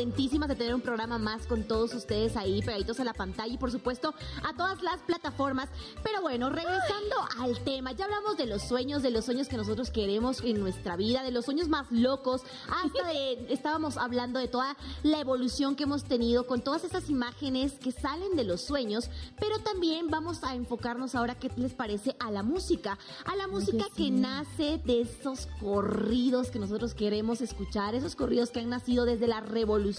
Contentísimas 0.04 0.50
de 0.50 0.54
tener 0.54 0.74
un 0.74 0.82
programa 0.82 1.16
más 1.16 1.46
con 1.46 1.64
todos 1.64 1.94
ustedes 1.94 2.36
ahí 2.36 2.60
pegaditos 2.60 3.00
a 3.00 3.04
la 3.04 3.14
pantalla 3.14 3.54
y 3.54 3.56
por 3.56 3.70
supuesto 3.70 4.14
a 4.46 4.54
todas 4.54 4.82
las 4.82 5.00
plataformas. 5.00 5.70
Pero 6.02 6.20
bueno, 6.20 6.50
regresando 6.50 7.16
al 7.40 7.58
tema, 7.64 7.92
ya 7.92 8.04
hablamos 8.04 8.36
de 8.36 8.44
los 8.44 8.62
sueños, 8.62 9.02
de 9.02 9.10
los 9.10 9.24
sueños 9.24 9.48
que 9.48 9.56
nosotros 9.56 9.90
queremos 9.90 10.42
en 10.42 10.60
nuestra 10.60 10.96
vida, 10.96 11.22
de 11.22 11.30
los 11.30 11.46
sueños 11.46 11.68
más 11.68 11.90
locos, 11.90 12.42
hasta 12.68 13.08
de, 13.08 13.46
estábamos 13.48 13.96
hablando 13.96 14.38
de 14.38 14.46
toda 14.46 14.76
la 15.02 15.20
evolución 15.20 15.74
que 15.74 15.84
hemos 15.84 16.04
tenido 16.04 16.46
con 16.46 16.60
todas 16.60 16.84
esas 16.84 17.08
imágenes 17.08 17.72
que 17.78 17.90
salen 17.90 18.36
de 18.36 18.44
los 18.44 18.60
sueños, 18.60 19.08
pero 19.40 19.58
también 19.60 20.10
vamos 20.10 20.44
a 20.44 20.54
enfocarnos 20.54 21.14
ahora 21.14 21.36
qué 21.36 21.50
les 21.56 21.72
parece 21.72 22.14
a 22.20 22.30
la 22.30 22.42
música, 22.42 22.98
a 23.24 23.36
la 23.36 23.46
música 23.46 23.86
que 23.96 24.10
nace 24.10 24.82
de 24.84 25.00
esos 25.00 25.48
corridos 25.60 26.50
que 26.50 26.58
nosotros 26.58 26.92
queremos 26.92 27.40
escuchar, 27.40 27.94
esos 27.94 28.14
corridos 28.14 28.50
que 28.50 28.60
han 28.60 28.68
nacido 28.68 29.06
desde 29.06 29.26
la 29.28 29.40
revolución 29.40 29.93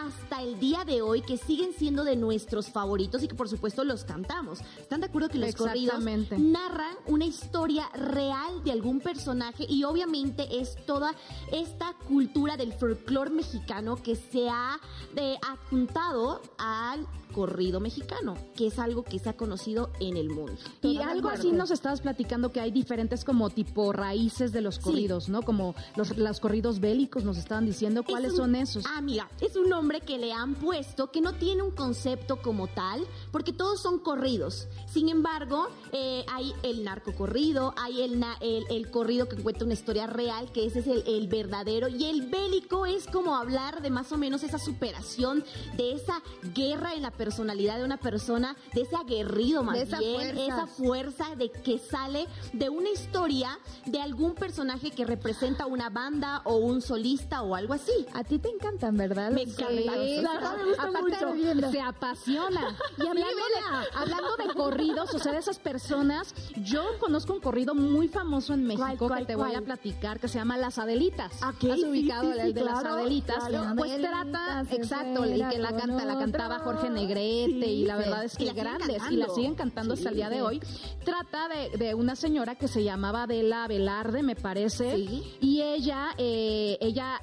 hasta 0.00 0.42
el 0.42 0.58
día 0.58 0.84
de 0.84 1.02
hoy 1.02 1.22
que 1.22 1.36
siguen 1.36 1.72
siendo 1.72 2.04
de 2.04 2.16
nuestros 2.16 2.70
favoritos 2.70 3.22
y 3.22 3.28
que 3.28 3.34
por 3.34 3.48
supuesto 3.48 3.84
los 3.84 4.04
cantamos. 4.04 4.60
¿Están 4.78 5.00
de 5.00 5.06
acuerdo 5.06 5.28
que 5.28 5.38
los 5.38 5.54
corridos 5.54 6.02
narran 6.38 6.96
una 7.06 7.24
historia 7.24 7.88
real 7.94 8.62
de 8.64 8.72
algún 8.72 9.00
personaje 9.00 9.66
y 9.68 9.84
obviamente 9.84 10.60
es 10.60 10.76
toda 10.86 11.14
esta 11.52 11.94
cultura 12.08 12.56
del 12.56 12.72
folclore 12.72 13.30
mexicano 13.30 13.96
que 14.02 14.16
se 14.16 14.48
ha 14.48 14.78
eh, 15.16 15.36
adjuntado 15.42 16.40
al 16.58 17.06
corrido 17.32 17.80
mexicano, 17.80 18.36
que 18.54 18.68
es 18.68 18.78
algo 18.78 19.02
que 19.02 19.18
se 19.18 19.30
ha 19.30 19.32
conocido 19.32 19.90
en 20.00 20.16
el 20.16 20.28
mundo. 20.28 20.52
Y 20.82 20.98
algo 20.98 21.28
así 21.28 21.50
nos 21.50 21.70
estabas 21.70 22.00
platicando 22.02 22.52
que 22.52 22.60
hay 22.60 22.70
diferentes 22.70 23.24
como 23.24 23.50
tipo 23.50 23.92
raíces 23.92 24.52
de 24.52 24.60
los 24.60 24.78
corridos, 24.78 25.28
¿no? 25.28 25.42
Como 25.42 25.74
los, 25.96 26.16
los, 26.16 26.40
corridos 26.40 26.78
bélicos 26.78 27.24
nos 27.24 27.38
estaban 27.38 27.64
diciendo 27.64 28.04
cuáles 28.04 28.36
son 28.36 28.54
esos. 28.54 28.81
Ah, 28.86 29.00
mira, 29.00 29.28
es 29.40 29.56
un 29.56 29.68
nombre 29.68 30.00
que 30.00 30.18
le 30.18 30.32
han 30.32 30.54
puesto 30.54 31.10
que 31.10 31.20
no 31.20 31.34
tiene 31.34 31.62
un 31.62 31.70
concepto 31.70 32.40
como 32.40 32.66
tal, 32.68 33.06
porque 33.32 33.52
todos 33.52 33.80
son 33.80 33.98
corridos. 33.98 34.68
Sin 34.86 35.08
embargo, 35.08 35.68
eh, 35.90 36.24
hay 36.28 36.54
el 36.62 36.84
narcocorrido, 36.84 37.74
hay 37.76 38.02
el, 38.02 38.22
el, 38.40 38.64
el, 38.70 38.90
corrido 38.90 39.28
que 39.28 39.36
cuenta 39.36 39.64
una 39.64 39.74
historia 39.74 40.06
real, 40.06 40.52
que 40.52 40.66
ese 40.66 40.80
es 40.80 40.86
el, 40.86 41.02
el 41.06 41.26
verdadero, 41.28 41.88
y 41.88 42.04
el 42.04 42.28
bélico 42.28 42.86
es 42.86 43.06
como 43.06 43.34
hablar 43.34 43.80
de 43.82 43.90
más 43.90 44.12
o 44.12 44.18
menos 44.18 44.42
esa 44.42 44.58
superación, 44.58 45.44
de 45.76 45.92
esa 45.92 46.22
guerra 46.54 46.94
en 46.94 47.02
la 47.02 47.10
personalidad 47.10 47.78
de 47.78 47.84
una 47.84 47.96
persona, 47.96 48.56
de 48.74 48.82
ese 48.82 48.96
aguerrido 48.96 49.62
más 49.62 49.78
esa 49.78 49.98
bien, 49.98 50.14
fuerza. 50.14 50.42
esa 50.44 50.66
fuerza 50.66 51.36
de 51.36 51.50
que 51.50 51.78
sale 51.78 52.26
de 52.52 52.68
una 52.68 52.90
historia 52.90 53.58
de 53.86 54.00
algún 54.00 54.34
personaje 54.34 54.90
que 54.90 55.04
representa 55.04 55.66
una 55.66 55.88
banda 55.88 56.42
o 56.44 56.56
un 56.56 56.82
solista 56.82 57.42
o 57.42 57.54
algo 57.54 57.74
así. 57.74 58.06
A 58.12 58.24
ti 58.24 58.38
te 58.38 58.50
encantan, 58.50 58.96
¿verdad? 58.96 59.30
Me 59.30 59.42
Me 59.46 60.16
encanta. 60.16 60.52
Aparte, 60.78 61.70
se 61.70 61.80
apasiona. 61.80 62.76
Y 62.98 63.06
hablando 63.22 63.42
de, 63.42 63.86
hablando 63.94 64.36
de 64.36 64.54
corridos, 64.54 65.14
o 65.14 65.18
sea, 65.18 65.32
de 65.32 65.38
esas 65.38 65.58
personas, 65.58 66.34
yo 66.56 66.84
conozco 66.98 67.32
un 67.34 67.40
corrido 67.40 67.74
muy 67.74 68.08
famoso 68.08 68.54
en 68.54 68.64
México 68.64 69.08
que 69.08 69.24
te 69.24 69.36
voy 69.36 69.54
a 69.54 69.62
platicar 69.62 70.20
que 70.20 70.28
se 70.28 70.38
llama 70.38 70.56
Las 70.56 70.78
Adelitas. 70.78 71.42
¿A 71.42 71.48
¿Has 71.48 71.82
ubicado 71.82 72.32
el 72.32 72.52
de 72.52 72.60
Las 72.62 72.84
Adelitas? 72.84 73.44
Pues 73.76 74.00
trata, 74.00 74.64
exacto, 74.70 75.24
y 75.26 75.42
que 75.48 75.58
la 75.58 75.76
canta, 75.76 76.04
la 76.04 76.18
cantaba 76.18 76.58
Jorge 76.60 76.90
Negrete 76.90 77.66
y 77.66 77.84
la 77.84 77.96
verdad 77.96 78.24
es 78.24 78.36
que 78.36 78.52
grandes 78.52 79.02
y 79.10 79.16
la 79.16 79.28
siguen 79.28 79.54
cantando 79.54 79.94
hasta 79.94 80.10
el 80.10 80.16
día 80.16 80.30
de 80.30 80.42
hoy. 80.42 80.60
Trata 81.04 81.48
de, 81.48 81.76
de 81.76 81.94
una 81.94 82.16
señora 82.16 82.56
que 82.56 82.68
se 82.68 82.82
llamaba 82.82 83.24
Adela 83.24 83.66
Velarde, 83.68 84.22
me 84.22 84.36
parece, 84.36 84.96
y 84.96 85.62
ella, 85.62 86.14
eh, 86.18 86.78
ella, 86.80 87.20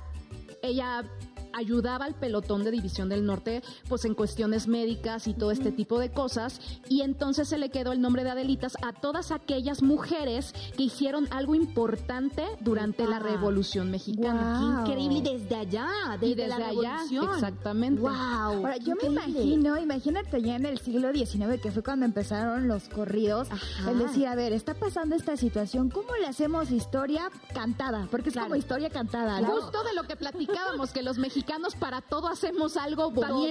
ella 0.62 1.04
ayudaba 1.54 2.06
al 2.06 2.16
pelotón 2.16 2.64
de 2.64 2.72
División 2.72 3.10
del 3.10 3.26
Norte 3.26 3.62
pues 3.88 4.06
en 4.06 4.14
cuestiones 4.14 4.68
médicas 4.68 5.28
y 5.28 5.34
todo 5.34 5.52
este 5.52 5.72
tipo 5.72 6.00
de 6.00 6.12
cosas 6.12 6.60
y 6.88 7.02
entonces 7.02 7.48
se 7.50 7.58
le 7.58 7.70
quedó 7.70 7.92
el 7.92 8.02
nombre 8.02 8.24
de 8.24 8.32
Adelitas 8.32 8.78
a 8.82 8.94
todas 8.94 9.32
aquellas 9.32 9.82
mujeres 9.82 10.54
que 10.76 10.84
hicieron 10.84 11.28
algo 11.32 11.56
importante 11.56 12.44
durante 12.62 13.06
la 13.08 13.20
Revolución 13.20 13.92
Mexicana. 13.92 14.84
Qué 14.86 14.92
increíble 14.92 15.22
desde 15.22 15.56
allá, 15.56 15.88
desde, 16.20 16.48
la 16.48 16.58
revolución. 16.58 17.30
exactamente. 17.34 18.02
Wow. 18.02 18.10
Ahora, 18.12 18.78
yo 18.78 18.96
me 18.96 19.08
imagino, 19.08 19.78
imagínate 19.78 20.42
ya 20.42 20.56
en 20.56 20.66
el 20.66 20.80
siglo 20.80 21.12
XIX 21.14 21.62
que 21.62 21.72
fue 21.72 21.84
cuando 21.84 22.06
empezaron 22.06 22.68
los 22.68 22.90
corridos, 22.90 23.48
el 23.88 24.00
decir, 24.00 24.28
a 24.28 24.36
ver, 24.36 24.54
está 24.54 24.74
pasando 24.74 25.16
esta 25.16 25.38
situación, 25.38 25.90
¿cómo 25.90 26.16
le 26.20 26.28
hacemos 26.28 26.72
historia 26.72 27.30
cantada? 27.54 28.08
Porque 28.12 28.30
es 28.30 28.36
como 28.36 28.56
historia 28.56 28.90
cantada, 28.90 29.42
¿no? 29.42 29.50
Justo 29.50 29.84
de 29.84 29.94
lo 29.94 30.04
que 30.04 30.16
platicábamos 30.16 30.92
que 30.92 31.04
los 31.04 31.18
mexicanos 31.18 31.39
mexicanos 31.40 31.74
para 31.76 32.02
todo 32.02 32.28
hacemos 32.28 32.76
algo 32.76 33.12
bueno. 33.12 33.46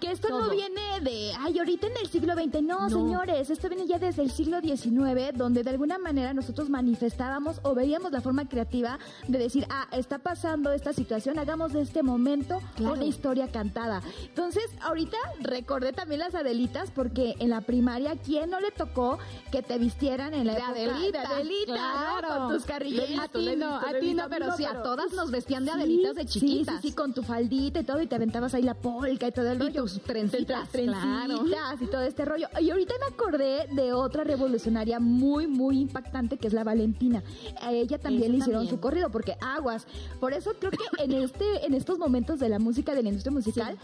que 0.00 0.10
esto 0.10 0.28
no 0.28 0.50
viene 0.50 1.00
de, 1.00 1.32
ay, 1.38 1.58
ahorita 1.58 1.86
en 1.86 1.96
el 2.02 2.08
siglo 2.08 2.34
XX. 2.34 2.62
No, 2.62 2.90
señores, 2.90 3.48
esto 3.48 3.68
viene 3.70 3.86
ya 3.86 3.98
desde 3.98 4.22
el 4.22 4.30
siglo 4.30 4.60
XIX, 4.60 5.32
donde 5.34 5.62
de 5.62 5.70
alguna 5.70 5.96
manera 5.98 6.34
nosotros 6.34 6.68
manifestábamos 6.68 7.60
o 7.62 7.74
veíamos 7.74 8.12
la 8.12 8.20
forma 8.20 8.46
creativa 8.46 8.98
de 9.28 9.38
decir, 9.38 9.66
ah, 9.70 9.86
está 9.92 10.18
pasando 10.18 10.72
esta 10.72 10.92
situación, 10.92 11.38
hagamos 11.38 11.72
de 11.72 11.80
este 11.80 12.02
momento 12.02 12.60
una 12.78 13.04
historia 13.04 13.48
cantada. 13.50 14.02
Entonces, 14.22 14.64
ahorita 14.82 15.16
recordé 15.40 15.92
también 15.92 16.20
las 16.20 16.34
Adelitas, 16.34 16.90
porque 16.90 17.36
en 17.38 17.48
la 17.50 17.62
primaria, 17.62 18.16
¿quién 18.16 18.50
no 18.50 18.60
le 18.60 18.72
tocó 18.72 19.18
que 19.50 19.62
te 19.62 19.78
vistieran 19.78 20.34
en 20.34 20.46
la 20.46 20.54
de 20.54 20.62
Adelita? 20.62 21.20
De 21.20 21.26
Adelita, 21.26 21.72
claro. 21.72 22.28
Con 22.28 22.56
tus 22.56 22.64
carrillos. 22.64 23.04
A 23.20 23.28
ti 23.28 23.56
no, 23.56 23.76
a 23.76 23.98
ti 23.98 24.12
no, 24.12 24.28
pero 24.28 24.54
sí, 24.56 24.64
a 24.66 24.82
todas 24.82 25.12
nos 25.12 25.30
vestían 25.30 25.64
de 25.64 25.70
Adelitas 25.70 26.14
de 26.14 26.26
chiquitas. 26.26 26.76
Sí, 26.76 26.82
sí, 26.82 26.88
sí, 26.90 26.94
con 26.94 27.13
tu 27.14 27.22
faldita 27.22 27.80
y 27.80 27.84
todo, 27.84 28.02
y 28.02 28.06
te 28.06 28.16
aventabas 28.16 28.54
ahí 28.54 28.62
la 28.62 28.74
polka 28.74 29.26
y 29.26 29.32
todo 29.32 29.50
el 29.50 29.58
rollo. 29.58 29.70
Y 29.70 29.74
tus 29.74 30.02
trencitas, 30.02 30.68
trencitas 30.68 31.80
y 31.80 31.86
todo 31.86 32.02
este 32.02 32.24
rollo. 32.24 32.48
Y 32.60 32.70
ahorita 32.70 32.94
me 33.00 33.14
acordé 33.14 33.66
de 33.72 33.92
otra 33.92 34.24
revolucionaria 34.24 35.00
muy, 35.00 35.46
muy 35.46 35.80
impactante 35.80 36.36
que 36.36 36.48
es 36.48 36.52
la 36.52 36.64
Valentina. 36.64 37.22
A 37.62 37.72
ella 37.72 37.98
también 37.98 38.32
le 38.32 38.38
hicieron 38.38 38.68
su 38.68 38.80
corrido, 38.80 39.10
porque 39.10 39.36
aguas. 39.40 39.86
Por 40.20 40.32
eso 40.32 40.52
creo 40.58 40.72
que 40.72 41.04
en 41.04 41.12
este, 41.12 41.66
en 41.66 41.74
estos 41.74 41.98
momentos 41.98 42.40
de 42.40 42.48
la 42.48 42.58
música, 42.58 42.94
de 42.94 43.02
la 43.02 43.08
industria 43.08 43.32
musical, 43.32 43.78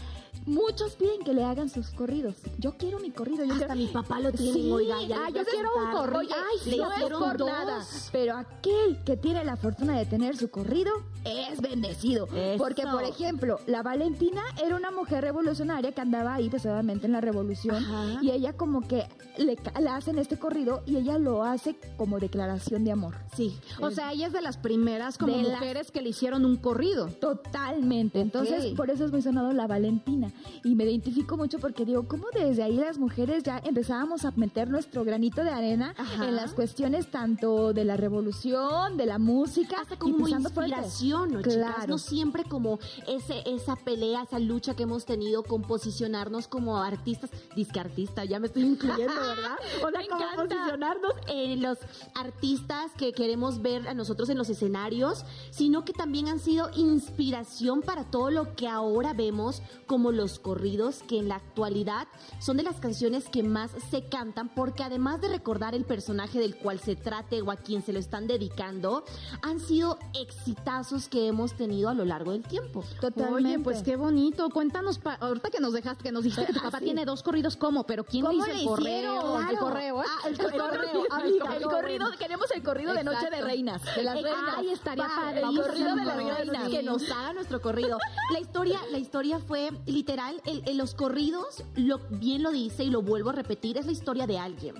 muchos 0.50 0.96
piden 0.96 1.22
que 1.24 1.32
le 1.32 1.44
hagan 1.44 1.68
sus 1.68 1.90
corridos. 1.90 2.36
Yo 2.58 2.72
quiero 2.76 2.98
mi 2.98 3.10
corrido. 3.10 3.44
Yo 3.44 3.54
Hasta 3.54 3.74
mi 3.74 3.86
papá 3.86 4.20
lo 4.20 4.32
tiene, 4.32 4.52
sí. 4.52 4.70
oiga, 4.70 4.96
ah, 4.96 5.30
yo 5.30 5.44
quiero 5.44 5.70
un 5.76 5.92
corrido. 5.92 6.34
Ay, 6.34 6.76
no 6.76 6.92
es 6.92 7.12
por 7.12 7.38
dos. 7.38 7.48
nada. 7.48 7.84
Pero 8.12 8.36
aquel 8.36 8.98
que 9.04 9.16
tiene 9.16 9.44
la 9.44 9.56
fortuna 9.56 9.96
de 9.96 10.06
tener 10.06 10.36
su 10.36 10.50
corrido 10.50 10.92
es 11.24 11.60
bendecido. 11.60 12.28
Porque, 12.58 12.82
por 12.82 13.04
ejemplo, 13.04 13.60
la 13.66 13.82
Valentina 13.82 14.42
era 14.62 14.76
una 14.76 14.90
mujer 14.90 15.22
revolucionaria 15.22 15.92
que 15.92 16.00
andaba 16.00 16.34
ahí, 16.34 16.50
pues 16.50 16.66
obviamente 16.66 17.06
en 17.06 17.12
la 17.12 17.20
revolución. 17.20 17.84
Y 18.22 18.30
ella 18.30 18.52
como 18.54 18.86
que 18.86 19.06
le, 19.38 19.56
hacen 19.88 20.18
este 20.18 20.38
corrido 20.38 20.82
y 20.86 20.96
ella 20.96 21.18
lo 21.18 21.44
hace 21.44 21.76
como 21.96 22.18
declaración 22.18 22.84
de 22.84 22.92
amor. 22.92 23.14
Sí. 23.36 23.58
O 23.80 23.90
sea, 23.90 24.12
ella 24.12 24.26
es 24.26 24.32
de 24.32 24.42
las 24.42 24.56
primeras 24.56 25.18
como 25.18 25.36
mujeres 25.36 25.90
que 25.90 26.02
le 26.02 26.10
hicieron 26.10 26.44
un 26.44 26.56
corrido. 26.56 27.08
Totalmente. 27.08 28.20
Entonces, 28.20 28.74
por 28.74 28.90
eso 28.90 29.04
es 29.04 29.12
muy 29.12 29.22
sonado 29.22 29.52
la 29.52 29.66
Valentina. 29.66 30.32
Y 30.64 30.74
me 30.74 30.84
identifico 30.84 31.36
mucho 31.36 31.58
porque 31.58 31.84
digo, 31.84 32.06
¿cómo 32.06 32.26
desde 32.32 32.62
ahí 32.62 32.76
las 32.76 32.98
mujeres 32.98 33.42
ya 33.42 33.60
empezábamos 33.64 34.24
a 34.24 34.32
meter 34.32 34.68
nuestro 34.68 35.04
granito 35.04 35.42
de 35.44 35.50
arena 35.50 35.94
en 36.22 36.36
las 36.36 36.52
cuestiones 36.52 37.10
tanto 37.10 37.72
de 37.72 37.84
la 37.84 37.96
revolución, 37.96 38.96
de 38.96 39.06
la 39.06 39.18
música, 39.18 39.80
hasta 39.80 39.96
como 39.96 40.28
inspiración, 40.28 41.32
¿no, 41.32 41.42
chicas? 41.42 41.88
No 41.88 41.98
siempre 41.98 42.44
como 42.44 42.78
ese 43.06 43.42
esa 43.46 43.76
pelea, 43.76 44.22
esa 44.22 44.38
lucha 44.38 44.74
que 44.74 44.84
hemos 44.84 45.04
tenido 45.04 45.42
con 45.42 45.62
posicionarnos 45.62 46.48
como 46.48 46.76
artistas, 46.78 47.30
disque 47.56 47.80
artista, 47.80 48.24
ya 48.24 48.38
me 48.38 48.46
estoy 48.46 48.62
incluyendo, 48.62 49.14
¿verdad? 49.14 49.56
O 49.86 49.90
sea, 49.90 50.00
como 50.08 50.48
posicionarnos 50.48 51.12
en 51.28 51.62
los 51.62 51.78
artistas 52.14 52.92
que 52.96 53.12
queremos 53.12 53.62
ver 53.62 53.88
a 53.88 53.94
nosotros 53.94 54.28
en 54.28 54.38
los 54.38 54.50
escenarios, 54.50 55.24
sino 55.50 55.84
que 55.84 55.92
también 55.92 56.28
han 56.28 56.38
sido 56.38 56.70
inspiración 56.74 57.82
para 57.82 58.04
todo 58.04 58.30
lo 58.30 58.54
que 58.54 58.68
ahora 58.68 59.12
vemos 59.12 59.62
como 59.86 60.12
los 60.20 60.38
corridos, 60.38 61.02
que 61.08 61.18
en 61.18 61.28
la 61.28 61.36
actualidad 61.36 62.06
son 62.40 62.58
de 62.58 62.62
las 62.62 62.76
canciones 62.78 63.28
que 63.30 63.42
más 63.42 63.70
se 63.90 64.04
cantan, 64.04 64.50
porque 64.54 64.82
además 64.82 65.20
de 65.22 65.28
recordar 65.28 65.74
el 65.74 65.84
personaje 65.86 66.38
del 66.38 66.56
cual 66.56 66.78
se 66.78 66.94
trate 66.94 67.40
o 67.40 67.50
a 67.50 67.56
quien 67.56 67.82
se 67.82 67.92
lo 67.94 67.98
están 67.98 68.26
dedicando, 68.26 69.02
han 69.40 69.60
sido 69.60 69.98
exitazos 70.14 71.08
que 71.08 71.26
hemos 71.26 71.54
tenido 71.54 71.88
a 71.88 71.94
lo 71.94 72.04
largo 72.04 72.32
del 72.32 72.42
tiempo. 72.42 72.84
Oye, 73.32 73.58
pues 73.60 73.82
qué 73.82 73.96
bonito. 73.96 74.50
Cuéntanos, 74.50 75.00
ahorita 75.20 75.48
que 75.48 75.60
nos 75.60 75.72
dejaste, 75.72 76.02
que 76.04 76.12
nos 76.12 76.24
dijiste 76.24 76.46
que 76.46 76.52
tu 76.52 76.60
papá 76.62 76.80
tiene 76.80 77.04
dos 77.06 77.22
corridos, 77.22 77.56
¿cómo? 77.56 77.84
Pero 77.86 78.04
¿quién 78.04 78.28
dice 78.28 78.52
el 78.52 78.66
correo? 78.66 79.40
El 79.48 79.58
correo, 79.58 80.00
Ah, 80.00 80.28
el 80.28 80.36
correo, 80.36 81.04
amiga. 81.10 81.56
El 81.56 81.62
corrido, 81.62 82.06
queremos 82.18 82.50
el 82.50 82.62
corrido 82.62 82.92
de 82.92 83.04
Noche 83.04 83.30
de 83.30 83.40
Reinas, 83.40 83.82
de 83.96 84.02
las 84.02 84.14
reinas. 84.22 84.54
Ay, 84.58 84.70
estaría 84.70 85.06
padre. 85.06 85.40
El 85.40 85.56
corrido 85.60 85.96
de 85.96 86.04
las 86.04 86.16
reinas. 86.16 86.68
Que 86.68 86.82
nos 86.82 87.10
haga 87.10 87.32
nuestro 87.32 87.60
corrido. 87.62 87.98
La 88.32 88.38
historia, 88.40 88.80
la 88.90 88.98
historia 88.98 89.38
fue 89.38 89.70
literal, 90.10 90.42
el, 90.44 90.76
los 90.76 90.94
corridos, 90.94 91.62
lo, 91.76 92.00
bien 92.10 92.42
lo 92.42 92.50
dice 92.50 92.82
y 92.82 92.90
lo 92.90 93.00
vuelvo 93.00 93.30
a 93.30 93.32
repetir, 93.32 93.78
es 93.78 93.86
la 93.86 93.92
historia 93.92 94.26
de 94.26 94.38
alguien. 94.38 94.74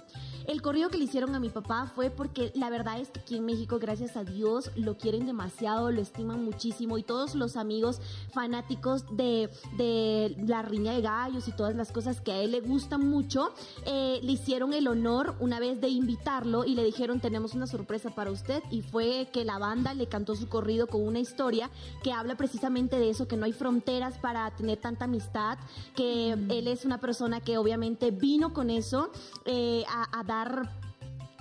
El 0.46 0.62
corrido 0.62 0.88
que 0.88 0.98
le 0.98 1.04
hicieron 1.04 1.34
a 1.34 1.40
mi 1.40 1.50
papá 1.50 1.90
fue 1.94 2.10
porque 2.10 2.52
la 2.54 2.70
verdad 2.70 3.00
es 3.00 3.10
que 3.10 3.20
aquí 3.20 3.36
en 3.36 3.44
México, 3.44 3.78
gracias 3.78 4.16
a 4.16 4.24
Dios, 4.24 4.70
lo 4.76 4.96
quieren 4.96 5.26
demasiado, 5.26 5.90
lo 5.90 6.00
estiman 6.00 6.44
muchísimo 6.44 6.98
y 6.98 7.02
todos 7.02 7.34
los 7.34 7.56
amigos 7.56 8.00
fanáticos 8.32 9.04
de, 9.16 9.50
de 9.76 10.36
la 10.46 10.62
riña 10.62 10.92
de 10.92 11.02
gallos 11.02 11.48
y 11.48 11.52
todas 11.52 11.74
las 11.74 11.92
cosas 11.92 12.20
que 12.20 12.32
a 12.32 12.40
él 12.40 12.52
le 12.52 12.60
gustan 12.60 13.08
mucho, 13.08 13.52
eh, 13.86 14.20
le 14.22 14.32
hicieron 14.32 14.72
el 14.72 14.88
honor 14.88 15.36
una 15.40 15.60
vez 15.60 15.80
de 15.80 15.88
invitarlo 15.88 16.64
y 16.64 16.74
le 16.74 16.84
dijeron 16.84 17.20
tenemos 17.20 17.54
una 17.54 17.66
sorpresa 17.66 18.10
para 18.10 18.30
usted 18.30 18.62
y 18.70 18.82
fue 18.82 19.28
que 19.32 19.44
la 19.44 19.58
banda 19.58 19.94
le 19.94 20.06
cantó 20.06 20.34
su 20.36 20.48
corrido 20.48 20.86
con 20.86 21.06
una 21.06 21.18
historia 21.18 21.70
que 22.02 22.12
habla 22.12 22.36
precisamente 22.36 22.98
de 22.98 23.10
eso, 23.10 23.28
que 23.28 23.36
no 23.36 23.44
hay 23.44 23.52
fronteras 23.52 24.18
para 24.18 24.50
tener 24.56 24.78
tanta 24.78 25.04
amistad, 25.04 25.58
que 25.94 26.32
él 26.32 26.68
es 26.68 26.84
una 26.84 26.98
persona 26.98 27.40
que 27.40 27.58
obviamente 27.58 28.10
vino 28.10 28.52
con 28.52 28.70
eso 28.70 29.10
eh, 29.44 29.84
a, 29.88 30.18
a 30.18 30.24
dar 30.30 30.70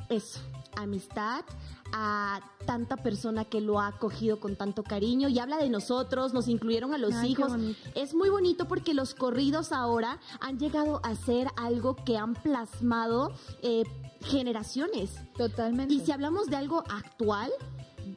eso, 0.09 0.39
amistad 0.75 1.45
a 1.93 2.41
tanta 2.65 2.97
persona 2.97 3.45
que 3.45 3.61
lo 3.61 3.79
ha 3.79 3.87
acogido 3.87 4.39
con 4.39 4.55
tanto 4.55 4.81
cariño 4.83 5.29
y 5.29 5.37
habla 5.37 5.57
de 5.57 5.69
nosotros, 5.69 6.33
nos 6.33 6.47
incluyeron 6.47 6.95
a 6.95 6.97
los 6.97 7.23
hijos. 7.23 7.51
Es 7.93 8.15
muy 8.15 8.29
bonito 8.29 8.67
porque 8.67 8.95
los 8.95 9.13
corridos 9.13 9.71
ahora 9.71 10.19
han 10.39 10.57
llegado 10.57 11.01
a 11.03 11.13
ser 11.13 11.49
algo 11.55 11.95
que 11.95 12.17
han 12.17 12.33
plasmado 12.33 13.31
eh, 13.61 13.83
generaciones. 14.21 15.11
Totalmente. 15.37 15.93
Y 15.93 15.99
si 15.99 16.11
hablamos 16.11 16.47
de 16.47 16.55
algo 16.55 16.83
actual, 16.89 17.51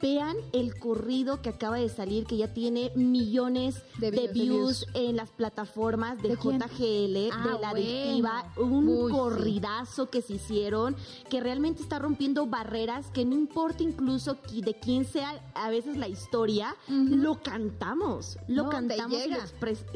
vean 0.01 0.35
el 0.51 0.77
corrido 0.79 1.41
que 1.41 1.49
acaba 1.49 1.77
de 1.77 1.89
salir, 1.89 2.25
que 2.25 2.37
ya 2.37 2.53
tiene 2.53 2.91
millones 2.95 3.83
de, 3.99 4.11
views, 4.33 4.85
en 4.93 5.15
las 5.15 5.29
plataformas 5.29 6.21
de, 6.21 6.35
JGL, 6.35 7.13
de 7.13 7.29
Ah, 7.31 7.57
la 7.61 7.71
bueno. 7.71 7.87
adictiva, 7.87 8.53
un 8.57 8.87
Uy, 8.87 9.11
sí. 9.11 9.17
corridazo 9.17 10.09
que 10.09 10.21
se 10.21 10.33
hicieron, 10.33 10.95
que 11.29 11.39
realmente 11.39 11.81
está 11.81 11.99
rompiendo 11.99 12.45
barreras, 12.45 13.07
que 13.11 13.25
no 13.25 13.35
importa 13.35 13.83
incluso 13.83 14.37
de 14.51 14.73
quién 14.75 15.05
sea 15.05 15.41
a 15.55 15.69
veces 15.69 15.97
la 15.97 16.07
historia, 16.07 16.75
lo 16.87 17.41
cantamos, 17.41 18.37
lo 18.47 18.63
No, 18.63 18.69
cantamos 18.69 19.19
y 19.25 19.29
lo 19.29 19.37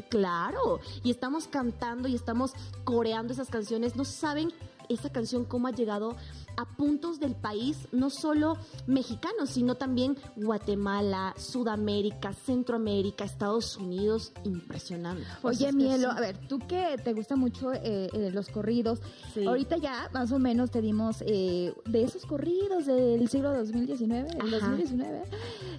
claro, 0.09 0.79
y 1.03 1.11
estamos 1.11 1.47
cantando 1.47 2.07
y 2.07 2.15
estamos 2.15 2.53
coreando 2.83 3.33
esas 3.33 3.49
canciones, 3.49 3.95
no 3.95 4.05
saben 4.05 4.51
esa 4.89 5.09
canción 5.11 5.45
cómo 5.45 5.67
ha 5.67 5.71
llegado 5.71 6.15
a 6.57 6.65
puntos 6.75 7.19
del 7.19 7.35
país, 7.35 7.87
no 7.91 8.09
solo 8.09 8.57
mexicanos, 8.87 9.51
sino 9.51 9.75
también 9.75 10.17
Guatemala, 10.35 11.33
Sudamérica, 11.37 12.33
Centroamérica, 12.33 13.25
Estados 13.25 13.77
Unidos, 13.77 14.31
impresionante. 14.43 15.23
O 15.43 15.53
sea, 15.53 15.69
Oye, 15.69 15.73
Mielo, 15.77 16.11
sí. 16.11 16.17
a 16.17 16.19
ver, 16.19 16.37
tú 16.47 16.59
que 16.59 16.97
te 17.03 17.13
gustan 17.13 17.39
mucho 17.39 17.73
eh, 17.73 18.09
eh, 18.13 18.31
los 18.33 18.49
corridos, 18.49 18.99
Sí. 19.33 19.45
ahorita 19.45 19.77
ya 19.77 20.09
más 20.13 20.31
o 20.31 20.39
menos 20.39 20.71
te 20.71 20.81
dimos 20.81 21.17
eh, 21.21 21.73
de 21.85 22.03
esos 22.03 22.25
corridos 22.25 22.85
del 22.87 23.27
siglo 23.29 23.53
2019, 23.53 24.29
el 24.31 24.53
Ajá. 24.55 24.67
2019. 24.69 25.23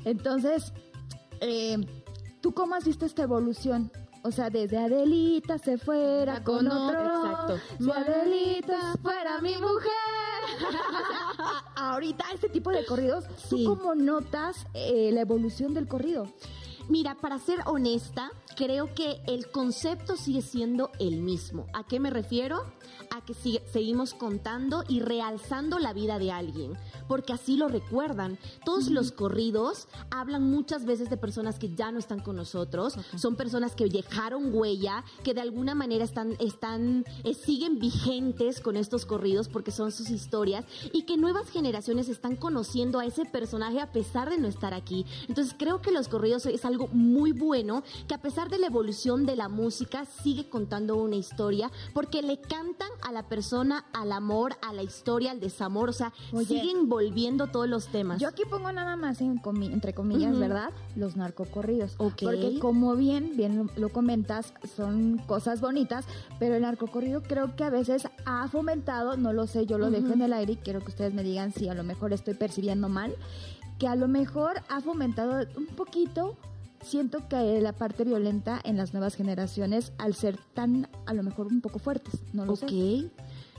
Entonces, 0.04 0.72
tú 1.40 1.86
¿tú 2.40 2.54
cómo 2.54 2.76
has 2.76 2.84
visto 2.84 3.04
esta 3.04 3.22
evolución? 3.24 3.90
O 4.22 4.30
sea, 4.30 4.50
desde 4.50 4.78
Adelita 4.78 5.58
se 5.58 5.78
fuera 5.78 6.42
con, 6.42 6.66
otro. 6.66 7.00
Exacto. 7.00 7.58
Si 7.78 7.90
Adelita 7.90 8.94
fuera 9.02 9.40
mi 9.40 9.56
mujer. 9.56 9.90
Ahorita 11.76 12.24
este 12.34 12.48
tipo 12.48 12.70
de 12.70 12.84
corridos, 12.84 13.24
¿tú 13.48 13.64
cómo 13.64 13.94
notas 13.94 14.66
eh, 14.74 15.10
la 15.12 15.20
evolución 15.20 15.74
del 15.74 15.86
corrido? 15.86 16.28
Mira, 16.88 17.16
para 17.16 17.38
ser 17.38 17.58
honesta, 17.66 18.30
creo 18.56 18.94
que 18.94 19.20
el 19.26 19.50
concepto 19.50 20.16
sigue 20.16 20.40
siendo 20.40 20.90
el 20.98 21.20
mismo. 21.20 21.66
¿A 21.74 21.84
qué 21.86 22.00
me 22.00 22.08
refiero? 22.08 22.64
A 23.14 23.22
que 23.24 23.34
seguimos 23.34 24.14
contando 24.14 24.84
y 24.88 25.00
realzando 25.00 25.78
la 25.78 25.92
vida 25.92 26.18
de 26.18 26.32
alguien, 26.32 26.78
porque 27.06 27.34
así 27.34 27.58
lo 27.58 27.68
recuerdan. 27.68 28.38
Todos 28.64 28.88
los 28.88 29.12
corridos 29.12 29.86
hablan 30.10 30.50
muchas 30.50 30.86
veces 30.86 31.10
de 31.10 31.18
personas 31.18 31.58
que 31.58 31.74
ya 31.74 31.92
no 31.92 31.98
están 31.98 32.20
con 32.20 32.36
nosotros, 32.36 32.94
son 33.16 33.36
personas 33.36 33.74
que 33.74 33.86
dejaron 33.88 34.54
huella, 34.54 35.04
que 35.24 35.34
de 35.34 35.42
alguna 35.42 35.74
manera 35.74 36.04
están, 36.04 36.36
están, 36.38 37.04
eh, 37.24 37.34
siguen 37.34 37.78
vigentes 37.78 38.60
con 38.60 38.76
estos 38.76 39.04
corridos 39.04 39.48
porque 39.48 39.72
son 39.72 39.92
sus 39.92 40.08
historias 40.08 40.64
y 40.92 41.02
que 41.02 41.18
nuevas 41.18 41.50
generaciones 41.50 42.08
están 42.08 42.36
conociendo 42.36 42.98
a 42.98 43.04
ese 43.04 43.26
personaje 43.26 43.80
a 43.80 43.92
pesar 43.92 44.30
de 44.30 44.38
no 44.38 44.48
estar 44.48 44.72
aquí. 44.72 45.04
Entonces 45.28 45.54
creo 45.58 45.82
que 45.82 45.90
los 45.90 46.08
corridos 46.08 46.46
es 46.46 46.64
algo 46.64 46.77
muy 46.88 47.32
bueno 47.32 47.82
que 48.06 48.14
a 48.14 48.18
pesar 48.18 48.48
de 48.48 48.58
la 48.58 48.68
evolución 48.68 49.26
de 49.26 49.36
la 49.36 49.48
música 49.48 50.04
sigue 50.04 50.48
contando 50.48 50.96
una 50.96 51.16
historia 51.16 51.70
porque 51.92 52.22
le 52.22 52.40
cantan 52.40 52.88
a 53.02 53.12
la 53.12 53.28
persona 53.28 53.86
al 53.92 54.12
amor, 54.12 54.56
a 54.62 54.72
la 54.72 54.82
historia, 54.82 55.32
al 55.32 55.40
desamor, 55.40 55.90
o 55.90 55.92
sea, 55.92 56.12
siguen 56.46 56.88
volviendo 56.88 57.48
todos 57.48 57.68
los 57.68 57.88
temas. 57.88 58.20
Yo 58.20 58.28
aquí 58.28 58.44
pongo 58.48 58.70
nada 58.72 58.96
más 58.96 59.20
entre 59.20 59.94
comillas, 59.94 60.38
¿verdad? 60.38 60.70
Los 60.96 61.16
narcocorridos. 61.16 61.94
Porque 61.96 62.58
como 62.60 62.94
bien, 62.96 63.36
bien 63.36 63.70
lo, 63.76 63.88
comentas, 63.90 64.52
son 64.76 65.18
cosas 65.26 65.60
bonitas, 65.60 66.04
pero 66.38 66.54
el 66.54 66.62
narcocorrido 66.62 67.22
creo 67.22 67.56
que 67.56 67.64
a 67.64 67.70
veces 67.70 68.08
ha 68.24 68.46
fomentado, 68.48 69.16
no 69.16 69.32
lo 69.32 69.46
sé, 69.46 69.66
yo 69.66 69.78
lo 69.78 69.90
dejo 69.90 70.12
en 70.12 70.22
el 70.22 70.32
aire 70.32 70.54
y 70.54 70.56
quiero 70.56 70.80
que 70.80 70.88
ustedes 70.88 71.14
me 71.14 71.22
digan 71.22 71.52
si 71.52 71.68
a 71.68 71.74
lo 71.74 71.84
mejor 71.84 72.12
estoy 72.12 72.34
percibiendo 72.34 72.88
mal, 72.88 73.14
que 73.78 73.88
a 73.88 73.94
lo 73.94 74.08
mejor 74.08 74.62
ha 74.68 74.80
fomentado 74.80 75.46
un 75.56 75.66
poquito 75.66 76.36
siento 76.88 77.28
que 77.28 77.60
la 77.60 77.72
parte 77.72 78.04
violenta 78.04 78.60
en 78.64 78.76
las 78.76 78.92
nuevas 78.92 79.14
generaciones, 79.14 79.92
al 79.98 80.14
ser 80.14 80.38
tan, 80.54 80.88
a 81.06 81.14
lo 81.14 81.22
mejor 81.22 81.46
un 81.46 81.60
poco 81.60 81.78
fuertes, 81.78 82.20
no 82.32 82.44
lo 82.44 82.56
sé. 82.56 82.66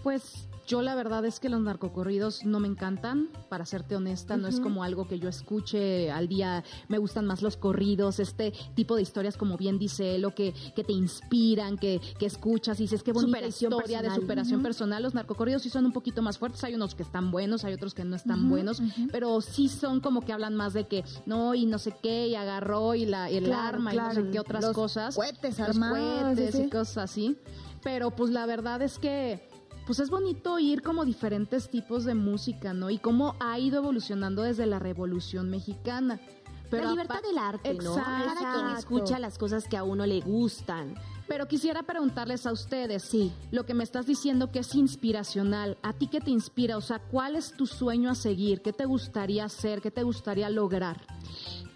Pues 0.04 0.49
yo 0.70 0.84
la 0.84 0.94
verdad 0.94 1.26
es 1.26 1.40
que 1.40 1.50
los 1.50 1.62
narcocorridos 1.62 2.46
no 2.46 2.60
me 2.60 2.68
encantan, 2.68 3.30
para 3.50 3.66
serte 3.66 3.96
honesta, 3.96 4.38
no 4.38 4.48
es 4.48 4.60
como 4.60 4.84
algo 4.84 5.08
que 5.08 5.18
yo 5.18 5.28
escuche 5.28 6.12
al 6.12 6.28
día, 6.28 6.64
me 6.88 7.00
gustan 7.00 7.26
más 7.26 7.42
los 7.42 7.58
corridos, 7.58 8.20
este 8.20 8.54
tipo 8.76 8.96
de 8.96 9.02
historias 9.02 9.36
como 9.36 9.58
bien 9.58 9.80
dice 9.80 10.20
lo 10.20 10.36
que, 10.36 10.54
que 10.76 10.84
te 10.84 10.94
inspiran, 10.94 11.76
que, 11.76 12.00
que 12.20 12.28
escuchas 12.28 12.80
y 12.80 12.84
dices 12.84 13.02
qué 13.02 13.14
bonita 13.14 13.48
historia 13.48 14.04
de 14.04 14.12
superación 14.12 14.62
personal. 14.62 15.02
Los 15.02 15.16
narcocorridos 15.16 15.64
sí 15.64 15.72
son 15.72 15.88
un 15.88 15.92
poquito 15.92 16.22
más 16.22 16.38
fuertes, 16.38 16.64
hay 16.64 16.76
unos 16.76 16.94
que 16.94 17.02
están 17.02 17.32
buenos, 17.32 17.66
hay 17.66 17.74
otros 17.74 17.96
que 17.96 18.06
no 18.06 18.16
están 18.16 18.48
buenos, 18.48 18.80
pero 19.12 19.42
sí 19.42 19.70
son 19.70 20.02
como 20.02 20.22
que 20.22 20.34
hablan 20.34 20.56
más 20.56 20.74
de 20.74 20.88
que 20.88 21.04
no 21.26 21.56
y 21.56 21.66
no 21.66 21.80
sé 21.80 21.96
qué 22.04 22.28
y 22.28 22.36
agarró 22.36 22.94
y 22.94 23.08
la 23.08 23.28
el 23.32 23.52
arma 23.52 23.92
y 23.92 23.98
no 23.98 24.14
sé 24.14 24.30
qué 24.30 24.40
otras 24.40 24.68
cosas. 24.70 25.16
Cohetes 25.16 25.58
los 25.58 25.80
cohetes 25.80 26.60
y 26.60 26.70
cosas 26.70 26.98
así. 26.98 27.38
Pero 27.82 28.12
pues 28.12 28.30
la 28.30 28.46
verdad 28.46 28.82
es 28.82 29.00
que 29.00 29.49
pues 29.90 29.98
es 30.02 30.12
bonito 30.12 30.54
oír 30.54 30.84
como 30.84 31.04
diferentes 31.04 31.68
tipos 31.68 32.06
de 32.06 32.14
música, 32.14 32.76
¿no? 32.76 32.92
Y 32.92 33.00
cómo 33.00 33.36
ha 33.40 33.58
ido 33.58 33.80
evolucionando 33.80 34.44
desde 34.44 34.68
la 34.68 34.78
Revolución 34.78 35.50
Mexicana. 35.50 36.20
Pero 36.70 36.84
la 36.84 36.92
libertad 36.92 37.24
del 37.24 37.40
arte, 37.40 37.74
¿no? 37.74 37.96
Cada 37.96 38.54
quien 38.54 38.78
escucha 38.78 39.18
las 39.18 39.40
cosas 39.40 39.68
que 39.68 39.78
a 39.78 39.84
uno 39.84 40.06
le 40.06 40.22
gustan. 40.22 40.94
Pero 41.28 41.48
quisiera 41.48 41.82
preguntarles 41.82 42.46
a 42.46 42.52
ustedes, 42.52 43.02
sí, 43.02 43.34
lo 43.50 43.66
que 43.66 43.74
me 43.74 43.84
estás 43.84 44.06
diciendo 44.06 44.52
que 44.52 44.60
es 44.60 44.76
inspiracional, 44.76 45.80
¿a 45.82 45.94
ti 45.94 46.06
qué 46.06 46.22
te 46.22 46.30
inspira? 46.30 46.78
O 46.78 46.82
sea, 46.82 47.00
¿cuál 47.00 47.36
es 47.36 47.54
tu 47.54 47.66
sueño 47.66 48.12
a 48.12 48.16
seguir? 48.16 48.62
¿Qué 48.62 48.74
te 48.74 48.86
gustaría 48.86 49.46
hacer? 49.46 49.82
¿Qué 49.82 49.90
te 49.90 50.04
gustaría 50.04 50.52
lograr? 50.52 51.02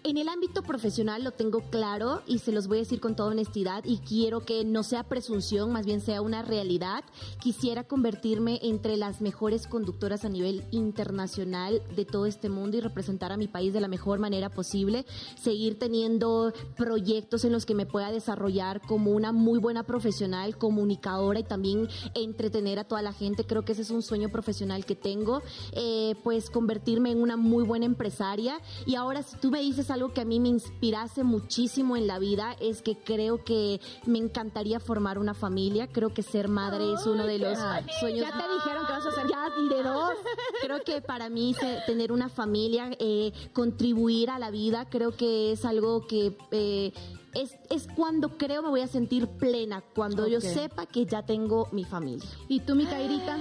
En 0.06 0.18
el 0.18 0.28
ámbito 0.28 0.62
profesional 0.62 1.24
lo 1.24 1.30
tengo 1.30 1.62
claro 1.70 2.20
y 2.26 2.40
se 2.40 2.52
los 2.52 2.68
voy 2.68 2.76
a 2.76 2.80
decir 2.80 3.00
con 3.00 3.16
toda 3.16 3.30
honestidad 3.30 3.84
y 3.86 4.00
quiero 4.00 4.40
que 4.40 4.62
no 4.62 4.82
sea 4.82 5.04
presunción, 5.04 5.72
más 5.72 5.86
bien 5.86 6.02
sea 6.02 6.20
una 6.20 6.42
realidad. 6.42 7.04
Quisiera 7.40 7.84
convertirme 7.84 8.60
entre 8.62 8.98
las 8.98 9.22
mejores 9.22 9.66
conductoras 9.66 10.26
a 10.26 10.28
nivel 10.28 10.62
internacional 10.72 11.80
de 11.96 12.04
todo 12.04 12.26
este 12.26 12.50
mundo 12.50 12.76
y 12.76 12.80
representar 12.80 13.32
a 13.32 13.38
mi 13.38 13.48
país 13.48 13.72
de 13.72 13.80
la 13.80 13.88
mejor 13.88 14.18
manera 14.18 14.50
posible. 14.50 15.06
Seguir 15.40 15.78
teniendo 15.78 16.52
proyectos 16.76 17.46
en 17.46 17.52
los 17.52 17.64
que 17.64 17.74
me 17.74 17.86
pueda 17.86 18.12
desarrollar 18.12 18.82
como 18.82 19.10
una 19.10 19.32
muy 19.32 19.58
buena 19.58 19.84
profesional, 19.84 20.58
comunicadora 20.58 21.40
y 21.40 21.44
también 21.44 21.88
entretener 22.14 22.78
a 22.78 22.84
toda 22.84 23.00
la 23.00 23.14
gente. 23.14 23.46
Creo 23.46 23.64
que 23.64 23.72
ese 23.72 23.80
es 23.80 23.90
un 23.90 24.02
sueño 24.02 24.28
profesional 24.28 24.84
que 24.84 24.96
tengo. 24.96 25.40
Eh, 25.72 26.14
pues 26.22 26.50
convertirme 26.50 27.10
en 27.10 27.22
una 27.22 27.38
muy 27.38 27.64
buena 27.64 27.86
empresaria. 27.86 28.60
Y 28.84 28.96
ahora 28.96 29.22
si 29.22 29.38
tú 29.38 29.50
me 29.50 29.62
dices 29.62 29.93
algo 29.94 30.12
que 30.12 30.20
a 30.20 30.24
mí 30.24 30.40
me 30.40 30.48
inspirase 30.48 31.24
muchísimo 31.24 31.96
en 31.96 32.06
la 32.06 32.18
vida 32.18 32.56
es 32.60 32.82
que 32.82 32.96
creo 32.96 33.44
que 33.44 33.80
me 34.06 34.18
encantaría 34.18 34.80
formar 34.80 35.18
una 35.18 35.34
familia. 35.34 35.88
Creo 35.88 36.12
que 36.12 36.22
ser 36.22 36.48
madre 36.48 36.92
es 36.92 37.06
uno 37.06 37.26
de 37.26 37.38
los 37.38 37.58
sueños. 38.00 38.26
Ya 38.26 38.32
te 38.32 38.52
dijeron 38.52 38.86
que 38.86 38.92
vas 38.92 39.06
a 39.06 39.12
ser 39.12 39.28
ya 39.28 39.48
de 39.50 39.82
dos. 39.82 40.14
Creo 40.60 40.82
que 40.84 41.00
para 41.00 41.28
mí 41.30 41.54
tener 41.86 42.12
una 42.12 42.28
familia, 42.28 42.90
eh, 42.98 43.32
contribuir 43.52 44.30
a 44.30 44.38
la 44.38 44.50
vida, 44.50 44.88
creo 44.90 45.12
que 45.12 45.52
es 45.52 45.64
algo 45.64 46.06
que 46.06 46.36
eh, 46.50 46.92
es, 47.32 47.56
es, 47.70 47.88
cuando 47.94 48.36
creo 48.36 48.62
me 48.62 48.68
voy 48.68 48.80
a 48.80 48.88
sentir 48.88 49.28
plena, 49.28 49.82
cuando 49.94 50.26
yo 50.26 50.40
sepa 50.40 50.86
que 50.86 51.06
ya 51.06 51.24
tengo 51.24 51.68
mi 51.72 51.84
familia. 51.84 52.28
¿Y 52.48 52.60
tú, 52.60 52.74
mi 52.74 52.86
Cairita? 52.86 53.36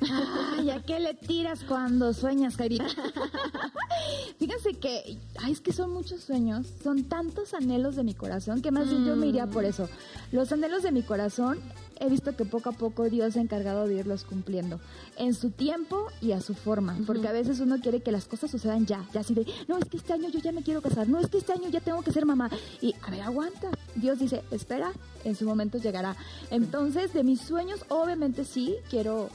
Ay, 0.00 0.70
¿a 0.70 0.82
qué 0.82 1.00
le 1.00 1.14
tiras 1.14 1.64
cuando 1.64 2.12
sueñas, 2.12 2.56
Cairita? 2.56 2.86
Fíjense 4.38 4.74
que, 4.74 5.18
ay, 5.38 5.52
es 5.52 5.60
que 5.60 5.72
son 5.72 5.92
muchos 5.92 6.22
sueños, 6.22 6.66
son 6.82 7.04
tantos 7.04 7.54
anhelos 7.54 7.96
de 7.96 8.02
mi 8.02 8.14
corazón 8.14 8.60
que 8.60 8.70
más 8.70 8.90
bien 8.90 9.04
yo 9.06 9.16
me 9.16 9.26
iría 9.26 9.46
por 9.46 9.64
eso. 9.64 9.88
Los 10.32 10.52
anhelos 10.52 10.82
de 10.82 10.92
mi 10.92 11.02
corazón 11.02 11.60
he 12.00 12.08
visto 12.08 12.36
que 12.36 12.44
poco 12.44 12.70
a 12.70 12.72
poco 12.72 13.04
Dios 13.08 13.34
se 13.34 13.38
ha 13.38 13.42
encargado 13.42 13.86
de 13.86 13.94
irlos 13.94 14.24
cumpliendo 14.24 14.80
en 15.16 15.34
su 15.34 15.50
tiempo 15.50 16.06
y 16.20 16.32
a 16.32 16.40
su 16.40 16.54
forma, 16.54 16.98
porque 17.06 17.28
a 17.28 17.32
veces 17.32 17.60
uno 17.60 17.80
quiere 17.80 18.00
que 18.00 18.12
las 18.12 18.26
cosas 18.26 18.50
sucedan 18.50 18.86
ya, 18.86 19.04
ya 19.12 19.20
así 19.20 19.34
de, 19.34 19.46
no, 19.68 19.78
es 19.78 19.84
que 19.84 19.96
este 19.96 20.12
año 20.12 20.28
yo 20.28 20.40
ya 20.40 20.52
me 20.52 20.62
quiero 20.62 20.82
casar, 20.82 21.08
no, 21.08 21.20
es 21.20 21.28
que 21.28 21.38
este 21.38 21.52
año 21.52 21.68
ya 21.68 21.80
tengo 21.80 22.02
que 22.02 22.12
ser 22.12 22.26
mamá. 22.26 22.50
Y, 22.80 22.94
a 23.02 23.10
ver, 23.10 23.22
aguanta. 23.22 23.70
Dios 23.94 24.18
dice, 24.18 24.42
espera, 24.50 24.92
en 25.24 25.36
su 25.36 25.46
momento 25.46 25.78
llegará. 25.78 26.16
Entonces, 26.50 27.12
de 27.12 27.22
mis 27.22 27.40
sueños, 27.40 27.84
obviamente 27.88 28.44
sí, 28.44 28.76
quiero 28.90 29.30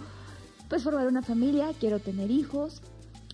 pues 0.69 0.83
formar 0.83 1.07
una 1.07 1.21
familia, 1.21 1.71
quiero 1.79 1.99
tener 1.99 2.31
hijos. 2.31 2.81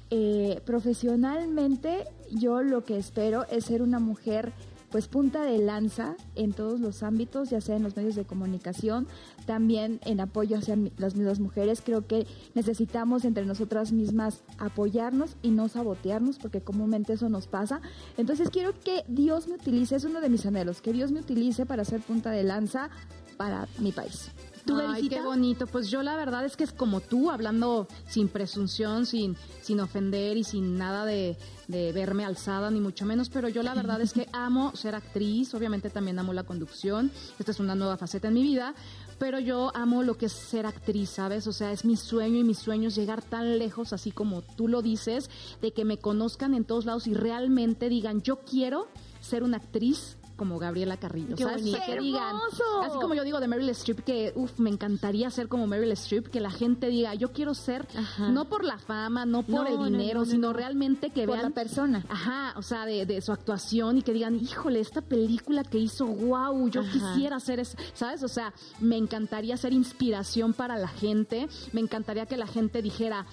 Eh, 0.09 0.61
profesionalmente 0.65 2.05
yo 2.31 2.61
lo 2.61 2.83
que 2.83 2.97
espero 2.97 3.45
es 3.49 3.65
ser 3.65 3.81
una 3.81 3.99
mujer 3.99 4.53
pues 4.95 5.09
punta 5.09 5.43
de 5.43 5.57
lanza 5.57 6.15
en 6.35 6.53
todos 6.53 6.79
los 6.79 7.03
ámbitos, 7.03 7.49
ya 7.49 7.59
sea 7.59 7.75
en 7.75 7.83
los 7.83 7.97
medios 7.97 8.15
de 8.15 8.23
comunicación, 8.23 9.07
también 9.45 9.99
en 10.05 10.21
apoyo 10.21 10.57
hacia 10.57 10.77
las 10.97 11.15
mismas 11.15 11.41
mujeres. 11.41 11.81
Creo 11.83 12.07
que 12.07 12.25
necesitamos 12.53 13.25
entre 13.25 13.45
nosotras 13.45 13.91
mismas 13.91 14.43
apoyarnos 14.57 15.35
y 15.41 15.49
no 15.49 15.67
sabotearnos, 15.67 16.39
porque 16.39 16.61
comúnmente 16.61 17.11
eso 17.11 17.27
nos 17.27 17.47
pasa. 17.47 17.81
Entonces 18.15 18.49
quiero 18.49 18.71
que 18.79 19.03
Dios 19.09 19.49
me 19.49 19.55
utilice, 19.55 19.97
es 19.97 20.05
uno 20.05 20.21
de 20.21 20.29
mis 20.29 20.45
anhelos, 20.45 20.81
que 20.81 20.93
Dios 20.93 21.11
me 21.11 21.19
utilice 21.19 21.65
para 21.65 21.83
ser 21.83 21.99
punta 21.99 22.31
de 22.31 22.43
lanza 22.43 22.89
para 23.35 23.67
mi 23.79 23.91
país. 23.91 24.31
Ay, 24.73 25.09
qué 25.09 25.21
bonito. 25.21 25.67
Pues 25.67 25.89
yo 25.89 26.01
la 26.01 26.15
verdad 26.15 26.45
es 26.45 26.55
que 26.57 26.63
es 26.63 26.71
como 26.71 27.01
tú, 27.01 27.29
hablando 27.29 27.87
sin 28.07 28.27
presunción, 28.27 29.05
sin, 29.05 29.35
sin 29.61 29.79
ofender 29.79 30.37
y 30.37 30.43
sin 30.43 30.77
nada 30.77 31.05
de, 31.05 31.37
de 31.67 31.91
verme 31.91 32.25
alzada, 32.25 32.69
ni 32.71 32.79
mucho 32.79 33.05
menos, 33.05 33.29
pero 33.29 33.49
yo 33.49 33.63
la 33.63 33.73
verdad 33.73 34.01
es 34.01 34.13
que 34.13 34.27
amo 34.33 34.75
ser 34.75 34.95
actriz, 34.95 35.53
obviamente 35.53 35.89
también 35.89 36.19
amo 36.19 36.33
la 36.33 36.43
conducción, 36.43 37.11
esta 37.39 37.51
es 37.51 37.59
una 37.59 37.75
nueva 37.75 37.97
faceta 37.97 38.27
en 38.27 38.33
mi 38.33 38.43
vida, 38.43 38.73
pero 39.17 39.39
yo 39.39 39.71
amo 39.75 40.03
lo 40.03 40.17
que 40.17 40.25
es 40.27 40.33
ser 40.33 40.65
actriz, 40.65 41.09
¿sabes? 41.09 41.47
O 41.47 41.53
sea, 41.53 41.71
es 41.71 41.85
mi 41.85 41.95
sueño 41.95 42.39
y 42.39 42.43
mi 42.43 42.53
sueño 42.53 42.89
es 42.89 42.95
llegar 42.95 43.21
tan 43.21 43.57
lejos, 43.57 43.93
así 43.93 44.11
como 44.11 44.41
tú 44.41 44.67
lo 44.67 44.81
dices, 44.81 45.29
de 45.61 45.71
que 45.71 45.85
me 45.85 45.97
conozcan 45.97 46.53
en 46.53 46.65
todos 46.65 46.85
lados 46.85 47.07
y 47.07 47.13
realmente 47.13 47.89
digan, 47.89 48.21
yo 48.21 48.39
quiero 48.39 48.87
ser 49.21 49.43
una 49.43 49.57
actriz 49.57 50.17
como 50.35 50.59
Gabriela 50.59 50.97
Carrillo, 50.97 51.37
¿sabes? 51.37 51.63
Que 51.85 51.99
digan, 51.99 52.35
así 52.83 52.97
como 52.99 53.13
yo 53.13 53.23
digo 53.23 53.39
de 53.39 53.47
Meryl 53.47 53.69
Streep, 53.69 54.03
que 54.03 54.33
uff, 54.35 54.59
me 54.59 54.69
encantaría 54.69 55.29
ser 55.29 55.47
como 55.47 55.67
Meryl 55.67 55.91
Streep, 55.93 56.27
que 56.27 56.39
la 56.39 56.51
gente 56.51 56.87
diga, 56.87 57.13
yo 57.15 57.31
quiero 57.31 57.53
ser, 57.53 57.87
no 58.31 58.45
por 58.45 58.63
la 58.63 58.77
fama, 58.77 59.25
no 59.25 59.43
por 59.43 59.67
el 59.67 59.83
dinero, 59.83 60.25
sino 60.25 60.53
realmente 60.53 61.09
que 61.09 61.25
por 61.25 61.37
vean. 61.37 61.49
la 61.49 61.55
persona. 61.55 62.05
Ajá, 62.09 62.53
o 62.57 62.61
sea, 62.61 62.85
de, 62.85 63.21
su 63.21 63.31
actuación 63.31 63.97
y 63.97 64.01
que 64.01 64.13
digan, 64.13 64.35
híjole, 64.35 64.79
esta 64.79 65.01
película 65.01 65.63
que 65.63 65.79
hizo, 65.79 66.05
wow, 66.05 66.67
yo 66.69 66.83
quisiera 66.83 67.37
hacer 67.37 67.59
eso, 67.59 67.77
¿sabes? 67.93 68.23
O 68.23 68.27
sea, 68.27 68.53
me 68.79 68.97
encantaría 68.97 69.57
ser 69.57 69.73
inspiración 69.73 70.53
para 70.53 70.77
la 70.77 70.87
gente, 70.87 71.47
me 71.71 71.81
encantaría 71.81 72.25
que 72.25 72.37
la 72.37 72.47
gente 72.47 72.81
dijera, 72.81 73.25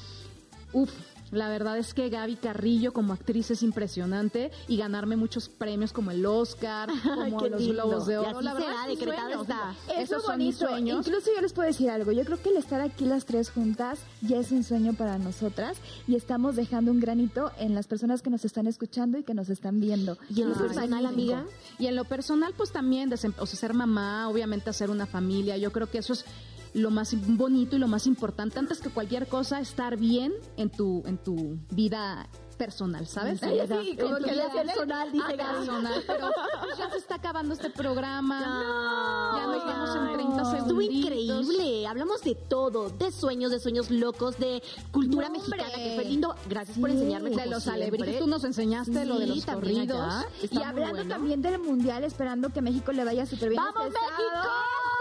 uff, 0.73 0.93
La 1.33 1.49
verdad 1.49 1.79
es 1.79 1.95
que 1.95 2.11
Gaby 2.11 2.37
Carrillo 2.37 2.93
como 2.93 3.15
actriz 3.15 3.51
es 3.51 3.63
impresionante 3.63 4.51
y 4.69 4.77
ganarme 4.77 5.17
muchos 5.17 5.49
premios 5.49 5.93
como 5.93 6.11
el 6.11 6.25
Oscar, 6.27 6.91
como 7.03 7.41
los 7.49 7.67
Globos 7.67 8.07
de 8.07 8.19
Oro. 8.19 8.43
la 8.43 8.55
verdad, 8.55 8.91
está. 8.91 9.75
Eso 9.99 10.19
es 10.19 10.23
bonito. 10.25 10.79
Incluso 10.79 11.31
yo 11.35 11.41
les 11.41 11.55
puedo 11.55 11.67
decir 11.67 11.91
algo. 11.91 12.13
Yo 12.13 12.25
creo 12.25 12.41
que 12.41 12.51
el 12.51 12.59
estar 12.59 12.83
aquí 12.83 13.07
las 13.07 13.25
tres 13.25 13.51
juntas 13.51 14.01
ya 14.21 14.39
es 14.39 14.53
un 14.53 14.63
sueño 14.63 14.93
para 14.93 15.19
nosotras 15.19 15.79
y 16.07 16.17
estamos 16.17 16.55
dejando 16.55 16.91
un 16.91 17.01
granito 17.01 17.51
en 17.59 17.75
las 17.75 17.87
personas 17.87 18.21
que 18.21 18.29
nos 18.29 18.45
están 18.45 18.67
escuchando 18.67 19.17
y 19.17 19.23
que 19.23 19.33
nos 19.33 19.49
están 19.49 19.81
viendo. 19.81 20.19
Y 20.29 20.43
en 20.43 20.51
lo 20.51 20.59
personal, 20.59 21.07
amiga. 21.07 21.47
Y 21.79 21.87
en 21.87 21.97
lo 21.97 22.05
personal, 22.05 22.53
pues 22.55 22.73
también, 22.73 23.11
o 23.13 23.17
sea, 23.17 23.33
ser 23.47 23.73
mamá, 23.73 24.29
obviamente 24.29 24.69
hacer 24.69 24.91
una 24.91 25.07
familia. 25.07 25.57
Yo 25.57 25.73
creo 25.73 25.91
que 25.91 25.99
eso 25.99 26.13
es 26.13 26.27
lo 26.75 26.91
más 26.91 27.15
bonito 27.37 27.77
y 27.77 27.79
lo 27.79 27.89
más 27.89 28.07
importante 28.07 28.59
antes 28.59 28.81
que 28.81 28.91
cualquier 28.91 29.27
cosa 29.29 29.61
estar 29.61 29.97
bien 29.97 30.33
en 30.57 30.71
tu 30.71 31.03
en 31.07 31.19
tu 31.19 31.59
vida 31.71 32.29
personal, 32.63 33.07
¿sabes? 33.07 33.41
Sí, 33.41 33.47
sí 33.47 33.97
como 33.97 34.17
que 34.17 34.31
es 34.31 34.65
personal, 34.65 35.11
dice 35.11 35.25
ah, 35.41 35.53
personal, 35.53 36.05
pero 36.07 36.31
ya 36.79 36.91
se 36.91 36.99
está 36.99 37.17
acabando 37.17 37.55
este 37.55 37.71
programa. 37.71 38.41
No, 38.41 39.39
ya 39.39 39.47
nos 39.47 39.67
vemos 39.67 39.97
en 39.97 40.15
30 40.15 40.45
segundos. 40.45 40.55
Estuvo 40.61 40.81
increíble. 40.81 41.87
Hablamos 41.89 42.23
de 42.23 42.35
todo, 42.35 42.91
de 42.91 43.11
sueños, 43.11 43.51
de 43.51 43.59
sueños 43.59 43.91
locos, 43.91 44.39
de 44.39 44.63
cultura 44.93 45.29
mexicana, 45.29 45.65
que 45.75 45.95
fue 45.97 46.05
lindo. 46.05 46.37
Gracias 46.49 46.79
por 46.79 46.91
enseñarme 46.91 47.31
de 47.31 47.47
los 47.47 47.67
alebrijes. 47.67 48.21
Tú 48.21 48.29
nos 48.29 48.45
enseñaste 48.45 49.07
lo 49.07 49.19
de 49.19 49.27
los 49.27 49.45
corridos. 49.45 50.25
Y 50.49 50.63
hablando 50.63 51.05
también 51.07 51.43
del 51.43 51.59
mundial, 51.59 52.05
esperando 52.05 52.51
que 52.51 52.63
México 52.63 52.93
le 52.93 53.05
vaya 53.05 53.27
súper 53.27 53.51
bien. 53.51 53.63
¡Vamos, 53.63 53.87
este 53.87 53.99
México! 53.99 54.92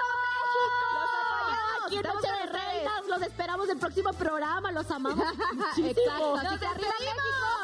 Aquí 1.92 1.98
en 1.98 2.14
Noche 2.14 2.28
de 2.28 2.52
Reinas. 2.52 3.08
Los 3.08 3.22
esperamos 3.22 3.70
el 3.70 3.78
próximo 3.78 4.14
programa. 4.14 4.72
Los 4.72 4.90
amamos. 4.90 5.26
Exacto. 5.78 6.36
Así 6.36 6.58
que 6.58 6.66
arriba 6.66 6.94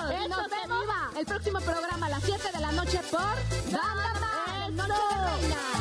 México. 0.08 0.28
Nos 0.30 0.50
vemos 0.50 0.86
el 1.18 1.26
próximo 1.26 1.60
programa 1.62 2.06
a 2.08 2.10
las 2.10 2.24
7 2.24 2.52
de 2.54 2.60
la 2.60 2.72
noche 2.74 3.00
por 3.10 3.22
Banda 3.72 4.70
Noche 4.72 4.94
de 4.94 5.48
Reinas. 5.48 5.77